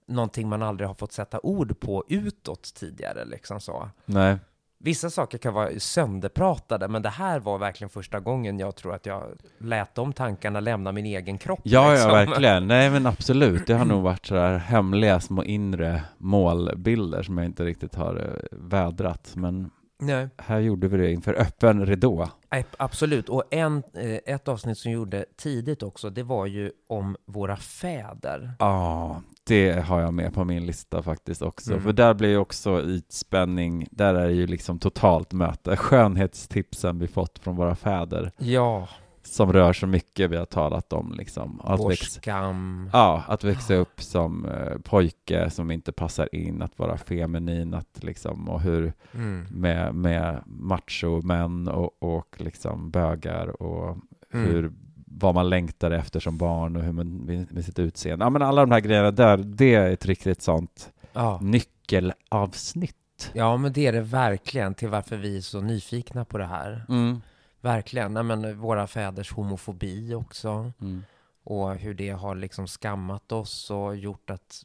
någonting 0.07 0.49
man 0.49 0.61
aldrig 0.61 0.87
har 0.89 0.95
fått 0.95 1.11
sätta 1.11 1.39
ord 1.43 1.79
på 1.79 2.03
utåt 2.07 2.73
tidigare. 2.73 3.25
Liksom 3.25 3.59
så. 3.61 3.89
Nej. 4.05 4.37
Vissa 4.83 5.09
saker 5.09 5.37
kan 5.37 5.53
vara 5.53 5.79
sönderpratade, 5.79 6.87
men 6.87 7.01
det 7.01 7.09
här 7.09 7.39
var 7.39 7.57
verkligen 7.57 7.89
första 7.89 8.19
gången 8.19 8.59
jag 8.59 8.75
tror 8.75 8.95
att 8.95 9.05
jag 9.05 9.23
lät 9.57 9.95
de 9.95 10.13
tankarna 10.13 10.59
lämna 10.59 10.91
min 10.91 11.05
egen 11.05 11.37
kropp. 11.37 11.59
Ja, 11.63 11.91
liksom. 11.91 12.09
ja, 12.09 12.15
verkligen. 12.15 12.67
Nej, 12.67 12.89
men 12.89 13.05
absolut. 13.05 13.67
Det 13.67 13.73
har 13.73 13.85
nog 13.95 14.03
varit 14.03 14.25
sådär 14.25 14.57
hemliga 14.57 15.19
små 15.19 15.43
inre 15.43 16.03
målbilder 16.17 17.23
som 17.23 17.37
jag 17.37 17.45
inte 17.45 17.65
riktigt 17.65 17.95
har 17.95 18.15
eh, 18.15 18.57
vädrat. 18.57 19.31
Men 19.35 19.69
Nej. 20.01 20.29
här 20.37 20.59
gjorde 20.59 20.87
vi 20.87 20.97
det 20.97 21.11
inför 21.11 21.33
öppen 21.33 21.85
ridå. 21.85 22.29
Absolut, 22.77 23.29
och 23.29 23.43
en, 23.51 23.83
eh, 23.93 24.33
ett 24.33 24.47
avsnitt 24.47 24.77
som 24.77 24.91
gjorde 24.91 25.25
tidigt 25.37 25.83
också, 25.83 26.09
det 26.09 26.23
var 26.23 26.45
ju 26.45 26.71
om 26.87 27.15
våra 27.25 27.57
fäder. 27.57 28.53
Ja, 28.59 29.21
det 29.43 29.71
har 29.71 30.01
jag 30.01 30.13
med 30.13 30.33
på 30.33 30.43
min 30.43 30.65
lista 30.65 31.03
faktiskt 31.03 31.41
också. 31.41 31.71
Mm. 31.71 31.83
För 31.83 31.93
där 31.93 32.13
blir 32.13 32.29
ju 32.29 32.37
också 32.37 32.81
ytspänning, 32.81 33.87
där 33.91 34.15
är 34.15 34.27
det 34.27 34.33
ju 34.33 34.47
liksom 34.47 34.79
totalt 34.79 35.33
möte. 35.33 35.77
Skönhetstipsen 35.77 36.99
vi 36.99 37.07
fått 37.07 37.39
från 37.39 37.55
våra 37.55 37.75
fäder 37.75 38.31
Ja, 38.37 38.87
som 39.31 39.53
rör 39.53 39.73
så 39.73 39.87
mycket 39.87 40.29
vi 40.31 40.37
har 40.37 40.45
talat 40.45 40.93
om 40.93 41.13
liksom. 41.17 41.61
Att 41.63 41.79
vår 41.79 41.89
växa, 41.89 42.05
skam. 42.21 42.89
ja, 42.93 43.23
att 43.27 43.43
växa 43.43 43.73
upp 43.75 44.01
som 44.01 44.45
eh, 44.45 44.77
pojke 44.83 45.49
som 45.49 45.71
inte 45.71 45.91
passar 45.91 46.35
in, 46.35 46.61
att 46.61 46.79
vara 46.79 46.97
feminin, 46.97 47.73
att 47.73 48.03
liksom, 48.03 48.49
och 48.49 48.61
hur 48.61 48.93
Mm. 49.13 49.45
med, 49.51 49.95
med 49.95 50.43
macho-män 50.45 51.67
och, 51.67 52.03
och 52.03 52.35
liksom 52.39 52.91
bögar 52.91 53.61
och 53.61 53.97
Mm. 54.33 54.47
hur, 54.47 54.71
vad 55.05 55.35
man 55.35 55.49
längtar 55.49 55.91
efter 55.91 56.19
som 56.19 56.37
barn 56.37 56.75
och 56.75 56.83
hur 56.83 56.91
man 56.91 57.17
med, 57.17 57.53
med 57.53 57.65
sitt 57.65 57.79
utseende. 57.79 58.25
Ja, 58.25 58.29
men 58.29 58.41
alla 58.41 58.61
de 58.61 58.71
här 58.71 58.79
grejerna 58.79 59.11
där, 59.11 59.37
det 59.37 59.75
är 59.75 59.91
ett 59.91 60.05
riktigt 60.05 60.41
sånt 60.41 60.91
Ja. 61.13 61.39
nyckelavsnitt. 61.41 63.31
ja, 63.33 63.57
men 63.57 63.73
det 63.73 63.87
är 63.87 63.91
det 63.93 64.01
verkligen 64.01 64.73
till 64.73 64.89
varför 64.89 65.17
vi 65.17 65.37
är 65.37 65.41
så 65.41 65.61
nyfikna 65.61 66.25
på 66.25 66.37
det 66.37 66.45
här. 66.45 66.85
Mm. 66.89 67.21
Verkligen. 67.61 68.13
Nej, 68.13 68.23
men 68.23 68.59
våra 68.59 68.87
fäders 68.87 69.31
homofobi 69.31 70.13
också. 70.15 70.71
Mm. 70.81 71.03
Och 71.43 71.75
hur 71.75 71.93
det 71.93 72.09
har 72.09 72.35
liksom 72.35 72.67
skammat 72.67 73.31
oss 73.31 73.71
och 73.71 73.95
gjort 73.95 74.29
att 74.29 74.63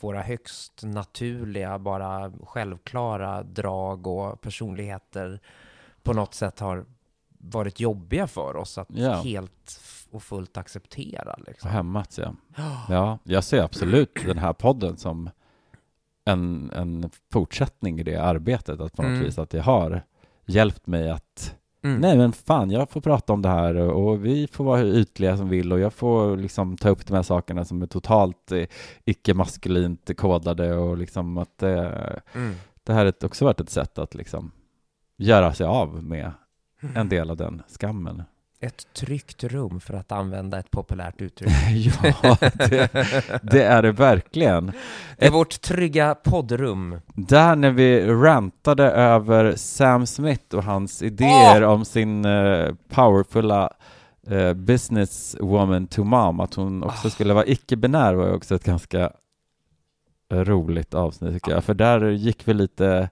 våra 0.00 0.22
högst 0.22 0.80
naturliga, 0.82 1.78
bara 1.78 2.32
självklara 2.44 3.42
drag 3.42 4.06
och 4.06 4.40
personligheter 4.40 5.40
på 6.02 6.12
något 6.12 6.34
sätt 6.34 6.60
har 6.60 6.84
varit 7.38 7.80
jobbiga 7.80 8.26
för 8.26 8.56
oss 8.56 8.78
att 8.78 8.88
Ja. 8.90 9.14
helt 9.14 9.80
och 10.10 10.22
fullt 10.22 10.56
acceptera. 10.56 11.32
Och 11.32 11.44
Liksom. 11.46 11.70
hämmats, 11.70 12.18
ja. 12.18 12.34
Ja, 12.88 13.18
jag 13.24 13.44
ser 13.44 13.62
absolut 13.62 14.14
den 14.26 14.38
här 14.38 14.52
podden 14.52 14.96
som 14.96 15.30
en, 16.24 16.70
en 16.74 17.10
fortsättning 17.32 18.00
i 18.00 18.02
det 18.02 18.16
arbetet, 18.16 18.80
att 18.80 18.92
på 18.96 19.02
något 19.02 19.10
Mm. 19.10 19.22
vis 19.24 19.38
att 19.38 19.50
det 19.50 19.60
har 19.60 20.02
hjälpt 20.46 20.86
mig 20.86 21.10
att 21.10 21.56
Mm. 21.82 22.00
Nej 22.00 22.16
men 22.16 22.32
fan, 22.32 22.70
jag 22.70 22.90
får 22.90 23.00
prata 23.00 23.32
om 23.32 23.42
det 23.42 23.48
här 23.48 23.74
och, 23.76 24.24
vi 24.24 24.46
får 24.46 24.64
vara 24.64 24.78
hur 24.78 24.94
ytliga 24.98 25.36
som 25.36 25.48
vill 25.48 25.72
och 25.72 25.80
jag 25.80 25.92
får 25.92 26.36
liksom 26.36 26.76
ta 26.76 26.88
upp 26.88 27.06
de 27.06 27.14
här 27.14 27.22
sakerna 27.22 27.64
som 27.64 27.82
är 27.82 27.86
totalt 27.86 28.52
eh, 28.52 28.66
icke-maskulint 29.04 30.10
kodade 30.16 30.74
och 30.76 30.96
liksom 30.98 31.38
att 31.38 31.62
eh, 31.62 31.88
Mm. 32.34 32.54
det 32.84 32.92
här 32.92 33.04
har 33.04 33.14
också 33.24 33.44
varit 33.44 33.60
ett 33.60 33.70
sätt 33.70 33.98
att 33.98 34.14
liksom 34.14 34.52
göra 35.16 35.54
sig 35.54 35.66
av 35.66 36.04
med 36.04 36.32
en 36.94 37.08
del 37.08 37.30
av 37.30 37.36
den 37.36 37.62
skammen. 37.68 38.22
Ett 38.62 38.94
tryggt 38.94 39.44
rum 39.44 39.80
för 39.80 39.94
att 39.94 40.12
använda 40.12 40.58
ett 40.58 40.70
populärt 40.70 41.20
uttryck. 41.20 41.50
ja, 42.22 42.36
det, 42.40 42.90
det 43.42 43.62
är 43.62 43.82
det 43.82 43.92
verkligen. 43.92 44.72
Det 45.18 45.26
är 45.26 45.30
vårt 45.30 45.60
trygga 45.60 46.14
poddrum. 46.14 47.00
Där 47.14 47.56
när 47.56 47.70
vi 47.70 48.06
rantade 48.06 48.84
över 48.90 49.56
Sam 49.56 50.06
Smith 50.06 50.54
och 50.56 50.64
hans 50.64 51.02
idéer 51.02 51.62
om 51.62 51.84
sin 51.84 52.24
eh, 52.24 52.74
powerfulla 52.88 53.70
eh, 54.26 54.52
businesswoman 54.52 55.86
to 55.86 56.04
mom, 56.04 56.40
att 56.40 56.54
hon 56.54 56.82
också 56.82 57.08
Ah. 57.08 57.10
skulle 57.10 57.34
vara 57.34 57.46
icke-binär 57.46 58.14
var 58.14 58.26
ju 58.26 58.32
också 58.32 58.54
ett 58.54 58.64
ganska 58.64 59.10
roligt 60.32 60.94
avsnitt 60.94 61.32
tycker 61.34 61.52
jag, 61.52 61.64
för 61.64 61.74
där 61.74 62.10
gick 62.10 62.48
vi 62.48 62.54
lite 62.54 63.08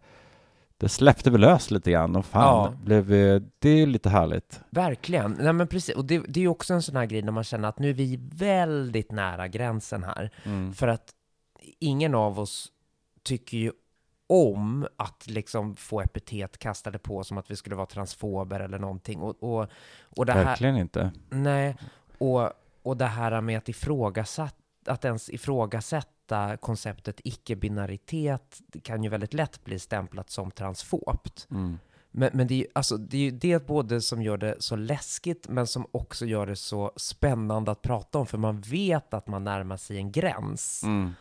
det 0.81 0.89
släppte 0.89 1.31
väl 1.31 1.41
lös 1.41 1.71
lite 1.71 1.91
grann 1.91 2.17
och 2.17 2.25
fan, 2.25 2.73
Ja. 2.73 2.85
blev, 2.85 3.13
eh, 3.13 3.43
det 3.59 3.69
är 3.69 3.87
lite 3.87 4.09
härligt. 4.11 4.61
Verkligen. 4.71 5.37
Nej, 5.41 5.53
men 5.53 5.67
precis. 5.67 5.95
Och 5.97 6.05
det, 6.05 6.19
det 6.29 6.41
är 6.41 6.43
ju 6.43 6.49
också 6.49 6.75
en 6.75 6.83
sån 6.83 6.97
här 6.97 7.07
grej 7.07 7.23
när 7.23 7.33
man 7.33 7.45
känner 7.45 7.69
att 7.69 7.79
nu 7.79 7.91
är 7.91 7.95
vi 7.95 8.19
väldigt 8.33 9.13
nära 9.13 9.49
gränsen 9.49 10.05
här. 10.05 10.31
Mm. 10.45 10.73
För 10.73 10.89
att 10.89 11.15
ingen 11.79 12.15
av 12.15 12.41
oss 12.41 12.69
tycker 13.23 13.59
ju 13.59 13.73
om 14.27 14.87
att 14.97 15.27
liksom 15.27 15.77
få 15.77 16.01
epitet 16.01 16.59
kastade 16.59 16.99
på 16.99 17.25
som 17.25 17.39
att 17.39 17.51
vi 17.51 17.57
skulle 17.57 17.77
vara 17.77 17.87
transfober 17.87 18.61
eller 18.61 18.79
någonting. 18.79 19.21
Och, 19.21 19.43
och, 19.43 19.67
och 20.17 20.27
det 20.27 20.33
här, 20.33 20.45
Verkligen 20.45 20.77
inte. 20.77 21.11
Nej, 21.31 21.77
och, 22.19 22.51
och 22.83 22.97
det 22.97 23.07
här 23.07 23.41
med 23.41 23.59
att 23.59 23.69
ifrågasätta, 23.69 24.58
att 24.89 25.05
ens 25.05 25.31
ifrågasätta 25.31 26.57
konceptet 26.57 27.21
icke-binaritet 27.25 28.59
kan 28.83 29.03
ju 29.05 29.11
väldigt 29.11 29.35
lätt 29.35 29.65
bli 29.65 29.79
stämplat 29.79 30.31
som 30.31 30.51
transfobt. 30.51 31.47
Mm. 31.51 31.79
Men, 32.11 32.31
men 32.33 32.47
det, 32.47 32.55
är 32.55 32.59
ju, 32.59 32.67
alltså, 32.73 32.97
det 32.97 33.17
är 33.17 33.21
ju 33.21 33.31
det 33.31 33.67
både 33.67 34.01
som 34.01 34.23
gör 34.23 34.37
det 34.37 34.55
så 34.59 34.77
läskigt, 34.77 35.47
men 35.49 35.67
som 35.67 35.87
också 35.93 36.27
gör 36.27 36.47
det 36.47 36.57
så 36.57 36.93
spännande 36.97 37.71
att 37.71 37.83
prata 37.83 38.19
om, 38.19 38.27
för 38.27 38.39
man 38.39 38.61
vet 38.61 39.15
att 39.15 39.27
man 39.27 39.45
närmar 39.45 39.77
sig 39.77 39.97
en 39.97 40.13
gräns. 40.13 40.83
Mm. 40.85 41.13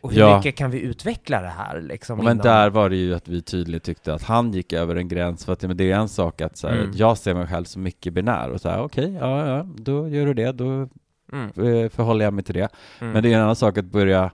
Och 0.00 0.12
hur 0.12 0.20
Ja. 0.20 0.36
mycket 0.36 0.56
kan 0.56 0.70
vi 0.70 0.80
utveckla 0.80 1.40
det 1.42 1.48
här? 1.48 1.80
Liksom, 1.80 2.16
Men 2.18 2.26
innan- 2.26 2.38
där 2.38 2.70
var 2.70 2.88
det 2.90 2.96
ju 2.96 3.14
att 3.14 3.28
vi 3.28 3.42
tydligt 3.42 3.82
tyckte 3.82 4.14
att 4.14 4.22
han 4.22 4.52
gick 4.52 4.72
över 4.72 4.96
en 4.96 5.08
gräns 5.08 5.44
för 5.44 5.52
att 5.52 5.62
men 5.62 5.76
det 5.76 5.90
är 5.92 5.96
en 5.96 6.08
sak 6.08 6.40
att 6.40 6.56
så 6.56 6.68
här, 6.68 6.78
Mm. 6.78 6.90
jag 6.94 7.18
ser 7.18 7.34
mig 7.34 7.46
själv 7.46 7.64
som 7.64 7.86
icke-binär 7.86 8.48
och 8.50 8.60
så 8.60 8.68
här 8.68 8.82
okej, 8.82 9.12
ja, 9.20 9.46
ja, 9.46 9.66
då 9.76 10.08
gör 10.08 10.26
du 10.26 10.34
det, 10.34 10.52
då 10.52 10.88
Mm, 11.32 11.46
eh, 11.46 11.88
förhåller 11.88 12.24
jag 12.24 12.34
mig 12.34 12.44
till 12.44 12.54
det. 12.54 12.68
mm. 13.00 13.12
Men 13.12 13.22
det 13.22 13.32
är 13.32 13.36
en 13.36 13.42
annan 13.42 13.56
sak 13.56 13.78
att 13.78 13.84
börja 13.84 14.30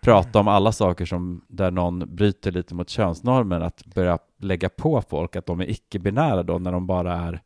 prata 0.00 0.40
om 0.40 0.48
alla 0.48 0.72
saker 0.72 1.04
som 1.04 1.44
där 1.48 1.70
någon 1.70 2.14
bryter 2.16 2.52
lite 2.52 2.74
mot 2.74 2.88
könsnormen, 2.88 3.62
att 3.62 3.84
börja 3.84 4.18
lägga 4.38 4.68
på 4.68 5.02
folk 5.02 5.36
att 5.36 5.46
de 5.46 5.60
är 5.60 5.70
icke-binära 5.70 6.42
då 6.42 6.58
när 6.58 6.72
de 6.72 6.86
bara 6.86 7.14
är 7.14 7.42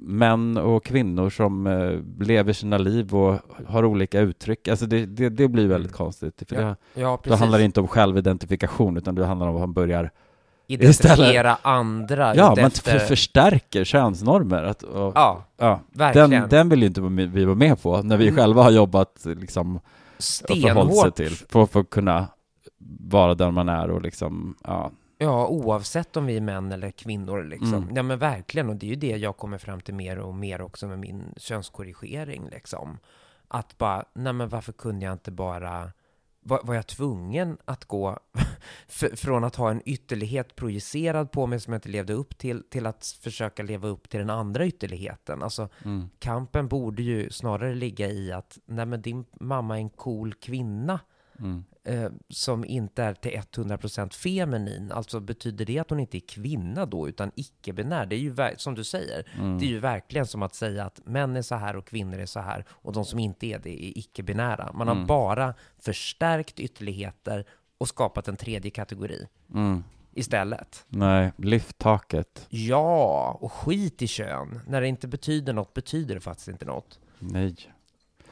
män 0.00 0.56
och 0.56 0.84
kvinnor 0.84 1.30
som 1.30 1.66
eh, 1.66 2.24
lever 2.26 2.52
sina 2.52 2.78
liv 2.78 3.14
och 3.14 3.38
har 3.66 3.84
olika 3.84 4.20
uttryck. 4.20 4.68
Alltså 4.68 4.86
det, 4.86 5.06
det, 5.06 5.28
det 5.28 5.48
blir 5.48 5.66
väldigt 5.66 5.92
konstigt. 5.92 6.42
För 6.48 6.56
Ja, 6.56 6.76
det, 6.94 7.00
ja, 7.00 7.20
då 7.24 7.34
handlar 7.34 7.58
det 7.58 7.64
inte 7.64 7.80
om 7.80 7.88
självidentifikation 7.88 8.96
utan 8.96 9.14
det 9.14 9.26
handlar 9.26 9.48
om 9.48 9.54
att 9.54 9.60
man 9.60 9.72
börjar 9.72 10.10
Identifiera 10.66 11.58
andra 11.62 12.36
Ja, 12.36 12.48
man 12.48 12.58
utefter... 12.66 12.98
för, 12.98 13.06
förstärker 13.06 13.84
könsnormer. 13.84 14.62
Att, 14.62 14.82
och, 14.82 15.12
Ja, 15.14 15.44
ja. 15.56 15.80
verkligen. 15.92 16.30
Den, 16.30 16.48
den 16.48 16.68
vill 16.68 16.80
ju 16.80 16.86
inte 16.86 17.00
vi 17.00 17.44
vara 17.44 17.54
med 17.56 17.82
på 17.82 18.02
när 18.02 18.16
vi 18.16 18.28
Mm. 18.28 18.36
själva 18.40 18.62
har 18.62 18.70
jobbat 18.70 19.20
liksom 19.24 19.80
Stenhårt. 20.18 21.14
till 21.16 21.30
för, 21.48 21.66
för 21.66 21.80
att 21.80 21.90
kunna 21.90 22.26
vara 23.00 23.34
den 23.34 23.54
man 23.54 23.68
är 23.68 23.90
och 23.90 24.02
liksom, 24.02 24.54
ja. 24.64 24.90
Ja, 25.18 25.46
oavsett 25.46 26.16
om 26.16 26.26
vi 26.26 26.36
är 26.36 26.40
män 26.40 26.72
eller 26.72 26.90
kvinnor 26.90 27.44
liksom. 27.44 27.74
Mm. 27.74 27.96
Ja 27.96 28.02
men 28.02 28.18
verkligen, 28.18 28.68
och 28.68 28.76
det 28.76 28.86
är 28.86 28.90
ju 28.90 28.96
det 28.96 29.16
jag 29.16 29.36
kommer 29.36 29.58
fram 29.58 29.80
till 29.80 29.94
mer 29.94 30.18
och 30.18 30.34
mer 30.34 30.60
också 30.62 30.86
med 30.86 30.98
min 30.98 31.22
könskorrigering 31.36 32.48
liksom. 32.50 32.98
Att 33.48 33.78
bara, 33.78 34.04
nej 34.14 34.32
men 34.32 34.48
varför 34.48 34.72
kunde 34.72 35.04
jag 35.06 35.12
inte 35.12 35.30
bara, 35.30 35.90
var, 36.42 36.60
var 36.64 36.74
jag 36.74 36.86
tvungen 36.86 37.58
att 37.64 37.84
gå 37.84 38.18
från 39.16 39.44
att 39.44 39.56
ha 39.56 39.70
en 39.70 39.82
ytterlighet 39.84 40.56
projicerad 40.56 41.30
på 41.30 41.46
mig 41.46 41.60
som 41.60 41.72
jag 41.72 41.78
inte 41.78 41.88
levde 41.88 42.12
upp 42.12 42.38
till, 42.38 42.62
till 42.70 42.86
att 42.86 43.06
försöka 43.20 43.62
leva 43.62 43.88
upp 43.88 44.08
till 44.08 44.20
den 44.20 44.30
andra 44.30 44.66
ytterligheten? 44.66 45.42
Alltså, 45.42 45.68
Mm. 45.84 46.08
kampen 46.18 46.68
borde 46.68 47.02
ju 47.02 47.30
snarare 47.30 47.74
ligga 47.74 48.10
i 48.10 48.32
att, 48.32 48.58
nej 48.66 48.86
men 48.86 49.02
din 49.02 49.24
mamma 49.40 49.76
är 49.76 49.80
en 49.80 49.90
cool 49.90 50.34
kvinna 50.34 51.00
Mm. 51.38 51.64
Eh, 51.84 52.10
som 52.28 52.64
inte 52.64 53.02
är 53.02 53.14
till 53.14 53.30
100% 53.30 54.12
feminin, 54.14 54.92
alltså 54.92 55.20
betyder 55.20 55.64
det 55.64 55.78
att 55.78 55.90
hon 55.90 56.00
inte 56.00 56.18
är 56.18 56.26
kvinna 56.28 56.86
då, 56.86 57.08
utan 57.08 57.30
icke-binär? 57.34 58.06
Det 58.06 58.16
är 58.16 58.18
ju 58.18 58.36
som 58.56 58.74
du 58.74 58.84
säger, 58.84 59.28
Mm. 59.38 59.58
det 59.58 59.64
är 59.64 59.68
ju 59.68 59.78
verkligen 59.78 60.26
som 60.26 60.42
att 60.42 60.54
säga 60.54 60.84
att 60.84 61.00
män 61.06 61.36
är 61.36 61.42
så 61.42 61.54
här 61.54 61.76
och 61.76 61.86
kvinnor 61.86 62.18
är 62.18 62.26
så 62.26 62.40
här, 62.40 62.64
och 62.70 62.92
de 62.92 63.04
som 63.04 63.18
inte 63.18 63.46
är 63.46 63.58
det 63.58 63.84
är 63.84 63.98
icke-binära. 63.98 64.72
Man 64.72 64.88
har 64.88 64.94
Mm. 64.94 65.06
bara 65.06 65.54
förstärkt 65.78 66.60
ytterligheter 66.60 67.44
och 67.78 67.88
skapat 67.88 68.28
en 68.28 68.36
tredje 68.36 68.70
kategori 68.70 69.26
Mm. 69.54 69.84
istället. 70.12 70.84
Nej, 70.88 71.32
lyft 71.38 71.78
taket. 71.78 72.46
Ja, 72.48 73.38
och 73.40 73.52
skit 73.52 74.02
i 74.02 74.06
kön. 74.06 74.60
När 74.66 74.80
det 74.80 74.88
inte 74.88 75.08
betyder 75.08 75.52
något 75.52 75.74
betyder 75.74 76.14
det 76.14 76.20
faktiskt 76.20 76.48
inte 76.48 76.64
något. 76.64 77.00
Nej. 77.18 77.56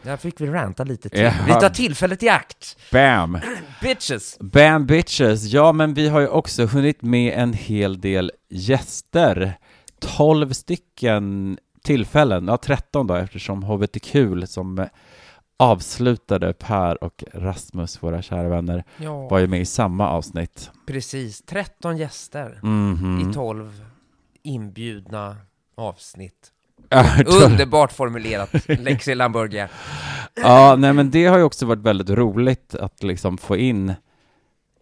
Där 0.03 0.17
fick 0.17 0.41
vi 0.41 0.47
ranta 0.47 0.85
lite 0.85 1.09
till. 1.09 1.21
Ja. 1.21 1.33
Vi 1.47 1.53
tar 1.53 1.69
tillfället 1.71 2.23
i 2.23 2.29
akt. 2.29 2.77
Bam! 2.93 3.39
Bitches! 3.83 4.39
Bam 4.41 4.87
bitches! 4.87 5.45
Ja, 5.45 5.73
men 5.73 5.95
vi 5.95 6.09
har 6.09 6.21
ju 6.21 6.29
också 6.29 6.67
hunnit 6.67 7.03
med 7.03 7.33
en 7.39 7.53
hel 7.53 8.01
del 8.01 8.33
gäster. 8.49 9.59
12 10.01 10.53
stycken 10.53 11.59
tillfällen, 11.83 12.47
ja 12.49 12.57
13 12.57 13.07
då 13.07 13.15
eftersom 13.15 13.63
HBTQ 13.63 14.17
som 14.47 14.87
avslutade 15.57 16.53
Per 16.53 17.05
och 17.05 17.25
Rasmus, 17.33 18.03
våra 18.03 18.23
kära 18.23 18.49
vänner, 18.49 18.85
Ja. 18.97 19.29
var 19.29 19.39
ju 19.39 19.47
med 19.47 19.61
i 19.61 19.65
samma 19.65 20.09
avsnitt. 20.09 20.71
Precis, 20.87 21.43
13 21.43 21.97
gäster 21.97 22.59
Mhm. 22.63 23.31
i 23.31 23.35
12 23.35 23.85
inbjudna 24.43 25.37
avsnitt. 25.75 26.53
Underbart 27.45 27.93
formulerat, 27.93 28.69
Lexi 28.69 29.15
Lamburgia. 29.15 29.69
Ja, 30.35 30.77
nej 30.79 30.93
men 30.93 31.11
det 31.11 31.27
har 31.27 31.39
ju 31.39 31.45
också 31.45 31.67
varit 31.67 31.79
väldigt 31.83 32.11
roligt 32.11 32.75
att 32.75 33.03
liksom 33.03 33.39
få 33.39 33.57
in, 33.57 33.93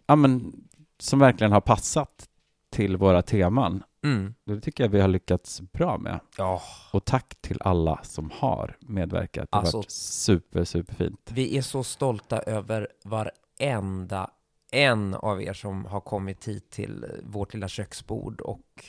ja 0.07 0.15
men, 0.15 0.53
som 0.99 1.19
verkligen 1.19 1.51
har 1.51 1.61
passat 1.61 2.25
till 2.71 2.97
våra 2.97 3.21
teman. 3.21 3.83
Mm. 4.03 4.33
Det 4.45 4.61
tycker 4.61 4.83
jag 4.83 4.89
vi 4.89 5.01
har 5.01 5.07
lyckats 5.07 5.61
bra 5.61 5.97
med. 5.97 6.19
Ja, 6.37 6.61
Och 6.93 7.05
tack 7.05 7.35
till 7.41 7.57
alla 7.61 7.99
som 8.03 8.31
har 8.33 8.77
medverkat. 8.79 9.47
Det 9.51 9.55
har 9.57 9.61
Alltså- 9.61 9.77
varit 9.77 9.91
super, 9.91 10.63
superfint. 10.63 11.29
vi 11.33 11.57
är 11.57 11.61
så 11.61 11.83
stolta 11.83 12.39
över 12.39 12.87
varenda 13.03 14.29
en 14.71 15.13
av 15.15 15.41
er 15.43 15.53
som 15.53 15.85
har 15.85 15.99
kommit 16.01 16.47
hit 16.47 16.69
till 16.69 17.05
vårt 17.23 17.53
lilla 17.53 17.67
köksbord 17.67 18.41
och 18.41 18.85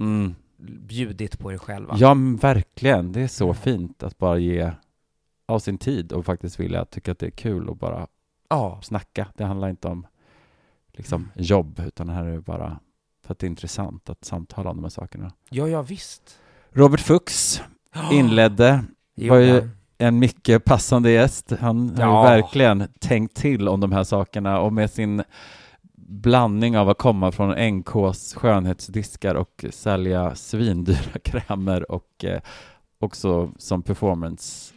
Mm. 0.00 0.34
Bjudit 0.60 1.38
på 1.38 1.52
er 1.52 1.58
själva. 1.58 1.94
Ja, 1.98 2.14
men 2.14 2.36
verkligen. 2.36 3.12
Det 3.12 3.20
är 3.20 3.28
så 3.28 3.54
fint 3.54 4.02
att 4.02 4.18
bara 4.18 4.38
ge 4.38 4.72
av 5.46 5.58
sin 5.58 5.78
tid 5.78 6.12
och 6.12 6.24
faktiskt 6.24 6.60
vilja 6.60 6.84
tycka 6.84 7.12
att 7.12 7.18
det 7.18 7.26
är 7.26 7.30
kul 7.30 7.68
och 7.68 7.76
bara 7.76 8.06
Ja, 8.48 8.78
snacka. 8.82 9.26
Det 9.36 9.44
handlar 9.44 9.68
inte 9.68 9.88
om 9.88 10.06
liksom 10.92 11.20
Mm. 11.20 11.30
jobb, 11.46 11.80
utan 11.86 12.06
det 12.06 12.12
här 12.12 12.24
är 12.24 12.40
bara 12.40 12.78
för 13.26 13.32
att 13.32 13.38
det 13.38 13.46
är 13.46 13.48
intressant 13.48 14.10
att 14.10 14.24
samtala 14.24 14.70
om 14.70 14.76
de 14.76 14.82
här 14.84 14.90
sakerna. 14.90 15.32
ja, 15.50 15.68
ja 15.68 15.82
visst. 15.82 16.38
Robert 16.72 17.00
Fuchs 17.00 17.62
inledde, 18.12 18.84
Jo, 19.14 19.34
var 19.34 19.40
ju 19.40 19.68
en 19.98 20.18
mycket 20.18 20.64
passande 20.64 21.10
gäst. 21.10 21.52
Han 21.60 21.88
har 21.96 22.02
Ja. 22.02 22.36
ju 22.36 22.42
verkligen 22.42 22.88
tänkt 23.00 23.36
till 23.36 23.68
om 23.68 23.80
de 23.80 23.92
här 23.92 24.04
sakerna 24.04 24.60
och 24.60 24.72
med 24.72 24.90
sin 24.90 25.22
blandning 26.10 26.78
av 26.78 26.88
att 26.88 26.98
komma 26.98 27.32
från 27.32 27.74
NKs 27.74 28.34
skönhetsdiskar 28.34 29.34
och 29.34 29.64
sälja 29.70 30.34
svindyra 30.34 31.18
krämer 31.24 31.92
och 31.92 32.24
eh, 32.24 32.40
också 32.98 33.50
som 33.58 33.82
performance 33.82 34.74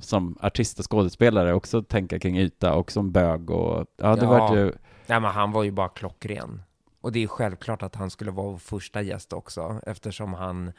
som 0.00 0.38
artist 0.40 0.78
och 0.78 0.90
skådespelare 0.90 1.54
också 1.54 1.82
tänka 1.82 2.18
kring 2.18 2.38
yta 2.38 2.74
och 2.74 2.92
som 2.92 3.12
bög 3.12 3.50
och 3.50 3.86
ja, 3.96 4.16
det 4.16 4.24
Ja. 4.24 4.30
vart 4.30 4.56
ju 4.56 4.72
Nej, 5.06 5.20
men 5.20 5.30
han 5.30 5.52
var 5.52 5.62
ju 5.62 5.70
bara 5.70 5.88
klockren. 5.88 6.62
Och 7.00 7.12
det 7.12 7.22
är 7.22 7.26
självklart 7.26 7.82
att 7.82 7.94
han 7.94 8.10
skulle 8.10 8.30
vara 8.30 8.50
vår 8.50 8.58
första 8.58 9.02
gäst 9.02 9.32
också, 9.32 9.80
eftersom 9.86 10.34
han, 10.34 10.72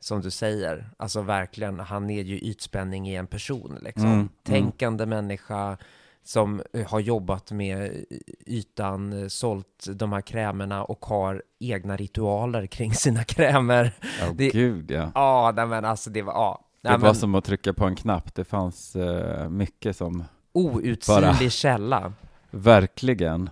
som 0.00 0.20
du 0.20 0.30
säger, 0.30 0.90
alltså 0.96 1.22
verkligen, 1.22 1.80
han 1.80 2.10
är 2.10 2.22
ju 2.22 2.38
ytspänning 2.38 3.08
i 3.08 3.14
en 3.14 3.26
person 3.26 3.78
liksom. 3.82 4.04
Mm, 4.04 4.14
mm. 4.14 4.28
Tänkande 4.42 5.06
människa 5.06 5.76
som 6.24 6.62
eh, 6.72 6.86
har 6.86 7.00
jobbat 7.00 7.50
med 7.50 8.04
ytan, 8.46 9.22
eh, 9.22 9.28
sålt 9.28 9.86
de 9.94 10.12
här 10.12 10.20
krämerna 10.20 10.84
och 10.84 11.04
har 11.04 11.42
egna 11.60 11.96
ritualer 11.96 12.66
kring 12.66 12.94
sina 12.94 13.24
krämer. 13.24 13.92
Ja, 14.20 14.26
Det- 14.34 14.50
gud 14.50 14.90
ja. 14.90 15.10
Ja, 15.14 15.52
nej 15.56 15.66
men 15.66 15.84
alltså 15.84 16.10
det 16.10 16.22
var, 16.22 16.32
ja. 16.32 16.60
Det 16.82 16.88
Nej, 16.90 16.98
var 16.98 17.08
men, 17.08 17.14
som 17.14 17.34
att 17.34 17.44
trycka 17.44 17.72
på 17.72 17.84
en 17.84 17.96
knapp. 17.96 18.34
Det 18.34 18.44
fanns 18.44 18.96
eh, 18.96 19.48
mycket 19.48 19.96
som 19.96 20.24
outsinlig 20.52 20.98
bara- 21.06 21.50
källa. 21.50 22.12
Verkligen. 22.50 23.50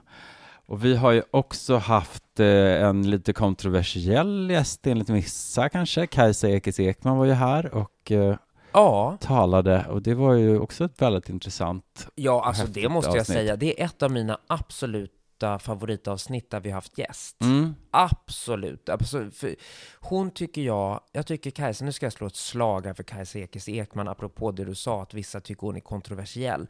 Och 0.67 0.85
vi 0.85 0.97
har 0.97 1.13
ju 1.13 1.23
också 1.31 1.77
haft 1.77 2.41
eh, 2.41 2.47
en 2.87 3.11
lite 3.11 3.33
kontroversiell 3.33 4.51
gäst 4.51 4.87
enligt 4.87 5.09
vissa 5.11 5.69
kanske. 5.69 6.07
Kajsa 6.07 6.49
Ekis 6.49 6.81
Ekman 6.81 7.17
var 7.19 7.25
ju 7.25 7.33
här 7.33 7.75
och 7.75 8.13
eh, 8.13 8.37
Ja, 8.73 9.17
talade 9.21 9.87
och 9.89 10.03
det 10.03 10.15
var 10.15 10.35
ju 10.35 10.59
också 10.59 10.85
ett 10.85 11.03
väldigt 11.03 11.29
intressant. 11.29 12.09
ja 12.15 12.45
alltså 12.45 12.67
det 12.67 12.89
måste 12.89 13.11
jag 13.11 13.21
avsnitt. 13.21 13.37
säga. 13.37 13.57
Det 13.57 13.81
är 13.81 13.85
ett 13.85 14.03
av 14.03 14.11
mina 14.11 14.39
absoluta 14.47 15.59
favoritavsnitt 15.59 16.51
där 16.51 16.61
vi 16.61 16.71
har 16.71 16.75
haft 16.75 16.99
gäst. 16.99 17.43
Mm. 17.43 17.75
Absolut. 17.91 18.89
absolut. 18.89 19.37
För 19.37 19.55
hon 20.01 20.31
tycker 20.31 20.63
jag, 20.63 21.01
jag 21.13 21.27
tycker 21.27 21.51
Kajsa, 21.51 21.85
nu 21.85 21.93
ska 21.93 22.07
jag 22.07 22.13
slå 22.13 22.27
ett 22.27 22.37
slag 22.37 22.87
här 22.87 22.95
för 22.95 23.03
Kajsa 23.03 23.39
Ekis 23.39 23.69
Ekman, 23.69 24.09
apropå 24.09 24.53
det 24.53 24.65
du 24.65 24.75
sa, 24.75 25.03
att 25.03 25.15
vissa 25.15 25.41
tycker 25.41 25.67
hon 25.67 25.77
är 25.77 25.81
kontroversiell. 25.81 26.67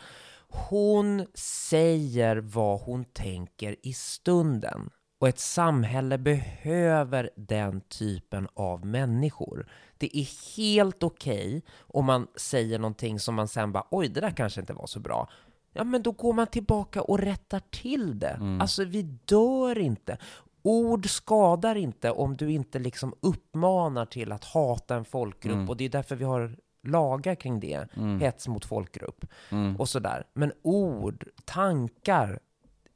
Hon 0.49 1.27
säger 1.35 2.37
vad 2.37 2.81
hon 2.81 3.05
tänker 3.05 3.77
i 3.83 3.93
stunden. 3.93 4.91
Och 5.21 5.29
ett 5.29 5.39
samhälle 5.39 6.19
behöver 6.19 7.31
den 7.37 7.81
typen 7.81 8.49
av 8.55 8.87
människor. 8.87 9.67
Det 10.03 10.19
är 10.19 10.57
helt 10.57 11.03
okej 11.03 11.49
okay 11.49 11.61
om 11.81 12.05
man 12.05 12.27
säger 12.37 12.79
någonting 12.79 13.21
som 13.21 13.35
man 13.35 13.49
sen 13.49 13.73
bara, 13.73 13.87
oj, 13.91 14.09
det 14.09 14.21
där 14.21 14.31
kanske 14.31 14.61
inte 14.61 14.73
var 14.73 14.87
så 14.87 15.01
bra. 15.01 15.29
Ja, 15.73 15.85
men 15.85 16.03
då 16.03 16.13
går 16.13 16.33
man 16.33 16.47
tillbaka 16.47 17.03
och 17.03 17.19
rättar 17.19 17.61
till 17.71 18.19
det. 18.19 18.29
Mm. 18.29 18.61
Alltså, 18.61 18.85
vi 18.85 19.03
dör 19.03 19.79
inte. 19.79 20.19
Ord 20.63 21.09
skadar 21.09 21.75
inte 21.75 22.11
om 22.11 22.37
du 22.37 22.53
inte 22.53 22.79
liksom 22.79 23.15
uppmanar 23.21 24.07
till 24.07 24.33
att 24.33 24.45
hata 24.45 24.97
en 24.97 25.05
folkgrupp. 25.05 25.55
Mm. 25.55 25.69
Och 25.69 25.77
det 25.77 25.85
är 25.85 25.89
därför 25.89 26.17
vi 26.17 26.25
har 26.25 26.57
lagar 26.83 27.35
kring 27.35 27.61
det. 27.61 27.89
Mm. 27.97 28.21
Hets 28.21 28.49
mot 28.49 28.65
folkgrupp 28.65 29.25
mm. 29.51 29.77
och 29.77 29.89
sådär. 29.89 30.27
Men 30.35 30.53
ord, 30.63 31.25
tankar 31.45 32.41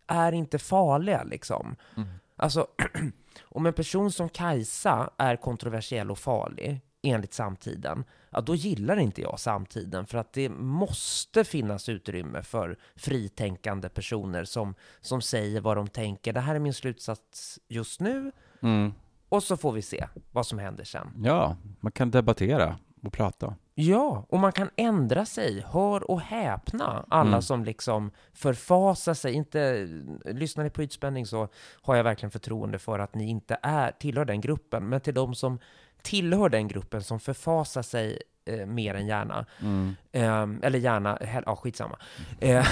är 0.07 0.33
inte 0.33 0.59
farliga 0.59 1.23
liksom. 1.23 1.77
Mm. 1.97 2.09
Alltså, 2.37 2.67
om 3.43 3.67
en 3.67 3.73
person 3.73 4.13
som 4.13 4.29
Kajsa 4.29 5.11
är 5.17 5.37
kontroversiell 5.37 6.11
och 6.11 6.19
farlig, 6.19 6.81
enligt 7.07 7.33
samtiden, 7.35 8.05
ja, 8.31 8.41
då 8.41 8.55
gillar 8.55 8.97
inte 8.97 9.23
jag 9.23 9.41
samtiden, 9.41 10.07
för 10.07 10.19
att 10.19 10.33
det 10.33 10.49
måste 10.49 11.45
finnas 11.45 11.89
utrymme 11.89 12.43
för 12.43 12.79
fritänkande 12.97 13.89
personer 13.89 14.45
som, 14.45 14.75
som 15.01 15.23
säger 15.23 15.61
vad 15.61 15.77
de 15.77 15.89
tänker. 15.89 16.33
Det 16.33 16.41
här 16.41 16.55
är 16.55 16.59
min 16.59 16.75
slutsats 16.75 17.61
just 17.69 18.01
nu, 18.01 18.33
mm. 18.63 18.93
och 19.29 19.43
så 19.43 19.57
får 19.57 19.73
vi 19.73 19.83
se 19.83 20.07
vad 20.33 20.47
som 20.47 20.59
händer 20.59 20.85
sen. 20.85 21.13
Ja, 21.25 21.57
man 21.81 21.93
kan 21.93 22.11
debattera 22.11 22.79
och 23.03 23.13
prata. 23.13 23.55
Ja, 23.79 24.27
och 24.29 24.39
man 24.39 24.53
kan 24.53 24.71
ändra 24.77 25.27
sig. 25.27 25.65
Hör 25.69 26.11
och 26.11 26.21
häpna, 26.21 27.05
alla 27.09 27.29
mm. 27.29 27.43
som 27.43 27.65
liksom 27.65 28.11
förfasar 28.35 29.15
sig. 29.15 29.33
Inte, 29.33 29.89
lyssnar 30.25 30.65
ni 30.65 30.71
på 30.71 30.83
ytspänning 30.83 31.27
så 31.27 31.49
har 31.83 31.97
jag 31.97 32.05
verkligen 32.05 32.31
förtroende 32.31 32.79
för 32.79 32.99
att 32.99 33.15
ni 33.15 33.29
inte 33.29 33.59
är, 33.63 33.91
tillhör 33.91 34.25
den 34.25 34.41
gruppen. 34.41 34.89
Men 34.89 35.01
till 35.01 35.15
de 35.15 35.35
som 35.35 35.59
tillhör 36.03 36.49
den 36.49 36.69
gruppen 36.69 37.03
som 37.03 37.21
förfasar 37.21 37.83
sig 37.83 38.23
eh, 38.45 38.67
mer 38.67 38.95
än 38.95 39.07
gärna, 39.07 39.47
mm. 39.61 39.97
eh, 40.13 40.67
eller 40.67 40.79
gärna, 40.79 41.19
ja 41.47 41.57
skitsamma, 41.57 41.99
eh, 42.41 42.67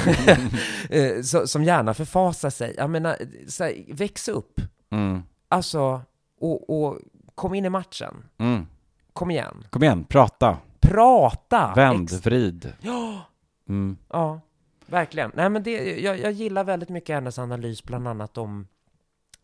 eh, 0.91 1.23
så, 1.23 1.47
som 1.47 1.65
gärna 1.65 1.95
förfasar 1.95 2.51
sig. 2.51 2.75
Jag 2.77 2.91
menar, 2.91 3.17
så 3.49 3.65
här, 3.65 3.85
väx 3.95 4.29
upp. 4.29 4.61
Mm. 4.91 5.23
Alltså, 5.49 6.01
och, 6.41 6.71
och 6.71 6.99
kom 7.35 7.55
in 7.55 7.65
i 7.65 7.71
matchen. 7.71 8.25
Mm. 8.39 8.67
Kom 9.13 9.31
igen. 9.31 9.67
Kom 9.71 9.83
igen, 9.83 10.05
prata. 10.05 10.59
Prata! 10.95 11.73
Vänd, 11.77 12.09
Ex 12.09 12.27
vrid. 12.27 12.73
Ja. 12.81 13.27
Mm. 13.69 13.97
Ja, 14.09 14.41
verkligen. 14.87 15.31
Nej, 15.35 15.51
men 15.51 15.63
det, 15.63 16.01
jag, 16.01 16.19
jag 16.19 16.33
gillar 16.33 16.65
väldigt 16.65 16.89
mycket 16.89 17.15
hennes 17.15 17.39
analys, 17.39 17.85
bland 17.85 18.09
annat 18.09 18.39
om 18.39 18.69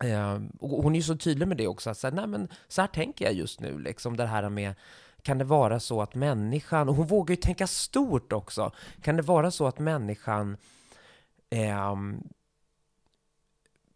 eh, 0.03 0.39
hon 0.59 0.93
är 0.93 0.99
ju 0.99 1.03
så 1.03 1.17
tydlig 1.17 1.47
med 1.47 1.57
det 1.57 1.67
också, 1.67 1.89
att 1.89 2.03
här, 2.03 2.11
nej, 2.11 2.27
men 2.27 2.47
så 2.67 2.81
här 2.81 2.87
tänker 2.87 3.25
jag 3.25 3.33
just 3.33 3.59
nu, 3.59 3.79
liksom 3.79 4.17
det 4.17 4.25
här 4.25 4.49
med 4.49 4.73
kan 5.21 5.37
det 5.37 5.43
vara 5.43 5.79
så 5.79 6.01
att 6.01 6.15
människan, 6.15 6.89
och 6.89 6.95
hon 6.95 7.07
vågar 7.07 7.33
ju 7.35 7.41
tänka 7.41 7.67
stort 7.67 8.33
också, 8.33 8.71
kan 9.01 9.15
det 9.15 9.21
vara 9.21 9.51
så 9.51 9.67
att 9.67 9.79
människan 9.79 10.57
eh, 11.49 11.95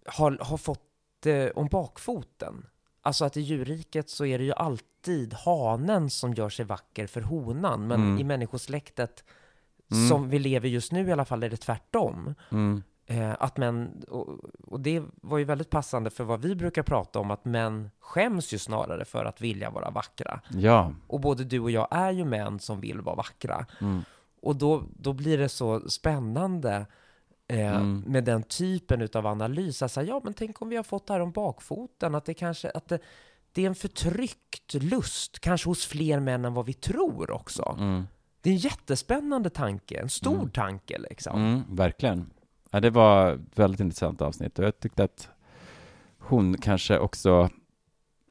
har, 0.06 0.38
har 0.42 0.58
fått 0.58 0.84
det 1.20 1.52
om 1.52 1.68
bakfoten? 1.68 2.66
Alltså 3.06 3.26
att 3.26 3.38
i 3.38 3.42
djurriket 3.42 4.10
så 4.10 4.26
är 4.26 4.38
det 4.38 4.44
ju 4.44 4.54
alltid 4.54 5.34
hanen 5.34 6.10
som 6.10 6.34
gör 6.34 6.50
sig 6.50 6.66
vacker 6.66 7.08
för 7.08 7.22
honan, 7.22 7.88
men 7.88 8.02
mm. 8.02 8.20
i 8.20 8.24
människosläktet 8.24 9.24
mm. 9.92 10.10
som 10.10 10.30
vi 10.30 10.40
lever 10.40 10.70
just 10.70 10.92
nu 10.92 11.08
i 11.08 11.12
alla 11.12 11.26
fall 11.26 11.44
är 11.44 11.50
det 11.50 11.58
tvärtom. 11.58 12.36
Mm. 12.52 12.84
Eh, 13.06 13.36
att 13.40 13.58
män, 13.58 14.04
och, 14.08 14.28
och, 14.68 14.80
det 14.80 15.04
var 15.16 15.38
ju 15.38 15.44
väldigt 15.44 15.70
passande 15.70 16.10
för 16.10 16.24
vad 16.24 16.42
vi 16.42 16.56
brukar 16.56 16.84
prata 16.84 17.20
om, 17.20 17.32
att 17.32 17.46
män 17.46 17.90
skäms 18.00 18.54
ju 18.54 18.58
snarare 18.58 19.06
för 19.06 19.26
att 19.26 19.42
vilja 19.42 19.70
vara 19.70 19.90
vackra. 19.90 20.42
Ja. 20.50 20.94
Och 21.08 21.20
både 21.20 21.44
du 21.44 21.60
och 21.60 21.72
jag 21.72 21.88
är 21.92 22.12
ju 22.12 22.26
män 22.26 22.60
som 22.60 22.80
vill 22.80 23.02
vara 23.02 23.16
vackra. 23.16 23.66
Mm. 23.82 24.04
Och 24.42 24.56
då, 24.56 24.84
då 25.00 25.14
blir 25.14 25.38
det 25.38 25.50
så 25.50 25.90
spännande 25.90 26.86
Eh, 27.48 27.76
mm. 27.76 28.04
med 28.08 28.24
den 28.24 28.44
typen 28.44 29.10
av 29.14 29.28
analys. 29.28 29.82
Alltså, 29.82 30.02
ja, 30.02 30.22
men 30.24 30.34
tänk 30.34 30.62
om 30.62 30.70
vi 30.70 30.76
har 30.76 30.84
fått 30.84 31.08
det 31.08 31.14
här 31.14 31.20
om 31.20 31.32
bakfoten, 31.32 32.16
att 32.16 32.26
det 32.26 32.34
kanske 32.34 32.70
att 32.70 32.88
det, 32.88 33.00
det 33.52 33.62
är 33.62 33.68
en 33.68 33.76
förtryckt 33.76 34.74
lust, 34.74 35.40
kanske 35.40 35.70
hos 35.70 35.86
fler 35.86 36.20
män 36.20 36.46
än 36.46 36.54
vad 36.54 36.66
vi 36.66 36.74
tror 36.74 37.32
också. 37.32 37.76
Mm. 37.80 38.04
Det 38.42 38.50
är 38.50 38.54
en 38.54 38.60
jättespännande 38.60 39.50
tanke, 39.50 40.00
en 40.00 40.10
stor 40.10 40.36
mm. 40.36 40.50
tanke 40.50 40.98
liksom. 40.98 41.42
Mm, 41.42 41.76
verkligen. 41.76 42.30
Ja, 42.72 42.80
det 42.80 42.90
var 42.90 43.34
ett 43.34 43.60
väldigt 43.60 43.80
intressant 43.80 44.22
avsnitt 44.22 44.60
och 44.60 44.66
jag 44.66 44.80
tyckte 44.80 45.04
att 45.04 45.30
hon 46.20 46.58
kanske 46.58 47.00
också 47.00 47.50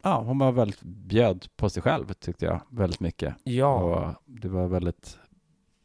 Ja, 0.03 0.21
hon 0.21 0.39
var 0.39 0.53
väldigt 0.53 0.83
bjöd 0.83 1.47
på 1.57 1.71
sig 1.71 1.83
själv 1.83 2.13
tyckte 2.13 2.45
jag 2.45 2.61
väldigt 2.69 3.01
mycket. 3.01 3.35
Ja. 3.45 3.75
Och 3.75 4.15
det 4.27 4.49
var 4.49 4.67
väldigt 4.67 5.19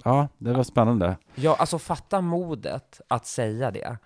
Ja, 0.04 0.28
det 0.38 0.54
var 0.54 0.64
spännande. 0.64 1.18
Ja, 1.36 1.56
alltså 1.56 1.80
fatta 1.80 2.22
modet 2.22 3.02
att 3.08 3.26
säga 3.26 3.72
det. 3.72 3.98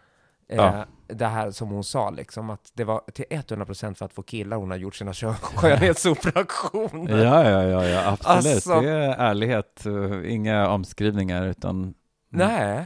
Eh, 0.49 0.57
ja. 0.57 0.85
Det 1.07 1.25
här 1.25 1.51
som 1.51 1.69
hon 1.69 1.83
sa, 1.83 2.09
liksom, 2.09 2.49
att 2.49 2.71
det 2.73 2.83
var 2.83 3.01
till 3.13 3.25
100% 3.29 3.93
för 3.93 4.05
att 4.05 4.13
få 4.13 4.23
killar 4.23 4.57
hon 4.57 4.71
har 4.71 4.77
gjort 4.77 4.95
sina 4.95 5.13
skönhetsoperationer. 5.41 7.23
Ja, 7.23 7.49
ja, 7.49 7.63
ja, 7.63 7.85
ja 7.85 8.11
absolut. 8.11 8.55
Alltså... 8.55 8.81
Det 8.81 8.89
är 8.89 9.09
ärlighet, 9.09 9.85
inga 10.25 10.69
omskrivningar, 10.69 11.45
utan... 11.45 11.93
Nej. 12.29 12.85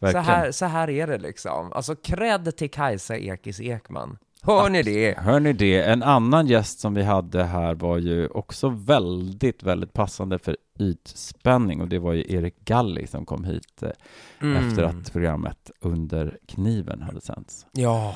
Så 0.00 0.18
här, 0.18 0.52
så 0.52 0.66
här 0.66 0.90
är 0.90 1.06
det 1.06 1.18
liksom. 1.18 1.72
Alltså, 1.72 1.94
cred 1.96 2.56
till 2.56 2.70
Kajsa 2.70 3.16
Ekis 3.16 3.60
Ekman. 3.60 4.18
Hör 4.42 4.68
ni 4.68 4.82
det? 4.82 5.18
Hör 5.18 5.40
ni 5.40 5.52
det? 5.52 5.82
En 5.82 6.02
annan 6.02 6.46
gäst 6.46 6.80
som 6.80 6.94
vi 6.94 7.02
hade 7.02 7.44
här 7.44 7.74
var 7.74 7.98
ju 7.98 8.28
också 8.28 8.68
väldigt, 8.68 9.62
väldigt 9.62 9.92
passande 9.92 10.38
för 10.38 10.56
ytspänning 10.80 11.80
och 11.80 11.88
det 11.88 11.98
var 11.98 12.12
ju 12.12 12.24
Erik 12.28 12.64
Galli 12.64 13.06
som 13.06 13.26
kom 13.26 13.44
hit 13.44 13.82
eh, 13.82 13.90
mm. 14.40 14.68
efter 14.68 14.82
att 14.82 15.12
programmet 15.12 15.70
Under 15.80 16.38
kniven 16.48 17.02
hade 17.02 17.20
sänts. 17.20 17.66
Ja, 17.72 18.14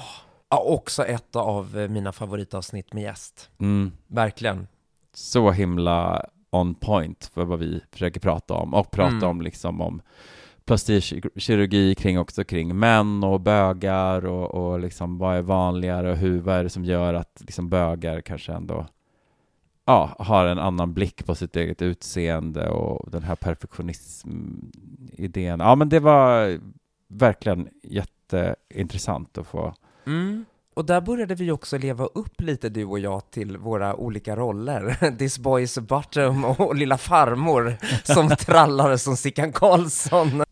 ja 0.51 0.59
också 0.59 1.05
ett 1.05 1.37
av 1.37 1.87
mina 1.91 2.12
favoritavsnitt 2.12 2.93
med 2.93 3.03
gäst. 3.03 3.51
Mm. 3.59 3.93
Verkligen. 4.07 4.67
Så 5.15 5.51
himla 5.51 6.27
on 6.51 6.75
point 6.75 7.31
för 7.35 7.45
vad 7.45 7.59
vi 7.59 7.81
försöker 7.93 8.21
prata 8.21 8.55
om 8.55 8.75
och 8.75 8.91
prata 8.91 9.17
mm. 9.17 9.29
om 9.29 9.43
liksom 9.43 9.81
om 9.81 10.03
plastikkirurgi 10.65 11.95
kring 11.95 12.19
också 12.19 12.45
kring 12.45 12.79
män 12.79 13.25
och 13.25 13.41
bögar 13.41 14.27
och, 14.27 14.55
och 14.55 14.81
liksom 14.81 15.19
vad 15.19 15.37
är 15.37 15.43
vanligare 15.43 16.11
och 16.11 16.17
hur, 16.17 16.41
vad 16.41 16.55
är 16.55 16.65
det 16.65 16.71
som 16.71 16.85
gör 16.85 17.15
att 17.15 17.43
liksom 17.47 17.69
bögar 17.69 18.21
kanske 18.21 18.53
ändå 18.53 18.87
ja, 19.85 20.16
har 20.18 20.47
en 20.47 20.59
annan 20.59 20.95
blick 20.95 21.26
på 21.26 21.35
sitt 21.35 21.57
eget 21.57 21.82
utseende 21.82 22.68
och 22.68 23.11
den 23.11 23.22
här 23.22 23.37
perfektionism-idén. 23.37 25.61
Ja, 25.61 25.74
men 25.74 25.89
det 25.89 26.01
var 26.01 26.59
verkligen 27.09 27.68
jätteintressant 27.82 29.39
att 29.39 29.47
få 29.47 29.74
mm. 30.07 30.45
Och 30.74 30.85
där 30.85 31.01
började 31.01 31.35
vi 31.35 31.51
också 31.51 31.78
leva 31.78 32.05
upp 32.05 32.41
lite, 32.41 32.68
du 32.68 32.85
och 32.85 32.99
jag, 32.99 33.30
till 33.30 33.57
våra 33.57 33.97
olika 33.97 34.37
roller. 34.37 35.16
This 35.18 35.39
boy 35.39 35.62
is 35.62 35.78
a 35.78 35.80
bottom 35.80 36.45
och 36.45 36.74
lilla 36.74 36.99
farmor 36.99 37.76
som 38.05 38.28
trallare 38.39 38.99
som 38.99 39.16
Sickan 39.16 39.53
Karlsson. 39.53 40.43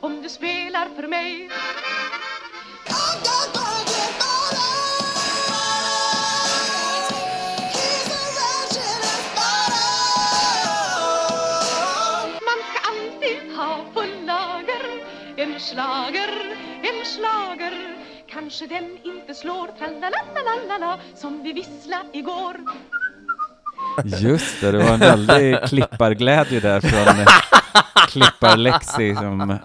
Om 0.00 0.22
du 0.22 0.28
spelar 0.28 0.88
för 0.96 1.08
mig. 1.08 1.50
Man 12.48 12.60
ska 12.70 12.90
alltid 12.90 13.56
ha 13.56 13.84
full 13.94 14.26
lager. 14.26 14.82
En 15.36 15.60
slager, 15.60 16.30
en 16.82 17.04
slager. 17.04 17.96
Kanske 18.28 18.66
den 18.66 18.98
inte 19.04 19.34
slår 19.34 19.66
Tralalalala 19.78 21.00
som 21.14 21.42
vi 21.42 21.52
vissla 21.52 21.96
igår. 22.12 22.56
Just 24.04 24.60
det, 24.60 24.72
det 24.72 24.78
var 24.78 24.94
en 24.94 25.00
väldig 25.00 25.62
klipparglädje 25.68 26.60
där 26.60 26.80
från 26.80 27.24
Klippar-Lexi 28.08 29.14
som 29.14 29.58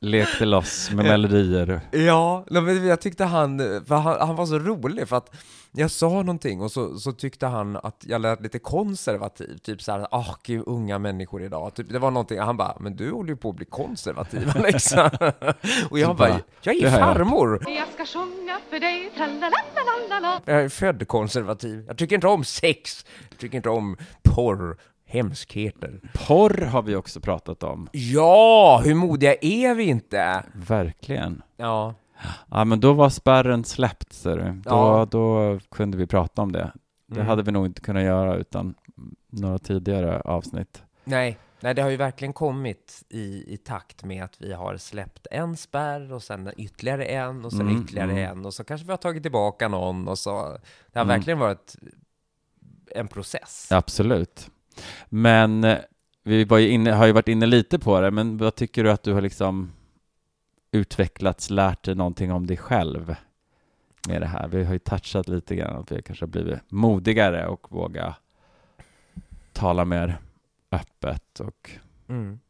lekte 0.00 0.44
loss 0.44 0.90
med 0.90 1.04
melodier. 1.04 1.80
Ja, 1.90 2.44
men 2.50 2.86
jag 2.86 3.00
tyckte 3.00 3.24
han, 3.24 3.58
för 3.86 3.94
han, 3.94 4.26
han 4.26 4.36
var 4.36 4.46
så 4.46 4.58
rolig 4.58 5.08
för 5.08 5.16
att 5.16 5.30
jag 5.72 5.90
sa 5.90 6.08
någonting 6.08 6.60
och 6.60 6.72
så, 6.72 6.98
så 6.98 7.12
tyckte 7.12 7.46
han 7.46 7.76
att 7.76 8.04
jag 8.06 8.20
lät 8.20 8.40
lite 8.40 8.58
konservativ, 8.58 9.58
typ 9.58 9.82
såhär, 9.82 10.06
ah 10.10 10.34
gud, 10.42 10.62
unga 10.66 10.98
människor 10.98 11.42
idag, 11.42 11.74
typ, 11.74 11.88
det 11.88 11.98
var 11.98 12.10
någonting, 12.10 12.38
han 12.38 12.56
bara, 12.56 12.76
men 12.80 12.96
du 12.96 13.10
håller 13.10 13.30
ju 13.30 13.36
på 13.36 13.50
att 13.50 13.56
bli 13.56 13.64
konservativ 13.66 14.52
Alexa. 14.56 15.10
och 15.90 15.98
jag 15.98 16.16
bara, 16.16 16.40
jag 16.62 16.76
är 16.76 16.90
farmor! 16.90 17.64
Jag 17.68 17.88
ska 17.94 18.18
sjunga 18.18 18.58
för 18.70 18.80
dig, 18.80 19.10
tralalalala. 19.16 20.40
Jag 20.44 20.62
är 20.62 20.68
född 20.68 21.08
konservativ. 21.08 21.84
Jag 21.86 21.98
tycker 21.98 22.14
inte 22.14 22.26
om 22.26 22.44
sex, 22.44 23.06
jag 23.30 23.38
tycker 23.38 23.56
inte 23.56 23.68
om 23.70 23.96
porr, 24.22 24.76
hemskheter. 25.10 26.00
Porr 26.26 26.64
har 26.66 26.82
vi 26.82 26.96
också 26.96 27.20
pratat 27.20 27.62
om. 27.62 27.88
Ja, 27.92 28.80
hur 28.84 28.94
modiga 28.94 29.34
är 29.40 29.74
vi 29.74 29.84
inte? 29.84 30.42
Verkligen. 30.54 31.42
Ja. 31.56 31.94
Ja, 32.50 32.64
men 32.64 32.80
då 32.80 32.92
var 32.92 33.08
spärren 33.10 33.64
släppt, 33.64 34.12
ser 34.12 34.36
du. 34.36 34.44
Då, 34.52 34.62
Ja. 34.70 35.08
då 35.10 35.58
kunde 35.70 35.96
vi 35.96 36.06
prata 36.06 36.42
om 36.42 36.52
det. 36.52 36.72
Det 37.06 37.14
Mm. 37.16 37.26
hade 37.26 37.42
vi 37.42 37.52
nog 37.52 37.66
inte 37.66 37.80
kunnat 37.80 38.02
göra 38.02 38.34
utan 38.36 38.74
några 39.30 39.58
tidigare 39.58 40.20
avsnitt. 40.20 40.82
Nej, 41.04 41.38
nej, 41.60 41.74
det 41.74 41.82
har 41.82 41.90
ju 41.90 41.96
verkligen 41.96 42.32
kommit 42.32 43.02
i, 43.08 43.54
i 43.54 43.56
takt 43.56 44.04
med 44.04 44.24
att 44.24 44.36
vi 44.42 44.52
har 44.52 44.76
släppt 44.76 45.26
en 45.30 45.56
spärr 45.56 46.12
och 46.12 46.22
sen 46.22 46.50
ytterligare 46.56 47.04
en 47.04 47.44
och 47.44 47.52
sen 47.52 47.60
Mm, 47.60 47.82
ytterligare 47.82 48.10
mm. 48.10 48.30
en 48.38 48.46
och 48.46 48.54
så 48.54 48.64
kanske 48.64 48.84
vi 48.86 48.90
har 48.92 48.96
tagit 48.96 49.22
tillbaka 49.22 49.68
någon 49.68 50.08
och 50.08 50.18
så. 50.18 50.32
Det 50.92 50.98
har 50.98 51.04
Mm. 51.04 51.16
verkligen 51.16 51.38
varit 51.38 51.76
en 52.94 53.08
process. 53.08 53.68
Absolut. 53.72 54.50
Men 55.08 55.64
eh, 55.64 55.78
vi 56.22 56.44
var 56.44 56.58
ju 56.58 56.68
inne, 56.68 56.90
har 56.92 57.06
ju 57.06 57.12
varit 57.12 57.28
inne 57.28 57.46
lite 57.46 57.78
på 57.78 58.00
det, 58.00 58.10
men 58.10 58.36
vad 58.36 58.54
tycker 58.54 58.84
du 58.84 58.90
att 58.90 59.02
du 59.02 59.12
har 59.12 59.20
liksom 59.20 59.72
utvecklats, 60.72 61.50
lärt 61.50 61.84
dig 61.84 61.94
någonting 61.94 62.32
om 62.32 62.46
dig 62.46 62.56
själv 62.56 63.14
med 64.08 64.22
det 64.22 64.26
här? 64.26 64.48
Vi 64.48 64.64
har 64.64 64.72
ju 64.72 64.78
touchat 64.78 65.28
lite 65.28 65.56
grann 65.56 65.76
att 65.76 65.92
vi 65.92 66.02
kanske 66.02 66.24
har 66.24 66.30
blivit 66.30 66.58
modigare 66.68 67.46
och 67.46 67.72
våga 67.72 68.14
tala 69.52 69.84
mer 69.84 70.18
öppet 70.70 71.40
och 71.40 71.70
Mm. 72.10 72.40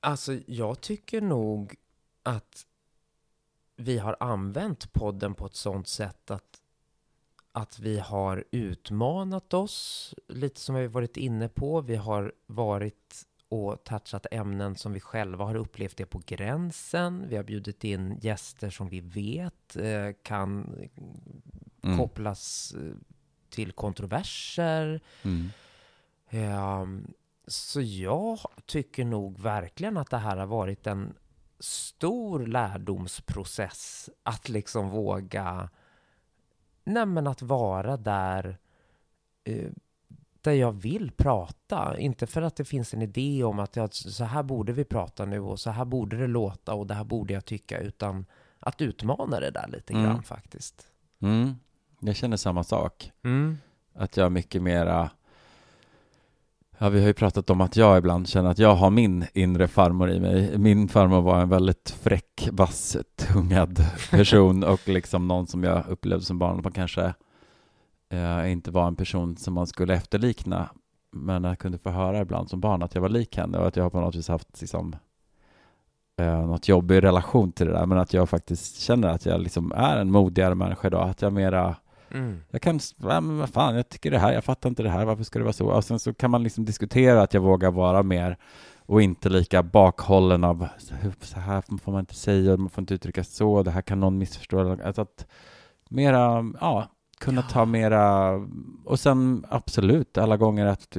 Alltså, 0.00 0.38
jag 0.46 0.80
tycker 0.80 1.20
nog 1.20 1.76
att 2.22 2.66
vi 3.76 3.98
har 3.98 4.16
använt 4.20 4.92
podden 4.92 5.34
på 5.34 5.46
ett 5.46 5.54
sånt 5.54 5.88
sätt 5.88 6.30
att, 6.30 6.59
att 7.52 7.78
vi 7.78 7.98
har 7.98 8.44
utmanat 8.50 9.54
oss, 9.54 10.14
lite 10.28 10.60
som 10.60 10.74
vi 10.74 10.86
varit 10.86 11.16
inne 11.16 11.48
på. 11.48 11.80
Vi 11.80 11.96
har 11.96 12.32
varit 12.46 13.26
och 13.48 13.84
touchat 13.84 14.26
ämnen 14.30 14.76
som 14.76 14.92
vi 14.92 15.00
själva 15.00 15.44
har 15.44 15.54
upplevt 15.54 15.96
det 15.96 16.06
på 16.06 16.22
gränsen. 16.26 17.24
Vi 17.28 17.36
har 17.36 17.44
bjudit 17.44 17.84
in 17.84 18.18
gäster 18.20 18.70
som 18.70 18.88
vi 18.88 19.00
vet 19.00 19.76
eh, 19.76 20.10
kan 20.22 20.64
mm, 21.82 21.98
kopplas 21.98 22.74
eh, 22.74 22.94
till 23.50 23.72
kontroverser. 23.72 25.00
mm, 25.22 25.50
Ehm, 26.30 27.12
så 27.46 27.80
jag 27.80 28.38
tycker 28.66 29.04
nog 29.04 29.38
verkligen 29.38 29.96
att 29.96 30.10
det 30.10 30.18
här 30.18 30.36
har 30.36 30.46
varit 30.46 30.86
en 30.86 31.14
stor 31.58 32.46
lärdomsprocess 32.46 34.10
att 34.22 34.48
liksom 34.48 34.88
våga 34.90 35.70
nej 36.84 37.06
men 37.06 37.26
att 37.26 37.42
vara 37.42 37.96
där 37.96 38.58
eh, 39.44 39.70
där 40.42 40.52
jag 40.52 40.72
vill 40.72 41.10
prata. 41.16 41.98
Inte 41.98 42.26
för 42.26 42.42
att 42.42 42.56
det 42.56 42.64
finns 42.64 42.94
en 42.94 43.02
idé 43.02 43.44
om 43.44 43.58
att 43.58 43.76
jag, 43.76 43.94
så 43.94 44.24
här 44.24 44.42
borde 44.42 44.72
vi 44.72 44.84
prata 44.84 45.24
nu 45.24 45.40
och 45.40 45.60
så 45.60 45.70
här 45.70 45.84
borde 45.84 46.16
det 46.16 46.26
låta 46.26 46.74
och 46.74 46.86
det 46.86 46.94
här 46.94 47.04
borde 47.04 47.32
jag 47.34 47.44
tycka 47.44 47.78
utan 47.78 48.26
att 48.60 48.80
utmana 48.82 49.40
det 49.40 49.50
där 49.50 49.68
lite 49.68 49.92
Mm. 49.92 50.04
grann 50.04 50.22
faktiskt. 50.22 50.86
mm. 51.22 51.54
Jag 52.00 52.16
känner 52.16 52.36
samma 52.36 52.64
sak. 52.64 53.12
Att 53.94 54.16
jag 54.16 54.26
är 54.26 54.30
mycket 54.30 54.62
mera 54.62 55.10
Ja, 56.82 56.88
vi 56.88 57.00
har 57.00 57.06
ju 57.06 57.14
pratat 57.14 57.50
om 57.50 57.60
att 57.60 57.76
jag 57.76 57.98
ibland 57.98 58.28
känner 58.28 58.50
att 58.50 58.58
jag 58.58 58.74
har 58.74 58.90
min 58.90 59.26
inre 59.34 59.68
farmor 59.68 60.10
i 60.10 60.20
mig. 60.20 60.58
Min 60.58 60.88
farmor 60.88 61.20
var 61.20 61.40
en 61.40 61.48
väldigt 61.48 61.90
fräck, 61.90 62.48
vass, 62.52 62.96
tungad 63.16 63.84
person 64.10 64.64
och 64.64 64.88
liksom 64.88 65.28
någon 65.28 65.46
som 65.46 65.64
jag 65.64 65.84
upplevde 65.88 66.24
som 66.24 66.38
barn 66.38 66.58
att 66.58 66.64
man 66.64 66.72
kanske 66.72 67.14
eh, 68.12 68.52
inte 68.52 68.70
var 68.70 68.86
en 68.86 68.96
person 68.96 69.36
som 69.36 69.54
man 69.54 69.66
skulle 69.66 69.94
efterlikna. 69.94 70.68
Men 71.12 71.44
jag 71.44 71.58
kunde 71.58 71.78
få 71.78 71.90
höra 71.90 72.20
ibland 72.20 72.50
som 72.50 72.60
barn 72.60 72.82
att 72.82 72.94
jag 72.94 73.02
var 73.02 73.08
lik 73.08 73.36
henne 73.36 73.58
och 73.58 73.66
att 73.66 73.76
jag 73.76 73.92
på 73.92 74.00
något 74.00 74.14
vis 74.14 74.28
haft 74.28 74.60
liksom, 74.60 74.96
eh, 76.20 76.46
något 76.46 76.68
jobbig 76.68 77.02
relation 77.04 77.52
till 77.52 77.66
det 77.66 77.72
där. 77.72 77.86
Men 77.86 77.98
att 77.98 78.12
jag 78.12 78.28
faktiskt 78.28 78.80
känner 78.80 79.08
att 79.08 79.26
jag 79.26 79.40
liksom 79.40 79.72
är 79.72 79.96
en 79.96 80.10
modigare 80.12 80.54
människa 80.54 80.88
idag. 80.88 81.08
Att 81.08 81.22
jag 81.22 81.32
mera 81.32 81.76
Mm. 82.14 82.40
jag 82.50 82.62
kan, 82.62 82.80
ja, 82.96 83.20
men 83.20 83.38
vad 83.38 83.48
fan, 83.50 83.76
jag 83.76 83.88
tycker 83.88 84.10
det 84.10 84.18
här, 84.18 84.32
jag 84.32 84.44
fattar 84.44 84.68
inte 84.68 84.82
det 84.82 84.90
här, 84.90 85.04
varför 85.04 85.24
ska 85.24 85.38
det 85.38 85.44
vara 85.44 85.52
så? 85.52 85.66
Och 85.66 85.84
sen 85.84 85.98
så 85.98 86.14
kan 86.14 86.30
man 86.30 86.42
liksom 86.42 86.64
diskutera 86.64 87.22
att 87.22 87.34
jag 87.34 87.40
vågar 87.40 87.70
vara 87.70 88.02
mer 88.02 88.36
och 88.78 89.02
inte 89.02 89.28
lika 89.28 89.62
bakhållen 89.62 90.44
av 90.44 90.68
så 90.78 90.94
här- 91.40 91.78
får 91.78 91.92
man 91.92 92.00
inte 92.00 92.14
säga, 92.14 92.56
man 92.56 92.70
får 92.70 92.82
inte 92.82 92.94
uttrycka 92.94 93.24
så, 93.24 93.62
det 93.62 93.70
här 93.70 93.82
kan 93.82 94.00
någon 94.00 94.18
missförstå. 94.18 94.76
Alltså 94.84 95.02
att 95.02 95.26
mera, 95.90 96.52
ja, 96.60 96.88
kunna 97.18 97.42
ta 97.42 97.64
mera, 97.64 98.30
och 98.84 99.00
sen 99.00 99.44
absolut 99.48 100.18
alla 100.18 100.36
gånger 100.36 100.66
att 100.66 100.96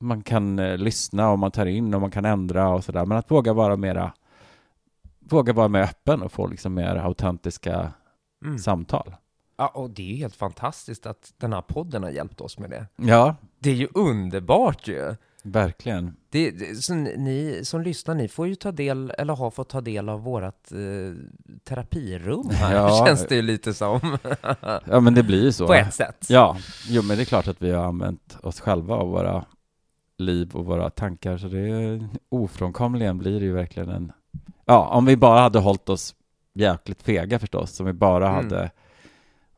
man 0.00 0.22
kan 0.22 0.58
eh, 0.58 0.76
lyssna 0.76 1.30
och 1.30 1.38
man 1.38 1.50
tar 1.50 1.66
in 1.66 1.94
och 1.94 2.00
man 2.00 2.10
kan 2.10 2.24
ändra 2.24 2.68
och 2.68 2.84
sådär, 2.84 3.06
men 3.06 3.18
att 3.18 3.30
våga 3.30 3.52
vara 3.52 3.76
mera, 3.76 4.12
våga 5.20 5.52
vara 5.52 5.68
mer 5.68 5.82
öppen 5.82 6.22
och 6.22 6.32
få 6.32 6.46
liksom 6.46 6.74
mer 6.74 6.96
autentiska 6.96 7.92
Mm. 8.44 8.58
samtal. 8.58 9.14
Ja, 9.56 9.68
och 9.68 9.90
det 9.90 10.02
är 10.02 10.06
ju 10.06 10.16
helt 10.16 10.36
fantastiskt 10.36 11.06
att 11.06 11.32
den 11.38 11.52
här 11.52 11.60
podden 11.62 12.02
har 12.02 12.10
hjälpt 12.10 12.40
oss 12.40 12.58
med 12.58 12.70
det. 12.70 12.86
Ja, 12.96 13.36
Det 13.58 13.70
är 13.70 13.74
ju 13.74 13.88
underbart 13.94 14.88
ju! 14.88 15.14
verkligen. 15.46 16.16
Det, 16.30 16.50
det, 16.50 16.76
så 16.76 16.94
ni 16.94 17.60
som 17.64 17.82
lyssnar, 17.82 18.14
ni 18.14 18.28
får 18.28 18.46
ju 18.48 18.54
ta 18.54 18.72
del, 18.72 19.12
eller 19.18 19.34
har 19.36 19.50
fått 19.50 19.68
ta 19.68 19.80
del 19.80 20.08
av 20.08 20.22
vårat 20.22 20.72
eh, 20.72 20.78
terapirum 21.64 22.48
här, 22.50 22.74
Ja. 22.74 23.04
känns 23.06 23.26
det 23.26 23.34
ju 23.34 23.42
lite 23.42 23.74
som. 23.74 24.00
Ja, 24.90 25.00
men 25.00 25.14
det 25.14 25.22
blir 25.22 25.42
ju 25.42 25.52
så. 25.52 25.66
På 25.66 25.74
ett 25.74 25.94
sätt. 25.94 26.26
Ja, 26.28 26.56
jo, 26.88 27.02
men 27.02 27.16
det 27.16 27.22
är 27.22 27.24
klart 27.24 27.48
att 27.48 27.62
vi 27.62 27.70
har 27.70 27.84
använt 27.84 28.36
oss 28.42 28.60
själva 28.60 28.96
och 28.96 29.08
våra 29.08 29.44
liv 30.18 30.50
och 30.56 30.64
våra 30.64 30.90
tankar, 30.90 31.38
så 31.38 31.48
det 31.48 31.58
är 31.60 32.08
ofrånkomligen 32.28 33.18
blir 33.18 33.40
det 33.40 33.46
ju 33.46 33.52
verkligen 33.52 33.88
en... 33.88 34.12
Ja, 34.64 34.88
om 34.88 35.04
vi 35.06 35.16
bara 35.16 35.40
hade 35.40 35.58
hållit 35.58 35.88
oss 35.88 36.14
jäkligt 36.54 37.02
fega 37.02 37.38
förstås, 37.38 37.80
om 37.80 37.86
vi 37.86 37.92
bara 37.92 38.28
Mm. 38.28 38.44
hade 38.44 38.70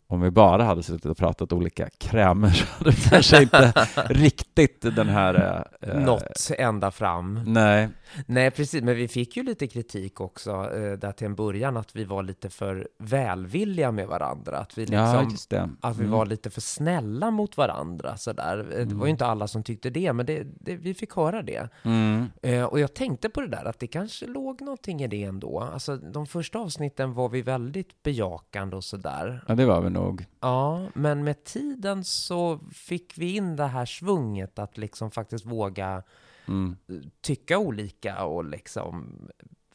om 0.08 0.20
vi 0.20 0.30
bara 0.30 0.64
hade 0.64 0.82
suttit 0.82 1.04
och 1.06 1.16
pratat 1.16 1.52
olika 1.52 1.88
krämer 1.98 2.50
så 2.50 2.64
hade 2.66 2.90
vi 2.90 2.96
kanske 3.10 3.42
inte 3.42 3.72
riktigt 4.08 4.80
den 4.96 5.08
här... 5.08 5.64
eh, 5.80 6.00
Nått 6.00 6.50
ända 6.58 6.90
fram. 6.90 7.40
Nej, 7.46 7.88
Nej, 8.26 8.50
precis, 8.50 8.82
men 8.82 8.96
vi 8.96 9.08
fick 9.08 9.36
ju 9.36 9.42
lite 9.42 9.66
kritik 9.66 10.20
också 10.20 10.50
eh, 10.50 10.92
där 10.98 11.12
till 11.12 11.26
en 11.26 11.34
början 11.34 11.76
att 11.76 11.96
vi 11.96 12.04
var 12.04 12.22
lite 12.22 12.50
för 12.50 12.88
välvilliga 12.98 13.92
med 13.92 14.06
varandra. 14.08 14.58
Att 14.58 14.78
vi 14.78 14.82
liksom 14.82 14.98
ja, 15.04 15.22
just 15.30 15.50
det. 15.50 15.70
Att 15.80 15.96
vi 15.96 16.00
Mm. 16.04 16.10
var 16.18 16.26
lite 16.26 16.50
för 16.50 16.60
snälla 16.60 17.30
mot 17.30 17.56
varandra 17.56 18.16
sådär. 18.16 18.58
Eh, 18.58 18.64
Det 18.68 18.76
var 18.76 18.82
Mm. 18.92 19.02
ju 19.04 19.10
inte 19.10 19.26
alla 19.26 19.48
som 19.48 19.62
tyckte 19.62 19.90
det, 19.90 20.12
men 20.12 20.26
det, 20.26 20.46
det, 20.60 20.76
vi 20.76 20.94
fick 20.94 21.12
höra 21.16 21.42
det. 21.42 21.68
Mm. 21.82 22.26
Eh, 22.42 22.64
och 22.64 22.80
jag 22.80 22.94
tänkte 22.94 23.28
på 23.28 23.40
det 23.40 23.46
där, 23.48 23.64
att 23.64 23.78
det 23.78 23.86
kanske 23.86 24.26
låg 24.26 24.60
någonting 24.62 25.02
i 25.02 25.06
det 25.06 25.22
ändå. 25.24 25.60
Alltså 25.72 25.96
de 25.96 26.26
första 26.26 26.58
avsnitten 26.58 27.14
var 27.14 27.28
vi 27.28 27.42
väldigt 27.42 28.02
bejakande 28.02 28.76
och 28.76 28.84
sådär. 28.84 29.44
Ja, 29.48 29.54
det 29.54 29.66
var 29.66 29.80
vi 29.80 29.90
nog. 29.96 30.24
Ja, 30.40 30.86
men 30.94 31.24
med 31.24 31.44
tiden 31.44 32.04
så 32.04 32.58
fick 32.72 33.18
vi 33.18 33.36
in 33.36 33.56
det 33.56 33.66
här 33.66 33.86
svunget 33.86 34.58
att 34.58 34.78
liksom 34.78 35.10
faktiskt 35.10 35.46
våga 35.46 36.02
Mm. 36.48 36.76
tycka 37.20 37.58
olika 37.58 38.24
och 38.24 38.44
liksom 38.44 39.12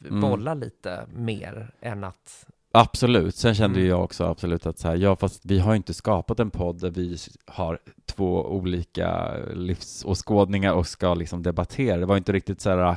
Mm. 0.08 0.20
bolla 0.20 0.54
lite 0.54 1.06
mer 1.14 1.70
än 1.80 2.04
att... 2.04 2.46
Absolut. 2.72 3.36
Sen 3.36 3.54
kände 3.54 3.78
Mm. 3.78 3.90
jag 3.90 4.04
också 4.04 4.24
absolut 4.24 4.66
att 4.66 4.78
så 4.78 4.88
här, 4.88 4.96
ja, 4.96 5.16
fast 5.16 5.46
vi 5.46 5.58
har 5.58 5.74
inte 5.74 5.94
skapat 5.94 6.40
en 6.40 6.50
podd 6.50 6.80
där 6.80 6.90
vi 6.90 7.16
har 7.46 7.78
två 8.06 8.46
olika 8.46 9.36
livsåskådningar 9.54 10.72
och 10.72 10.86
ska 10.86 11.14
liksom 11.14 11.42
debattera. 11.42 11.96
Det 11.96 12.06
var 12.06 12.16
inte 12.16 12.32
riktigt 12.32 12.60
så 12.60 12.70
här 12.70 12.96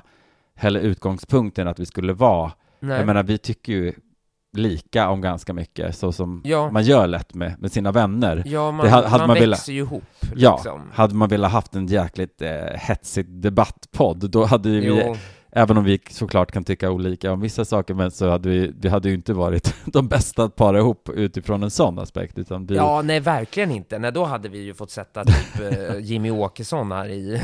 heller 0.55 0.79
utgångspunkten 0.79 1.67
att 1.67 1.79
vi 1.79 1.85
skulle 1.85 2.13
vara. 2.13 2.51
Nej. 2.79 2.97
Jag 2.97 3.05
menar, 3.05 3.23
vi 3.23 3.37
tycker 3.37 3.73
ju 3.73 3.93
lika 4.57 5.09
om 5.09 5.21
ganska 5.21 5.53
mycket, 5.53 5.97
så 5.97 6.11
som 6.11 6.41
ja, 6.45 6.71
man 6.71 6.83
gör 6.83 7.07
lätt 7.07 7.33
med, 7.33 7.55
med 7.59 7.71
sina 7.71 7.91
vänner. 7.91 8.43
ja, 8.45 8.71
man, 8.71 8.85
det 8.85 8.91
hade- 8.91 9.09
man, 9.09 9.19
man 9.19 9.27
växer 9.29 9.41
velat- 9.41 9.67
ju 9.67 9.77
ihop. 9.77 10.03
Ja, 10.35 10.55
liksom. 10.55 10.81
hade 10.93 11.15
man 11.15 11.29
velat 11.29 11.51
haft 11.51 11.75
en 11.75 11.87
jäkligt 11.87 12.41
eh, 12.41 12.49
hetsig 12.75 13.29
debattpodd, 13.41 14.29
då 14.29 14.45
hade 14.45 14.69
ju 14.69 14.79
vi 14.79 14.87
Jo, 14.87 15.15
Även 15.57 15.77
om 15.77 15.83
vi 15.83 15.99
såklart 16.09 16.51
kan 16.51 16.63
tycka 16.63 16.91
olika 16.91 17.31
om 17.31 17.39
vissa 17.39 17.65
saker, 17.65 17.93
men 17.93 18.11
så 18.11 18.29
hade 18.29 18.49
vi, 18.49 18.73
vi 18.79 18.89
hade 18.89 19.09
ju 19.09 19.15
inte 19.15 19.33
varit 19.33 19.75
de 19.85 20.07
bästa 20.07 20.43
att 20.43 20.55
para 20.55 20.77
ihop 20.79 21.09
utifrån 21.09 21.63
en 21.63 21.71
sån 21.71 21.99
aspekt, 21.99 22.37
utan 22.37 22.65
vi, 22.65 22.75
Ja, 22.75 23.01
nej 23.01 23.19
verkligen 23.19 23.71
inte. 23.71 23.99
Nej, 23.99 24.11
då 24.11 24.23
hade 24.25 24.49
vi 24.49 24.59
ju 24.59 24.73
fått 24.73 24.91
sätta 24.91 25.25
typ 25.25 25.59
eh, 25.61 25.97
Jimmy 25.99 26.31
Åkesson 26.31 26.91
här 26.91 27.07
i 27.09 27.39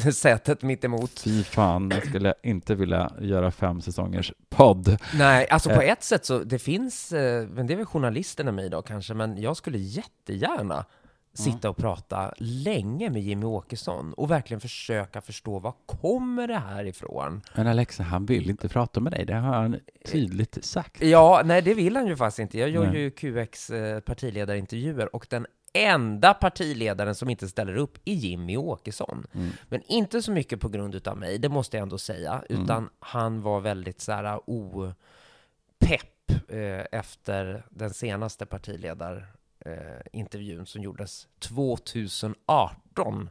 sätet 0.12 0.62
mitt 0.62 0.84
emot. 0.84 1.20
fy 1.20 1.42
fan, 1.42 1.90
jag 1.94 2.06
skulle 2.06 2.34
inte 2.42 2.74
vilja 2.74 3.10
göra 3.20 3.50
fem 3.50 3.80
säsongers 3.80 4.32
podd. 4.48 4.96
Nej, 5.18 5.48
alltså 5.50 5.68
på 5.68 5.82
Eh. 5.82 5.90
ett 5.92 6.02
sätt 6.04 6.24
så, 6.26 6.38
det 6.38 6.58
finns, 6.58 7.12
eh, 7.12 7.46
men 7.48 7.66
det 7.66 7.72
är 7.74 7.76
väl 7.76 7.86
journalisterna 7.86 8.52
mig 8.52 8.70
då 8.70 8.82
kanske, 8.82 9.14
men 9.14 9.42
jag 9.42 9.56
skulle 9.56 9.78
jättegärna 9.78 10.84
sitta 11.32 11.70
och 11.70 11.76
prata 11.76 12.34
länge 12.36 13.10
med 13.10 13.22
Jimmy 13.22 13.46
Åkesson 13.46 14.12
och 14.12 14.30
verkligen 14.30 14.60
försöka 14.60 15.20
förstå 15.20 15.58
vad 15.58 15.72
kommer 15.86 16.48
det 16.48 16.58
här 16.58 16.84
ifrån? 16.84 17.40
Men 17.54 17.66
Alexa, 17.66 18.02
han 18.02 18.26
vill 18.26 18.50
inte 18.50 18.68
prata 18.68 19.00
med 19.00 19.12
dig, 19.12 19.24
det 19.26 19.34
har 19.34 19.54
han 19.54 19.76
tydligt 20.04 20.64
sagt. 20.64 21.02
Ja, 21.02 21.42
nej 21.44 21.62
det 21.62 21.74
vill 21.74 21.96
han 21.96 22.06
ju 22.06 22.16
faktiskt 22.16 22.38
inte. 22.38 22.58
Jag 22.58 22.70
gör 22.70 22.86
Nej. 22.86 23.00
ju 23.00 23.10
QX 23.10 23.70
eh, 23.70 24.00
partiledarintervjuer 24.00 25.16
och 25.16 25.26
den 25.30 25.46
enda 25.72 26.34
partiledaren 26.34 27.14
som 27.14 27.30
inte 27.30 27.48
ställer 27.48 27.76
upp 27.76 27.98
är 28.04 28.14
Jimmy 28.14 28.56
Åkesson. 28.56 29.26
Mm. 29.32 29.50
Men 29.68 29.82
inte 29.82 30.22
så 30.22 30.32
mycket 30.32 30.60
på 30.60 30.68
grund 30.68 30.94
utav 30.94 31.16
mig, 31.18 31.38
det 31.38 31.48
måste 31.48 31.76
jag 31.76 31.82
ändå 31.82 31.98
säga, 31.98 32.42
Mm. 32.50 32.62
utan 32.64 32.88
han 33.00 33.42
var 33.42 33.60
väldigt 33.60 34.00
så 34.00 34.12
här 34.12 34.40
opepp 34.50 36.30
eh, 36.48 36.98
efter 37.00 37.62
den 37.70 37.90
senaste 37.90 38.46
partiledarintervjun 38.46 39.26
eh, 39.66 39.72
intervjun 40.12 40.66
som 40.66 40.82
gjordes 40.82 41.28
2018. 41.38 43.30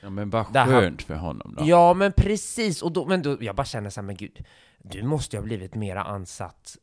Ja, 0.00 0.10
men 0.10 0.32
här- 0.32 0.66
skönt 0.66 1.02
för 1.02 1.14
honom 1.14 1.54
då. 1.58 1.64
Ja, 1.66 1.94
men 1.94 2.12
precis. 2.12 2.82
Och 2.82 2.92
då, 2.92 3.06
men 3.06 3.22
då, 3.22 3.36
jag 3.40 3.56
bara 3.56 3.64
känner 3.64 3.90
så 3.90 4.00
här, 4.00 4.06
men 4.06 4.16
gud, 4.16 4.44
du 4.78 5.02
måste 5.02 5.36
ju 5.36 5.40
ha 5.40 5.44
blivit 5.44 5.74
mera 5.74 6.02
ansatt 6.02 6.76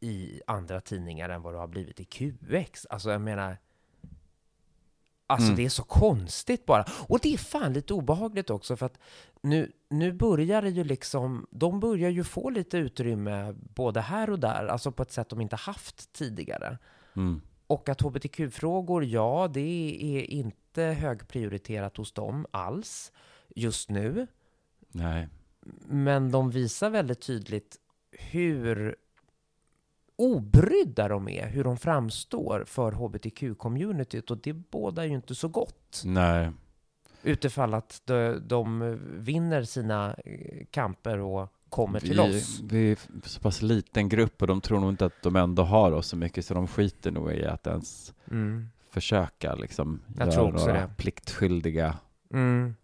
i 0.00 0.40
andra 0.46 0.80
tidningar 0.80 1.28
än 1.28 1.42
vad 1.42 1.54
du 1.54 1.58
har 1.58 1.66
blivit 1.68 2.00
i 2.00 2.04
QX. 2.04 2.86
Alltså, 2.90 3.10
jag 3.10 3.20
menar... 3.20 3.56
Alltså, 5.26 5.46
Mm. 5.46 5.56
det 5.56 5.64
är 5.64 5.68
så 5.68 5.82
konstigt 5.82 6.66
bara. 6.66 6.84
Och 7.08 7.18
det 7.22 7.34
är 7.34 7.38
fan 7.38 7.72
lite 7.72 7.94
obehagligt 7.94 8.50
också, 8.50 8.76
för 8.76 8.86
att 8.86 8.98
nu, 9.42 9.72
nu 9.90 10.12
börjar 10.12 10.62
det 10.62 10.70
ju 10.70 10.84
liksom... 10.84 11.46
De 11.50 11.80
börjar 11.80 12.10
ju 12.10 12.24
få 12.24 12.50
lite 12.50 12.78
utrymme 12.78 13.54
både 13.74 14.00
här 14.00 14.30
och 14.30 14.38
där, 14.38 14.66
alltså 14.66 14.92
på 14.92 15.02
ett 15.02 15.12
sätt 15.12 15.28
de 15.28 15.40
inte 15.40 15.56
haft 15.56 16.12
tidigare. 16.12 16.78
Mm. 17.16 17.40
Och 17.72 17.88
att 17.88 18.00
hbtq-frågor, 18.00 19.04
ja, 19.04 19.50
det 19.52 19.98
är 20.00 20.30
inte 20.30 20.82
högprioriterat 20.82 21.96
hos 21.96 22.12
dem 22.12 22.46
alls 22.50 23.12
just 23.54 23.90
nu. 23.90 24.26
Nej. 24.88 25.28
Men 25.86 26.30
de 26.30 26.50
visar 26.50 26.90
väldigt 26.90 27.20
tydligt 27.20 27.76
hur 28.10 28.96
obrydda 30.16 31.08
de 31.08 31.28
är, 31.28 31.46
hur 31.46 31.64
de 31.64 31.76
framstår 31.76 32.64
för 32.66 32.92
hbtq-communityt 32.92 34.30
och 34.30 34.38
det 34.38 34.52
bådar 34.52 35.04
ju 35.04 35.14
inte 35.14 35.34
så 35.34 35.48
gott. 35.48 36.02
Nej. 36.04 36.50
Utifall 37.22 37.74
att 37.74 38.02
de, 38.04 38.42
de 38.46 38.98
vinner 39.18 39.62
sina 39.64 40.16
kamper 40.70 41.18
och 41.18 41.52
kommer 41.72 42.00
till 42.00 42.12
vi, 42.12 42.38
oss. 42.38 42.60
Vi 42.64 42.92
är 42.92 42.98
så 43.24 43.40
pass 43.40 43.62
liten 43.62 44.08
grupp 44.08 44.42
och 44.42 44.48
de 44.48 44.60
tror 44.60 44.80
nog 44.80 44.90
inte 44.90 45.06
att 45.06 45.22
de 45.22 45.36
ändå 45.36 45.62
har 45.62 45.92
oss 45.92 46.06
så 46.06 46.16
mycket 46.16 46.46
så 46.46 46.54
de 46.54 46.66
skiter 46.68 47.10
nog 47.10 47.32
i 47.32 47.44
att 47.46 47.66
ens 47.66 48.14
Mm. 48.30 48.68
försöka 48.90 49.54
liksom 49.54 50.00
Jag 50.16 50.26
göra 50.26 50.32
tror 50.34 50.54
också 50.54 50.66
några 50.66 50.80
det. 50.80 50.94
pliktskyldiga. 50.96 51.96
Mm. 52.32 52.74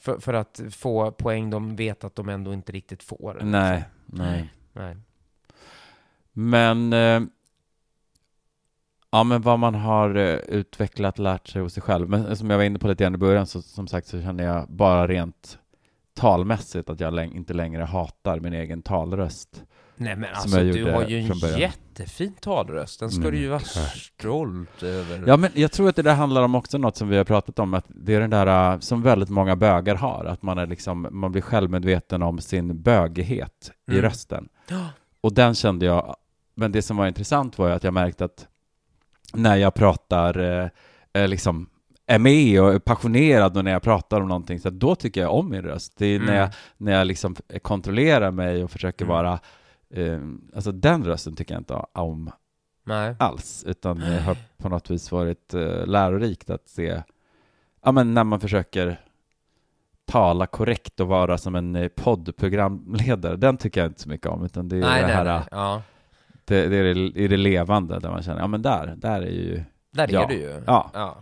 För, 0.00 0.18
för 0.18 0.34
att 0.34 0.60
få 0.70 1.10
poäng 1.12 1.50
de 1.50 1.76
vet 1.76 2.04
att 2.04 2.14
de 2.14 2.28
ändå 2.28 2.52
inte 2.52 2.72
riktigt 2.72 3.02
får. 3.02 3.38
Nej, 3.42 3.84
nej. 4.06 4.52
Nej. 4.72 4.96
Men 6.32 6.92
eh, 6.92 7.20
Ja 9.10 9.24
men 9.24 9.42
vad 9.42 9.58
man 9.58 9.74
har 9.74 10.14
eh, 10.14 10.34
utvecklat, 10.36 11.18
lärt 11.18 11.48
sig 11.48 11.62
hos 11.62 11.72
sig 11.72 11.82
själv. 11.82 12.08
Men 12.08 12.36
som 12.36 12.50
jag 12.50 12.56
var 12.56 12.64
inne 12.64 12.78
på 12.78 12.88
lite 12.88 13.04
grann 13.04 13.14
i 13.14 13.18
början 13.18 13.46
så 13.46 13.62
som 13.62 13.86
sagt 13.88 14.06
så 14.06 14.20
känner 14.22 14.44
jag 14.44 14.68
bara 14.68 15.06
rent 15.06 15.58
talmässigt 16.16 16.90
att 16.90 17.00
jag 17.00 17.14
läng- 17.14 17.36
inte 17.36 17.54
längre 17.54 17.82
hatar 17.82 18.40
min 18.40 18.52
egen 18.52 18.82
talröst. 18.82 19.62
Nej 19.98 20.16
men 20.16 20.28
alltså 20.34 20.58
du 20.60 20.90
har 20.92 21.04
ju 21.04 21.18
en 21.18 21.58
jättefin 21.60 22.32
talröst. 22.40 23.00
Den 23.00 23.10
ska 23.10 23.22
Men 23.22 23.30
du 23.30 23.38
ju 23.38 23.48
vara 23.48 23.58
tack. 23.60 23.96
stolt 24.18 24.82
över. 24.82 25.24
Ja 25.26 25.36
men 25.36 25.50
jag 25.54 25.72
tror 25.72 25.88
att 25.88 25.96
det 25.96 26.02
där 26.02 26.14
handlar 26.14 26.42
om 26.42 26.54
också 26.54 26.78
något 26.78 26.96
som 26.96 27.08
vi 27.08 27.16
har 27.16 27.24
pratat 27.24 27.58
om, 27.58 27.74
att 27.74 27.84
det 27.88 28.14
är 28.14 28.20
den 28.20 28.30
där 28.30 28.72
uh, 28.74 28.80
som 28.80 29.02
väldigt 29.02 29.28
många 29.28 29.56
bögar 29.56 29.94
har, 29.94 30.24
att 30.24 30.42
man 30.42 30.58
är 30.58 30.66
liksom, 30.66 31.08
man 31.10 31.32
blir 31.32 31.42
självmedveten 31.42 32.22
om 32.22 32.38
sin 32.38 32.82
bögighet 32.82 33.70
i 33.88 33.92
Mm. 33.92 34.02
rösten. 34.02 34.48
Ja. 34.70 34.88
Och 35.20 35.32
den 35.34 35.54
kände 35.54 35.86
jag, 35.86 36.16
men 36.54 36.72
det 36.72 36.82
som 36.82 36.96
var 36.96 37.06
intressant 37.06 37.58
var 37.58 37.68
ju 37.68 37.74
att 37.74 37.84
jag 37.84 37.94
märkte 37.94 38.24
att 38.24 38.46
när 39.34 39.56
jag 39.56 39.74
pratar, 39.74 40.38
eh, 41.12 41.28
liksom 41.28 41.68
är 42.06 42.18
med 42.18 42.62
och 42.62 42.74
är 42.74 42.78
passionerad 42.78 43.56
och 43.56 43.64
när 43.64 43.70
jag 43.70 43.82
pratar 43.82 44.20
om 44.20 44.28
någonting, 44.28 44.60
så 44.60 44.70
då 44.70 44.94
tycker 44.94 45.20
jag 45.20 45.34
om 45.34 45.50
min 45.50 45.62
röst. 45.62 45.92
Det 45.96 46.06
är 46.06 46.18
när 46.18 46.26
Mm. 46.26 46.36
jag, 46.40 46.50
när 46.76 46.92
jag 46.92 47.06
liksom 47.06 47.36
kontrollerar 47.62 48.30
mig 48.30 48.64
och 48.64 48.70
försöker 48.70 49.04
Mm. 49.04 49.16
vara, 49.16 49.38
eh, 49.90 50.20
alltså 50.54 50.72
den 50.72 51.04
rösten 51.04 51.36
tycker 51.36 51.54
jag 51.54 51.60
inte 51.60 51.82
om 51.92 52.30
Nej. 52.84 53.14
alls, 53.18 53.64
utan 53.66 53.98
det 54.00 54.20
har 54.20 54.36
på 54.56 54.68
något 54.68 54.90
vis 54.90 55.12
varit 55.12 55.54
eh, 55.54 55.86
lärorikt 55.86 56.50
att 56.50 56.68
se, 56.68 57.02
ja 57.84 57.92
men 57.92 58.14
när 58.14 58.24
man 58.24 58.40
försöker 58.40 59.00
tala 60.04 60.46
korrekt 60.46 61.00
och 61.00 61.08
vara 61.08 61.38
som 61.38 61.54
en 61.54 61.76
eh, 61.76 61.88
poddprogramledare, 61.88 63.36
den 63.36 63.56
tycker 63.56 63.80
jag 63.80 63.88
inte 63.90 64.00
så 64.00 64.08
mycket 64.08 64.26
om, 64.26 64.44
utan 64.44 64.68
det 64.68 64.76
är 64.76 64.80
Nej, 64.80 65.00
det 65.00 65.06
nej, 65.06 65.16
här, 65.16 65.24
nej. 65.24 65.42
Ja. 65.50 65.82
Det, 66.44 66.66
det 66.68 66.76
är 66.76 66.94
det, 66.94 67.28
det 67.28 67.36
levande 67.36 67.98
där 67.98 68.10
man 68.10 68.22
känner, 68.22 68.40
ja 68.40 68.46
men 68.46 68.62
där, 68.62 68.94
där 68.96 69.22
är 69.22 69.26
ju, 69.30 69.62
Där 69.92 70.08
Ja. 70.12 70.22
är 70.24 70.28
du 70.28 70.34
ju. 70.34 70.62
ja, 70.66 70.90
Ja. 70.94 71.16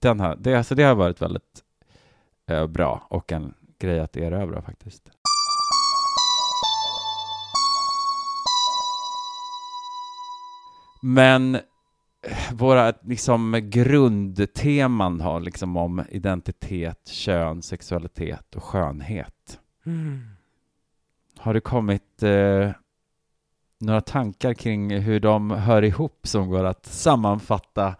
Den 0.00 0.20
här, 0.20 0.36
det, 0.40 0.54
alltså 0.54 0.74
det 0.74 0.82
har 0.82 0.94
varit 0.94 1.22
väldigt 1.22 1.64
eh, 2.46 2.66
bra 2.66 3.06
och 3.08 3.32
en 3.32 3.54
grej 3.78 4.00
att 4.00 4.16
erövra 4.16 4.62
faktiskt. 4.62 5.10
Men 11.02 11.54
eh, 11.54 11.60
våra 12.52 12.92
liksom 13.02 13.60
grundteman 13.62 15.20
har 15.20 15.40
liksom 15.40 15.76
om 15.76 16.04
identitet, 16.10 17.08
kön, 17.08 17.62
sexualitet 17.62 18.54
och 18.54 18.64
skönhet. 18.64 19.60
Mm. 19.86 20.20
Har 21.38 21.54
det 21.54 21.60
kommit 21.60 22.22
eh, 22.22 22.70
några 23.80 24.00
tankar 24.00 24.54
kring 24.54 24.98
hur 25.00 25.20
de 25.20 25.50
hör 25.50 25.82
ihop 25.82 26.26
som 26.26 26.48
går 26.50 26.64
att 26.64 26.86
sammanfatta 26.86 27.96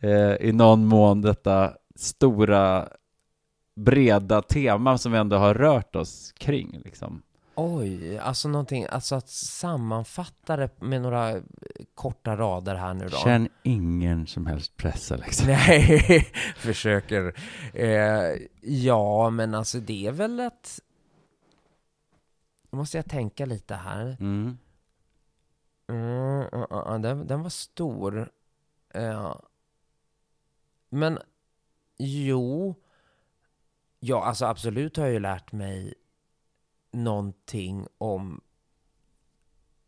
eh, 0.00 0.34
i 0.48 0.52
någon 0.52 0.86
mån 0.86 1.22
detta 1.22 1.72
stora 1.96 2.88
breda 3.76 4.42
tema 4.42 4.98
som 4.98 5.12
vi 5.12 5.18
ändå 5.18 5.36
har 5.36 5.54
rört 5.54 5.96
oss 5.96 6.32
kring 6.38 6.80
liksom. 6.84 7.22
Oj, 7.54 8.18
alltså 8.18 8.48
någonting, 8.48 8.86
alltså 8.90 9.14
att 9.14 9.28
sammanfatta 9.28 10.56
det 10.56 10.80
med 10.80 11.02
några 11.02 11.30
eh, 11.30 11.42
korta 11.94 12.36
rader 12.36 12.74
här 12.74 12.94
nu 12.94 13.08
då. 13.08 13.16
Känn 13.16 13.48
ingen 13.62 14.26
som 14.26 14.46
helst 14.46 14.76
press 14.76 15.10
liksom. 15.10 15.46
Nej, 15.66 16.32
försöker. 16.56 17.34
Eh, 17.74 18.36
ja, 18.60 19.30
men 19.30 19.54
alltså 19.54 19.80
det 19.80 20.06
är 20.06 20.12
väl 20.12 20.40
ett... 20.40 20.80
Nu 22.70 22.78
måste 22.78 22.98
jag 22.98 23.06
tänka 23.06 23.46
lite 23.46 23.74
här. 23.74 24.16
Mm. 24.20 24.58
Mm, 25.88 26.40
uh, 26.54 26.66
uh, 26.72 26.92
uh, 26.92 27.00
den, 27.00 27.26
den 27.26 27.42
var 27.42 27.50
stor. 27.50 28.30
Men 30.90 31.18
jo, 31.98 32.74
ja, 34.00 34.24
alltså 34.24 34.44
absolut 34.44 34.96
har 34.96 35.04
jag 35.04 35.12
ju 35.12 35.18
lärt 35.20 35.52
mig 35.52 35.94
någonting 36.92 37.86
om 37.98 38.40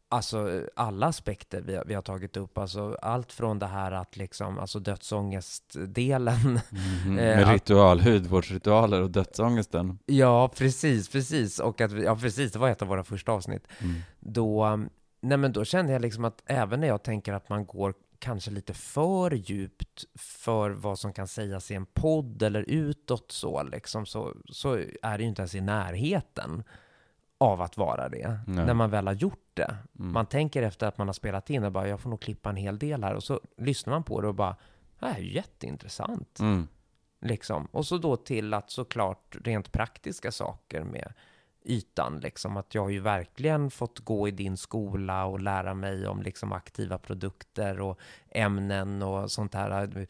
Alltså 0.09 0.66
alla 0.76 1.07
aspekter 1.07 1.61
vi, 1.61 1.76
har- 1.76 1.84
vi 1.84 1.94
har 1.94 2.03
tagit 2.03 2.36
upp, 2.36 2.59
alltså 2.59 2.96
allt 3.03 3.32
från 3.32 3.59
det 3.59 3.66
här 3.66 3.92
att 3.92 4.16
liksom, 4.16 4.59
alltså 4.59 4.78
dödsångestdelen. 4.78 6.57
Eh, 7.07 7.12
Med 7.14 7.42
att- 7.42 7.55
ritual, 7.55 8.00
hudvårdsritualer 8.00 9.00
och 9.03 9.11
dödsångesten. 9.11 9.98
Ja, 10.07 10.48
precis, 10.57 11.09
precis. 11.09 11.59
Och 11.59 11.80
att 11.80 11.92
ja, 12.03 12.16
precis, 12.16 12.53
det 12.53 12.59
var 12.59 12.68
ett 12.68 12.82
av 12.82 12.88
våra 12.88 13.05
första 13.05 13.32
avsnitt. 13.32 13.66
Mm. 13.80 14.00
Då, 14.20 14.76
nej 15.20 15.38
men 15.38 15.53
då 15.53 15.64
kände 15.64 15.92
jag 15.92 16.03
liksom 16.03 16.24
att 16.24 16.42
även 16.46 16.80
när 16.80 16.88
jag 16.88 17.03
tänker 17.03 17.32
att 17.32 17.48
man 17.48 17.66
går 17.66 17.94
kanske 18.22 18.50
lite 18.50 18.74
för 18.74 19.30
djupt 19.30 20.04
för 20.14 20.70
vad 20.70 20.98
som 20.98 21.12
kan 21.12 21.28
sägas 21.28 21.70
i 21.70 21.74
en 21.74 21.86
podd 21.86 22.42
eller 22.42 22.62
utåt 22.62 23.32
så 23.32 23.62
liksom, 23.62 24.06
så, 24.06 24.34
så 24.48 24.74
är 25.02 25.18
det 25.18 25.22
ju 25.22 25.28
inte 25.28 25.42
ens 25.42 25.54
i 25.54 25.60
närheten 25.60 26.64
av 27.38 27.60
att 27.60 27.76
vara 27.76 28.08
det. 28.08 28.40
Nej. 28.46 28.66
När 28.66 28.74
man 28.74 28.90
väl 28.90 29.06
har 29.06 29.14
gjort 29.14 29.50
det. 29.54 29.76
Mm. 29.98 30.12
Man 30.12 30.26
tänker 30.26 30.62
efter 30.62 30.86
att 30.86 30.98
man 30.98 31.08
har 31.08 31.12
spelat 31.12 31.50
in 31.50 31.64
och 31.64 31.72
bara, 31.72 31.88
jag 31.88 32.00
får 32.00 32.10
nog 32.10 32.20
klippa 32.20 32.50
en 32.50 32.56
hel 32.56 32.78
del 32.78 33.04
här. 33.04 33.14
Och 33.14 33.24
så 33.24 33.40
lyssnar 33.56 33.92
man 33.92 34.04
på 34.04 34.20
det 34.20 34.28
och 34.28 34.34
bara, 34.34 34.56
det 34.98 35.06
här 35.06 35.14
är 35.14 35.22
ju 35.22 35.34
jätteintressant. 35.34 36.40
Mm. 36.40 36.68
Liksom. 37.20 37.66
Och 37.66 37.86
så 37.86 37.98
då 37.98 38.16
till 38.16 38.54
att 38.54 38.70
såklart 38.70 39.36
rent 39.44 39.72
praktiska 39.72 40.32
saker 40.32 40.84
med 40.84 41.12
ytan. 41.64 42.20
Liksom. 42.20 42.56
Att 42.56 42.74
jag 42.74 42.82
har 42.82 42.90
ju 42.90 43.00
verkligen 43.00 43.70
fått 43.70 43.98
gå 43.98 44.28
i 44.28 44.30
din 44.30 44.56
skola 44.56 45.24
och 45.24 45.40
lära 45.40 45.74
mig 45.74 46.06
om 46.06 46.22
liksom, 46.22 46.52
aktiva 46.52 46.98
produkter 46.98 47.80
och 47.80 47.98
ämnen 48.30 49.02
och 49.02 49.30
sånt 49.30 49.54
här. 49.54 50.06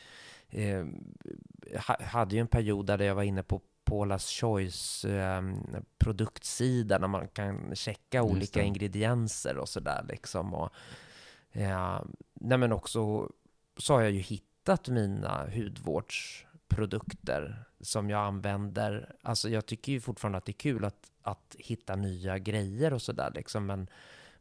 Eh, 0.49 0.87
ha- 1.87 2.03
hade 2.05 2.35
ju 2.35 2.41
en 2.41 2.47
period 2.47 2.87
där 2.87 2.99
jag 2.99 3.15
var 3.15 3.23
inne 3.23 3.43
på 3.43 3.61
Paula's 3.85 4.41
Choice 4.41 5.05
eh, 5.05 5.43
produktsida 5.99 6.99
där 6.99 7.09
man 7.09 7.29
kan 7.29 7.75
checka 7.75 8.23
olika 8.23 8.63
ingredienser 8.63 9.57
och 9.57 9.69
sådär 9.69 10.05
liksom. 10.09 10.55
Och, 10.55 10.71
eh, 11.53 12.01
nej 12.35 12.59
men 12.59 12.73
också 12.73 13.31
så 13.77 13.95
har 13.95 14.01
jag 14.03 14.11
ju 14.11 14.19
hittat 14.21 14.89
mina 14.89 15.47
hudvårdsprodukter 15.55 17.65
som 17.83 18.11
jag 18.11 18.21
använder. 18.27 19.15
Alltså 19.23 19.49
jag 19.49 19.67
tycker 19.67 19.93
ju 19.93 20.01
fortfarande 20.01 20.39
att 20.39 20.45
det 20.45 20.51
är 20.53 20.55
kul 20.55 20.85
att, 20.85 21.11
att 21.23 21.57
hitta 21.59 21.97
nya 21.97 22.39
grejer 22.39 22.93
och 22.93 23.03
sådär 23.03 23.33
liksom. 23.35 23.67
Men, 23.67 23.87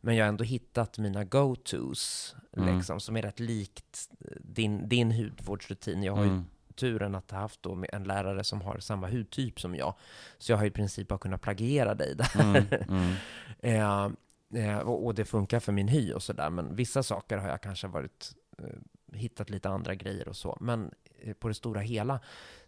men 0.01 0.15
jag 0.15 0.25
har 0.25 0.29
ändå 0.29 0.43
hittat 0.43 0.97
mina 0.97 1.23
go-tos 1.23 2.35
Mm. 2.57 2.75
liksom, 2.77 2.99
som 2.99 3.17
är 3.17 3.21
rätt 3.21 3.39
likt 3.39 4.09
din, 4.41 4.89
din 4.89 5.11
hudvårdsrutin. 5.11 6.03
Jag 6.03 6.15
har 6.15 6.23
ju 6.23 6.29
Mm. 6.29 6.45
turen 6.75 7.15
att 7.15 7.31
ha 7.31 7.37
haft 7.39 7.63
då 7.63 7.83
en 7.91 8.03
lärare 8.03 8.43
som 8.43 8.61
har 8.61 8.79
samma 8.79 9.07
hudtyp 9.09 9.59
som 9.59 9.75
jag. 9.75 9.93
Så 10.37 10.51
jag 10.51 10.57
har 10.57 10.65
i 10.65 10.71
princip 10.71 11.07
bara 11.07 11.19
kunnat 11.19 11.41
plagiera 11.41 11.95
dig 11.95 12.15
där. 12.15 12.41
Mm. 12.41 12.65
Mm. 12.89 13.13
Eh, 13.63 14.09
eh, 14.63 14.77
och, 14.79 15.05
och 15.05 15.15
det 15.15 15.25
funkar 15.25 15.59
för 15.59 15.71
min 15.71 15.87
hy 15.87 16.13
och 16.13 16.23
sådär. 16.23 16.49
Men 16.49 16.75
vissa 16.75 17.03
saker 17.03 17.37
har 17.37 17.47
jag 17.49 17.61
kanske 17.61 17.87
varit, 17.87 18.31
eh, 18.57 18.65
hittat 19.13 19.49
lite 19.49 19.69
andra 19.69 19.95
grejer 19.95 20.27
och 20.27 20.35
så. 20.35 20.57
Men 20.61 20.91
eh, 21.21 21.33
på 21.33 21.47
det 21.47 21.53
stora 21.53 21.79
hela. 21.81 22.19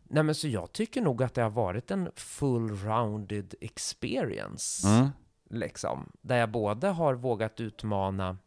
Nej 0.04 0.24
men 0.24 0.36
så 0.36 0.48
jag 0.48 0.72
tycker 0.72 1.02
nog 1.02 1.24
att 1.24 1.34
det 1.34 1.42
har 1.42 1.50
varit 1.50 1.92
en 1.92 2.10
full-rounded 2.16 3.54
experience. 3.62 4.88
Mm. 4.88 5.10
Liksom. 5.50 6.12
Där 6.22 6.38
jag 6.38 6.52
både 6.52 6.88
har 6.88 7.14
vågat 7.14 7.60
utmana 7.60 8.38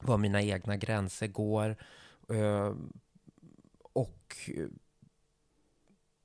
var 0.00 0.18
mina 0.18 0.42
egna 0.42 0.76
gränser 0.76 1.26
går. 1.26 1.76
eh, 2.28 2.72
och 3.92 4.36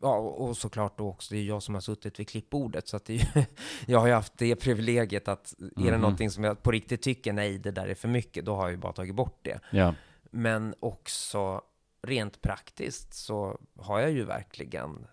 Ja, 0.01 0.17
och 0.17 0.57
såklart 0.57 0.97
då 0.97 1.09
också, 1.09 1.33
det 1.33 1.39
är 1.39 1.43
jag 1.43 1.63
som 1.63 1.73
har 1.73 1.81
suttit 1.81 2.19
vid 2.19 2.27
klippbordet, 2.29 2.87
så 2.87 2.97
att 2.97 3.09
ju, 3.09 3.19
jag 3.87 3.99
har 3.99 4.07
ju 4.07 4.13
haft 4.13 4.37
det 4.37 4.55
privilegiet 4.55 5.27
att 5.27 5.53
är 5.59 5.83
det 5.85 5.91
Mhm. 5.91 6.01
någonting 6.01 6.29
som 6.29 6.43
jag 6.43 6.63
på 6.63 6.71
riktigt 6.71 7.01
tycker, 7.01 7.33
nej, 7.33 7.57
det 7.57 7.71
där 7.71 7.87
är 7.87 7.95
för 7.95 8.07
mycket, 8.07 8.45
då 8.45 8.55
har 8.55 8.63
jag 8.63 8.71
ju 8.71 8.77
bara 8.77 8.93
tagit 8.93 9.15
bort 9.15 9.39
det. 9.41 9.59
Ja. 9.71 9.93
Men 10.35 10.75
också 10.79 11.61
rent 12.01 12.41
praktiskt 12.41 13.13
så 13.13 13.59
har 13.79 13.99
jag 13.99 14.11
ju 14.11 14.23
verkligen 14.23 15.07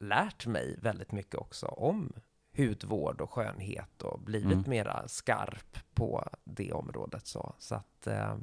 lärt 0.00 0.46
mig 0.46 0.78
väldigt 0.82 1.12
mycket 1.12 1.34
också 1.34 1.66
om 1.66 2.12
hudvård 2.56 3.20
och 3.20 3.30
skönhet 3.32 4.02
och 4.02 4.20
blivit 4.20 4.52
Mm. 4.52 4.70
mera 4.70 5.08
skarp 5.08 5.78
på 5.94 6.28
det 6.44 6.72
området. 6.72 7.26
Så, 7.26 7.54
så 7.58 7.74
att, 7.74 8.06
eh, 8.06 8.36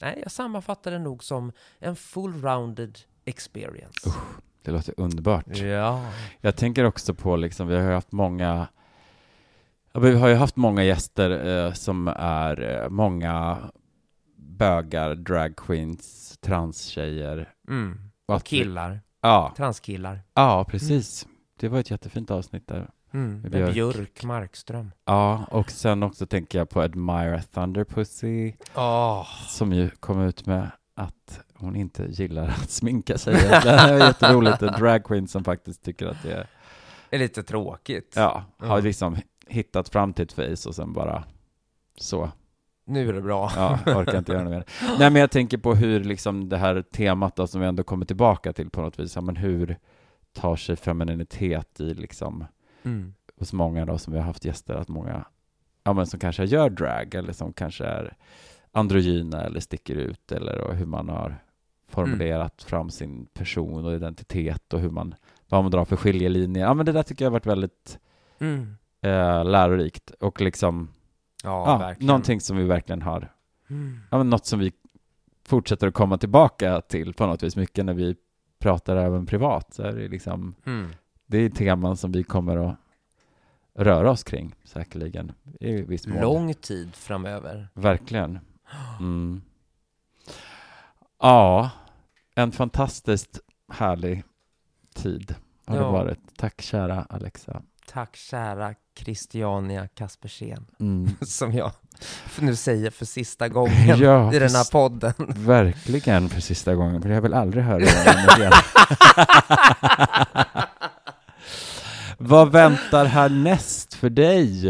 nej, 0.00 0.18
jag 0.22 0.30
sammanfattar 0.32 0.90
det 0.90 0.98
nog 0.98 1.24
som 1.24 1.52
en 1.78 1.96
full-rounded 1.96 2.98
experience. 3.24 4.10
Det 4.62 4.70
låter 4.70 4.94
underbart. 4.96 5.56
Ja. 5.56 6.10
Jag 6.40 6.56
tänker 6.56 6.84
också 6.84 7.14
på, 7.14 7.36
liksom, 7.36 7.68
vi 7.68 7.76
har 7.76 7.92
haft 7.92 8.12
många 8.12 8.68
vi 10.00 10.14
har 10.14 10.28
ju 10.28 10.34
haft 10.34 10.56
många 10.56 10.84
gäster 10.84 11.46
eh, 11.66 11.72
som 11.72 12.08
är 12.16 12.82
eh, 12.82 12.88
många 12.88 13.58
bögar, 14.58 15.14
dragqueens, 15.14 16.38
transtjejer. 16.40 17.52
Mm. 17.68 18.00
Och 18.26 18.44
killar, 18.44 19.00
Ja, 19.20 19.52
transkillar. 19.56 20.20
ja, 20.34 20.64
precis. 20.68 21.26
Det 21.60 21.68
var 21.68 21.78
ett 21.80 21.90
jättefint 21.90 22.30
avsnitt 22.30 22.68
där. 22.68 22.90
Mm. 23.12 23.40
Med 23.40 23.50
Björk. 23.50 23.74
Björk 23.74 24.24
Markström. 24.24 24.90
Ja, 25.04 25.44
och 25.50 25.70
sen 25.70 26.02
också 26.02 26.26
tänker 26.26 26.58
jag 26.58 26.68
på 26.70 26.80
Admira 26.80 27.42
Thunderpussy 27.42 28.52
Åh, 28.74 29.26
som 29.48 29.72
ju 29.72 29.90
kom 29.90 30.20
ut 30.20 30.46
med 30.46 30.70
att 30.94 31.40
hon 31.54 31.76
inte 31.76 32.04
gillar 32.08 32.48
att 32.48 32.70
sminka 32.70 33.18
sig. 33.18 33.34
Det 33.34 33.70
är 33.70 33.98
jätteroligt, 34.06 34.62
en 34.62 34.72
dragqueen 34.72 35.28
som 35.28 35.44
faktiskt 35.44 35.82
tycker 35.84 36.06
att 36.06 36.22
det 36.22 36.32
är, 36.32 36.46
är 37.10 37.18
lite 37.18 37.42
tråkigt. 37.42 38.12
ja, 38.16 38.44
har 38.58 38.76
Ja. 38.76 38.80
liksom 38.80 39.16
hittat 39.48 39.88
fram 39.88 40.12
till 40.12 40.22
ett 40.24 40.32
face 40.32 40.68
och 40.68 40.74
sen 40.74 40.92
bara 40.92 41.24
så, 41.98 42.30
Nu 42.86 43.08
är 43.08 43.12
det 43.12 43.20
bra. 43.22 43.50
ja, 43.56 43.78
orkar 43.86 44.18
inte 44.18 44.32
göra 44.32 44.42
något 44.44 44.52
mer. 44.52 44.64
Nej, 44.98 45.10
men 45.10 45.20
jag 45.20 45.30
tänker 45.30 45.58
på 45.58 45.74
hur 45.74 46.04
liksom 46.04 46.48
det 46.48 46.56
här 46.56 46.82
temat 46.82 47.36
då, 47.36 47.46
som 47.46 47.60
vi 47.60 47.66
ändå 47.66 47.82
kommer 47.82 48.06
tillbaka 48.06 48.52
till 48.52 48.70
på 48.70 48.80
något 48.80 48.98
vis, 48.98 49.14
ja, 49.16 49.20
men 49.22 49.36
hur 49.36 49.78
tar 50.32 50.56
sig 50.56 50.76
femininitet 50.76 51.80
i 51.80 51.94
liksom 51.94 52.44
Mm. 52.82 53.14
hos 53.38 53.52
många 53.52 53.84
då 53.84 53.98
som 53.98 54.12
vi 54.12 54.18
har 54.18 54.26
haft 54.26 54.44
gäster, 54.44 54.74
att 54.74 54.88
många 54.88 55.24
ja, 55.84 55.92
men 55.92 56.06
som 56.06 56.20
kanske 56.20 56.44
gör 56.44 56.70
drag 56.70 57.14
eller 57.14 57.32
som 57.32 57.52
kanske 57.52 57.84
är 57.84 58.16
androgyna 58.72 59.42
eller 59.44 59.60
sticker 59.60 59.94
ut 59.94 60.32
eller 60.32 60.60
och 60.60 60.74
hur 60.74 60.86
man 60.86 61.08
har 61.08 61.36
formulerat 61.88 62.62
fram 62.62 62.90
sin 62.90 63.26
person 63.26 63.84
och 63.84 63.94
identitet 63.94 64.72
och 64.74 64.80
hur 64.80 64.90
man, 64.90 65.14
vad 65.48 65.62
man 65.62 65.70
drar 65.70 65.84
för 65.84 65.96
skiljelinjer. 65.96 66.62
Ja, 66.64 66.74
men 66.74 66.86
det 66.86 66.92
där 66.92 67.02
tycker 67.02 67.24
jag 67.24 67.30
har 67.30 67.32
varit 67.32 67.46
väldigt 67.46 67.98
Mm. 68.38 68.76
eh, 69.02 69.44
lärorikt 69.44 70.10
och 70.10 70.40
liksom 70.40 70.88
Ja, 71.44 71.70
ja, 71.70 71.78
verkligen. 71.78 72.06
någonting 72.06 72.40
som 72.40 72.56
vi 72.56 72.64
verkligen 72.64 73.02
har, 73.02 73.32
Mm. 73.70 74.00
ja, 74.10 74.18
men 74.18 74.30
något 74.30 74.46
som 74.46 74.58
vi 74.58 74.72
fortsätter 75.46 75.86
att 75.88 75.94
komma 75.94 76.18
tillbaka 76.18 76.80
till 76.80 77.14
på 77.14 77.26
något 77.26 77.42
vis 77.42 77.56
mycket 77.56 77.84
när 77.84 77.94
vi 77.94 78.16
pratar 78.58 78.96
även 78.96 79.26
privat. 79.26 79.74
Så 79.74 79.82
är 79.82 79.92
det 79.92 80.08
liksom 80.08 80.54
Mm. 80.66 80.90
det 81.26 81.38
är 81.38 81.50
teman 81.50 81.96
som 81.96 82.12
vi 82.12 82.22
kommer 82.24 82.56
att 82.56 82.76
röra 83.74 84.10
oss 84.10 84.24
kring, 84.24 84.54
säkerligen, 84.64 85.32
i 85.60 85.82
viss 85.82 86.06
mån. 86.06 86.20
Lång 86.20 86.54
tid 86.54 86.94
framöver. 86.94 87.68
Verkligen. 87.74 88.38
Mm. 89.00 89.42
Ja, 91.18 91.70
en 92.34 92.52
fantastiskt 92.52 93.40
härlig 93.72 94.24
tid 94.94 95.34
har 95.66 95.76
det 95.76 95.82
Ja. 95.82 95.90
varit. 95.92 96.18
Tack 96.36 96.60
kära 96.62 97.02
Alexa. 97.08 97.62
Tack 97.86 98.16
kära 98.16 98.74
Christiania 98.98 99.88
Kaspersen, 99.94 100.66
Mm. 100.80 101.10
som 101.26 101.52
jag 101.52 101.70
nu 102.38 102.56
säger 102.56 102.90
för 102.90 103.04
sista 103.04 103.48
gången 103.48 103.98
Ja, 103.98 104.34
i 104.34 104.38
den 104.38 104.50
här 104.54 104.72
podden. 104.72 105.12
verkligen 105.36 106.28
för 106.28 106.40
sista 106.40 106.74
gången, 106.74 107.02
för 107.02 107.08
jag 107.08 107.20
vill 107.22 107.34
aldrig 107.34 107.64
höra 107.64 107.78
det 107.78 108.36
igen. 108.38 108.52
Vad 112.18 112.52
väntar 112.52 113.04
härnäst 113.04 113.94
för 113.94 114.10
dig? 114.10 114.62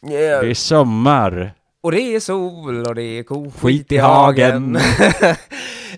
Det 0.00 0.16
är 0.50 0.54
sommar. 0.54 1.52
Och 1.80 1.92
det 1.92 2.00
är 2.00 2.20
sol 2.20 2.86
och 2.86 2.94
det 2.94 3.02
är 3.02 3.22
koskit 3.22 3.60
Skit 3.60 3.92
i 3.92 3.96
hagen. 3.98 4.76
hagen. 4.76 4.78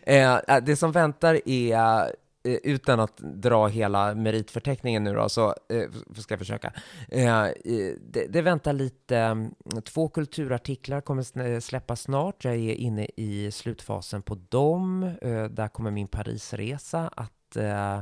Eh, 0.02 0.34
eh, 0.34 0.56
det 0.62 0.76
som 0.76 0.92
väntar 0.92 1.40
är, 1.48 2.12
Eh, 2.44 2.58
utan 2.62 3.00
att 3.00 3.16
dra 3.16 3.66
hela 3.66 4.14
meritförteckningen 4.14 5.04
nu 5.04 5.14
då, 5.14 5.28
så 5.28 5.48
eh, 5.48 5.90
ska 6.16 6.32
jag 6.32 6.38
försöka. 6.38 6.72
Eh, 7.08 7.44
eh, 7.44 7.52
det, 8.00 8.26
det 8.28 8.42
väntar 8.42 8.72
lite, 8.72 9.16
mm, 9.16 9.54
två 9.84 10.08
kulturartiklar 10.08 11.00
kommer 11.00 11.46
eh, 11.48 11.60
släppas 11.60 12.00
snart. 12.00 12.44
Jag 12.44 12.54
är 12.54 12.74
inne 12.74 13.06
i 13.16 13.50
slutfasen 13.50 14.22
på 14.22 14.38
dem. 14.48 15.02
Eh, 15.22 15.44
där 15.44 15.68
kommer 15.68 15.90
min 15.90 16.08
Parisresa 16.08 17.10
att, 17.16 17.56
eh, 17.56 18.00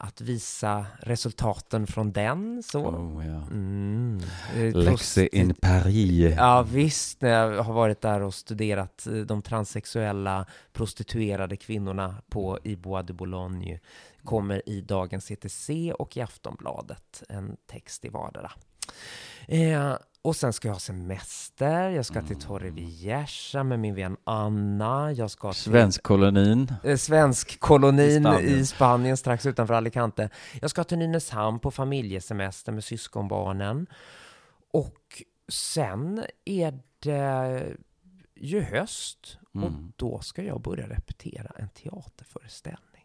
att 0.00 0.20
visa 0.20 0.86
resultaten 1.00 1.86
från 1.86 2.12
den. 2.12 2.62
Så. 2.62 2.86
Oh, 2.86 3.26
ja. 3.26 3.46
Mm. 3.50 4.20
Eh, 4.56 4.76
Lexi 4.76 5.28
in 5.32 5.54
Paris. 5.54 6.34
Ja 6.36 6.62
visst, 6.62 7.20
när 7.20 7.30
jag 7.30 7.62
har 7.62 7.74
varit 7.74 8.00
där 8.00 8.20
och 8.20 8.34
studerat 8.34 9.06
eh, 9.06 9.12
de 9.12 9.42
transsexuella 9.42 10.46
prostituerade 10.72 11.56
kvinnorna 11.56 12.14
på 12.28 12.58
i 12.64 12.76
Bois 12.76 13.06
de 13.06 13.12
Boulogne 13.12 13.80
kommer 14.24 14.68
i 14.68 14.80
dagens 14.80 15.30
ETC 15.30 15.70
och 15.98 16.16
i 16.16 16.20
Aftonbladet 16.20 17.22
en 17.28 17.56
text 17.66 18.04
i 18.04 18.08
vardera. 18.08 18.52
Eh, 19.46 19.94
och 20.28 20.36
sen 20.36 20.52
ska 20.52 20.68
jag 20.68 20.74
ha 20.74 20.80
semester, 20.80 21.90
jag 21.90 22.06
ska 22.06 22.22
till 22.22 22.40
Torrevieja 22.40 23.26
med 23.64 23.78
min 23.80 23.94
vän 23.94 24.16
Anna, 24.24 25.12
jag 25.12 25.30
ska 25.30 25.52
till 25.52 25.62
Svenskkolonin. 25.62 26.72
eh, 26.84 26.96
svenskkolonin 26.96 28.06
I 28.10 28.20
Spanien. 28.20 28.58
i 28.60 28.66
Spanien 28.66 29.16
strax 29.16 29.46
utanför 29.46 29.74
Alicante. 29.74 30.30
Jag 30.60 30.70
ska 30.70 30.84
till 30.84 30.98
Nynäshamn 30.98 31.58
på 31.58 31.70
familjesemester 31.70 32.72
med 32.72 32.84
syskonbarnen. 32.84 33.86
Och 34.72 35.22
sen 35.48 36.24
är 36.44 36.78
det 36.98 37.76
ju 38.34 38.60
höst 38.60 39.38
och 39.54 39.62
Mm. 39.62 39.92
då 39.96 40.20
ska 40.20 40.42
jag 40.42 40.60
börja 40.60 40.88
repetera 40.88 41.50
en 41.56 41.68
teaterföreställning. 41.68 43.04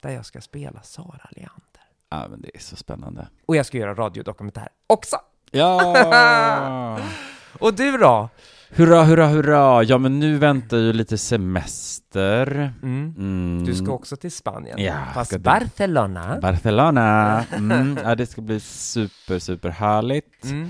Där 0.00 0.10
jag 0.10 0.26
ska 0.26 0.40
spela 0.40 0.82
Sara 0.82 1.28
Leander. 1.30 1.62
Ja, 2.08 2.28
men 2.28 2.40
det 2.42 2.56
är 2.56 2.60
så 2.60 2.76
spännande. 2.76 3.28
Och 3.46 3.56
jag 3.56 3.66
ska 3.66 3.78
göra 3.78 3.94
radiodokumentär 3.94 4.68
också. 4.86 5.16
Ja! 5.52 6.98
Och 7.58 7.74
du 7.74 7.96
då? 7.98 8.28
Hurra, 8.70 9.02
hurra, 9.04 9.26
hurra! 9.26 9.82
Ja, 9.82 9.98
men 9.98 10.18
nu 10.20 10.38
väntar 10.38 10.76
ju 10.76 10.92
lite 10.92 11.18
semester. 11.18 12.72
Mm. 12.82 13.14
Mm. 13.18 13.64
Du 13.64 13.74
ska 13.74 13.92
också 13.92 14.16
till 14.16 14.32
Spanien, 14.32 14.78
Ja, 14.78 14.94
fast. 15.14 15.38
Barcelona. 15.38 16.38
Barcelona! 16.42 17.44
Mm. 17.56 17.98
Ja, 18.04 18.14
det 18.14 18.26
ska 18.26 18.40
bli 18.40 18.60
super, 18.60 19.38
super 19.38 19.68
härligt. 19.68 20.44
Mm. 20.44 20.68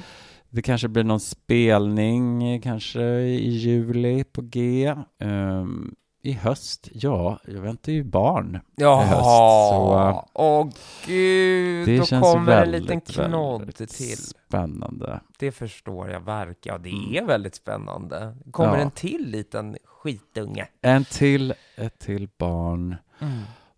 Det 0.51 0.63
kanske 0.63 0.89
blir 0.89 1.05
någon 1.05 1.21
spelning, 1.21 2.61
kanske 2.61 3.03
i 3.21 3.49
juli 3.51 4.25
på 4.25 4.43
G. 4.43 4.95
Ehm, 5.21 5.95
I 6.27 6.33
höst, 6.33 6.89
ja, 6.93 7.39
jag 7.47 7.61
väntar 7.61 7.93
ju 7.93 8.05
barn. 8.05 8.61
Ja, 8.77 9.03
i 9.03 9.07
höst, 9.07 9.23
så- 9.25 10.29
åh 10.35 10.69
gud, 11.07 11.87
Det 11.89 11.97
då 11.99 12.05
känns 12.05 12.23
kommer 12.23 12.39
en 12.39 12.45
väldigt, 12.45 12.83
liten 12.83 13.01
knodd 13.01 13.75
till. 13.77 14.17
Spännande. 14.17 15.21
Det 15.39 15.53
förstår 15.53 16.11
jag 16.11 16.21
verkligen. 16.21 16.75
Ja, 16.77 16.79
det 16.83 16.91
Mm. 16.91 17.15
är 17.25 17.27
väldigt 17.29 17.55
spännande. 17.55 18.37
Kommer 18.51 18.75
Ja. 18.77 18.83
en 18.83 18.91
till 18.91 19.31
liten 19.31 19.77
skitunge. 19.85 20.69
En 20.83 21.05
till, 21.05 21.55
ett 21.77 21.99
till 21.99 22.29
barn. 22.39 22.97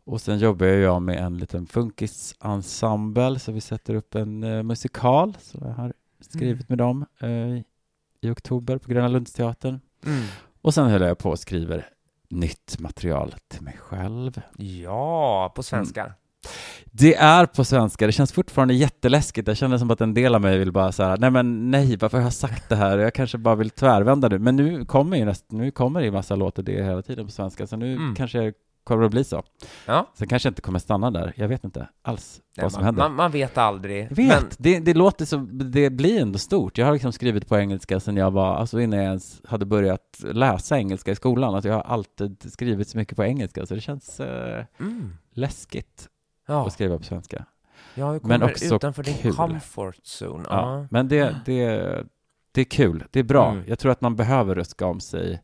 Och 0.05 0.21
sen 0.21 0.39
jobbar 0.39 0.67
jag 0.67 1.03
med 1.03 1.17
en 1.19 1.39
liten 1.39 1.67
funkisensemble, 1.67 3.39
så 3.39 3.53
vi 3.53 3.61
sätter 3.61 3.95
upp 3.95 4.15
en 4.15 4.43
eh, 4.45 4.63
musikal, 4.63 5.37
så 5.41 5.59
jag 5.61 5.69
har 5.73 5.93
skrivit 6.21 6.69
med 6.69 6.79
dem 6.79 7.07
eh, 7.21 7.29
i- 7.31 7.65
i 8.21 8.31
oktober 8.31 8.79
på 8.79 8.91
Gröna 8.91 9.09
Lundsteatern. 9.09 9.81
Mm. 10.07 10.25
Och 10.63 10.75
sen 10.75 10.89
höll 10.91 11.03
jag 11.03 11.19
på 11.19 11.31
och 11.31 11.39
skriver 11.39 11.87
nytt 12.31 12.77
material 12.79 13.35
till 13.49 13.63
mig 13.63 13.77
själv. 13.79 14.41
Ja, 14.57 15.53
på 15.57 15.63
svenska. 15.63 16.13
Det 16.85 17.15
är 17.15 17.47
på 17.47 17.65
svenska, 17.65 18.07
det 18.07 18.13
känns 18.13 18.33
fortfarande 18.33 18.75
jätteläskigt. 18.75 19.49
Jag 19.49 19.57
känner 19.57 19.79
som 19.79 19.91
att 19.91 20.01
en 20.01 20.15
del 20.15 20.35
av 20.35 20.41
mig 20.41 20.59
vill 20.59 20.73
bara 20.73 20.93
säga, 20.93 21.17
nej 21.19 21.31
men 21.31 21.71
nej, 21.71 21.97
varför 21.97 22.17
har 22.19 22.25
jag 22.25 22.33
sagt 22.33 22.69
det 22.69 22.77
här? 22.77 22.99
Jag 22.99 23.15
kanske 23.15 23.39
bara 23.39 23.55
vill 23.55 23.71
tvärvända 23.71 24.29
nu. 24.29 24.39
Men 24.39 24.57
nu 24.57 24.85
kommer 24.85 25.17
ju 25.17 25.25
näst, 25.25 25.45
nu 25.53 25.71
kommer 25.71 26.01
det 26.01 26.07
ju 26.07 26.13
massa 26.13 26.35
låtar 26.37 26.63
det 26.63 26.85
hela 26.85 27.03
tiden 27.03 27.27
på 27.27 27.33
svenska, 27.33 27.67
så 27.67 27.77
nu 27.77 27.95
Mm. 27.97 28.15
kanske 28.15 28.39
det 28.39 28.53
kommer 28.89 29.05
att 29.05 29.11
bli 29.11 29.25
så. 29.25 29.43
Ja. 29.87 30.07
Sen 30.15 30.29
kanske 30.29 30.47
jag 30.47 30.51
inte 30.51 30.63
kommer 30.63 30.79
stanna 30.79 31.11
där, 31.11 31.33
jag 31.37 31.49
vet 31.49 31.65
inte 31.65 31.89
alls 32.03 32.41
Nej, 32.57 32.63
vad 32.63 32.73
som 32.73 32.79
man, 32.79 32.85
händer. 32.85 33.03
man, 33.03 33.15
man 33.15 33.31
vet 33.31 33.59
aldrig. 33.59 34.05
Jag 34.11 34.17
vet, 34.17 34.43
Men, 34.43 34.51
det, 34.59 34.81
det 34.81 34.95
låter 34.95 35.25
så, 35.25 35.37
det 35.51 35.91
blir 35.91 36.23
ändå 36.23 36.39
stort. 36.39 36.79
Jag 36.79 36.87
har 36.87 36.93
liksom 36.93 37.13
skrivit 37.13 37.49
på 37.49 37.59
engelska 37.59 38.01
sen 38.01 38.17
jag 38.17 38.31
var, 38.31 38.57
alltså 38.57 38.81
innan 38.81 38.99
jag 38.99 39.07
ens 39.07 39.43
hade 39.45 39.67
börjat 39.67 40.21
läsa 40.33 40.79
engelska 40.79 41.11
i 41.11 41.15
skolan. 41.15 41.55
Alltså 41.55 41.69
jag 41.69 41.77
har 41.77 41.83
alltid 41.83 42.53
skrivit 42.53 42.89
så 42.89 42.99
mycket 42.99 43.17
på 43.17 43.25
engelska, 43.25 43.67
så 43.67 43.75
det 43.75 43.81
känns 43.81 44.21
eh, 44.21 44.65
mm. 44.81 45.13
läskigt 45.33 46.09
Ja, 46.47 46.67
att 46.67 46.73
skriva 46.73 46.99
på 46.99 47.05
svenska. 47.05 47.45
ja, 47.95 48.11
men 48.13 48.21
kommer 48.21 48.45
också 48.45 48.75
utanför 48.75 49.03
din 49.03 49.15
kul. 49.15 49.33
comfort 49.33 49.97
zone. 50.21 50.45
Ja. 50.51 50.79
Ja. 50.79 50.87
Men 50.91 51.09
det, 51.09 51.37
det, 51.47 52.05
det 52.53 52.61
är 52.61 52.65
kul, 52.65 53.05
det 53.11 53.19
är 53.19 53.25
bra. 53.25 53.51
Mm. 53.51 53.65
Jag 53.67 53.79
tror 53.79 53.93
att 53.93 54.01
man 54.01 54.17
behöver 54.17 54.55
ruska 54.55 54.87
om 54.87 55.01
sig 55.01 55.41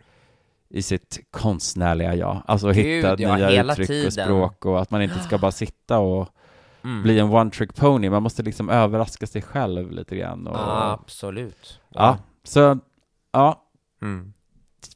i 0.69 0.83
sitt 0.83 1.19
konstnärliga 1.31 2.15
jag. 2.15 2.43
Alltså 2.47 2.67
Gud, 2.73 2.77
hitta 2.77 3.23
ja, 3.23 3.37
nya 3.37 3.62
uttryck 3.65 3.87
tiden. 3.87 4.07
och 4.07 4.12
språk 4.12 4.65
och 4.65 4.81
att 4.83 4.91
man 4.91 5.03
inte 5.03 5.19
ska 5.19 5.39
bara 5.39 5.53
sitta 5.53 5.99
och 5.99 6.29
Mm. 6.85 7.03
bli 7.03 7.19
en 7.19 7.31
one 7.31 7.51
trick 7.51 7.75
pony. 7.75 8.11
Man 8.11 8.23
måste 8.23 8.43
liksom 8.43 8.69
överraska 8.69 9.27
sig 9.27 9.43
själv 9.43 9.91
lite 9.91 10.17
grann. 10.17 10.47
Och, 10.47 10.93
Absolut. 10.93 11.81
Ja, 11.89 12.19
så 12.43 12.79
ja, 13.33 13.62
Mm. 14.03 14.33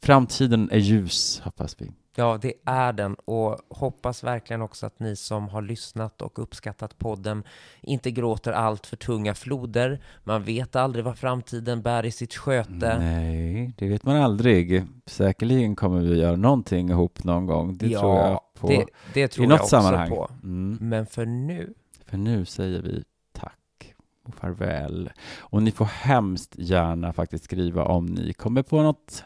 framtiden 0.03 0.71
är 0.71 0.79
ljus, 0.79 1.41
hoppas 1.45 1.77
vi. 1.79 1.93
Ja, 2.19 2.39
det 2.43 2.53
är 2.65 2.93
den 2.93 3.15
och 3.15 3.59
hoppas 3.69 4.25
verkligen 4.25 4.63
också 4.63 4.87
att 4.87 5.01
ni 5.01 5.17
som 5.17 5.49
har 5.49 5.63
lyssnat 5.63 6.23
och 6.23 6.39
uppskattat 6.39 6.99
podden 6.99 7.43
inte 7.81 8.11
gråter 8.11 8.53
allt 8.53 8.87
för 8.87 8.97
tunga 8.97 9.35
floder. 9.35 10.01
Man 10.25 10.43
vet 10.43 10.77
aldrig 10.77 11.05
vad 11.05 11.19
framtiden 11.19 11.83
bär 11.83 12.07
i 12.07 12.11
sitt 12.11 12.35
sköte. 12.35 12.99
Nej, 12.99 13.73
det 13.79 13.89
vet 13.89 14.05
man 14.05 14.17
aldrig. 14.17 14.85
Säkerligen 15.07 15.77
kommer 15.77 16.01
vi 16.01 16.21
göra 16.21 16.37
någonting 16.37 16.91
ihop 16.91 17.25
någon 17.25 17.47
gång. 17.47 17.77
Det 17.77 17.87
ja, 17.87 18.01
tror 18.01 18.17
jag 18.17 18.41
på. 18.61 18.69
det, 18.69 18.87
det 19.15 19.29
tror 19.29 19.45
I 19.45 19.49
jag 19.49 19.51
något 19.51 19.61
också 19.61 19.69
sammanhang. 19.69 20.09
på. 20.09 20.31
Mm. 20.43 20.79
Men 20.81 21.07
för 21.07 21.27
nu, 21.27 21.75
För 22.07 22.17
nu 22.17 22.45
säger 22.45 22.83
vi 22.83 23.05
tack 23.33 23.95
och 24.25 24.35
farväl. 24.35 25.11
Och 25.39 25.63
ni 25.63 25.71
får 25.71 25.85
hemskt 25.85 26.55
gärna 26.59 27.13
faktiskt 27.13 27.45
skriva 27.45 27.85
om 27.85 28.07
ni 28.07 28.33
kommer 28.33 28.63
på 28.63 28.83
något 28.83 29.25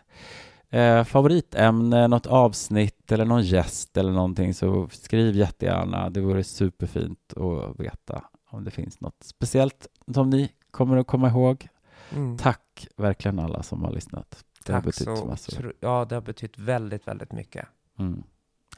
eh, 0.72 1.04
favoritämne, 1.04 2.08
något 2.08 2.26
avsnitt 2.26 3.12
eller 3.12 3.24
någon 3.24 3.42
gäst 3.42 3.96
eller 3.96 4.12
någonting 4.12 4.54
så 4.54 4.88
skriv 4.92 5.34
jättegärna. 5.36 6.10
Det 6.10 6.20
vore 6.20 6.44
superfint 6.44 7.32
att 7.36 7.80
veta 7.80 8.24
om 8.50 8.64
det 8.64 8.70
finns 8.70 9.00
något 9.00 9.22
speciellt 9.24 9.86
som 10.14 10.30
ni 10.30 10.52
kommer 10.70 10.96
att 10.96 11.06
komma 11.06 11.28
ihåg. 11.28 11.68
mm, 12.10 12.38
Tack 12.38 12.86
verkligen 12.96 13.38
alla 13.38 13.62
som 13.62 13.84
har 13.84 13.92
lyssnat. 13.92 14.44
Det 14.66 14.72
har 14.72 14.80
tack 14.80 14.84
betytt 14.86 15.18
så, 15.18 15.24
massor. 15.26 15.72
ja, 15.80 16.04
det 16.08 16.14
har 16.14 16.22
betytt 16.22 16.58
väldigt, 16.58 17.08
väldigt 17.08 17.32
mycket. 17.32 17.66
Mm. 17.98 18.22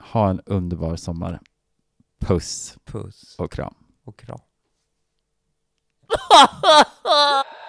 Ha 0.00 0.30
en 0.30 0.40
underbar 0.46 0.96
sommar. 0.96 1.40
Puss 2.20 2.78
Puss 2.84 3.34
och 3.38 3.52
kram. 3.52 3.74
och 4.04 4.16
kram. 4.18 4.38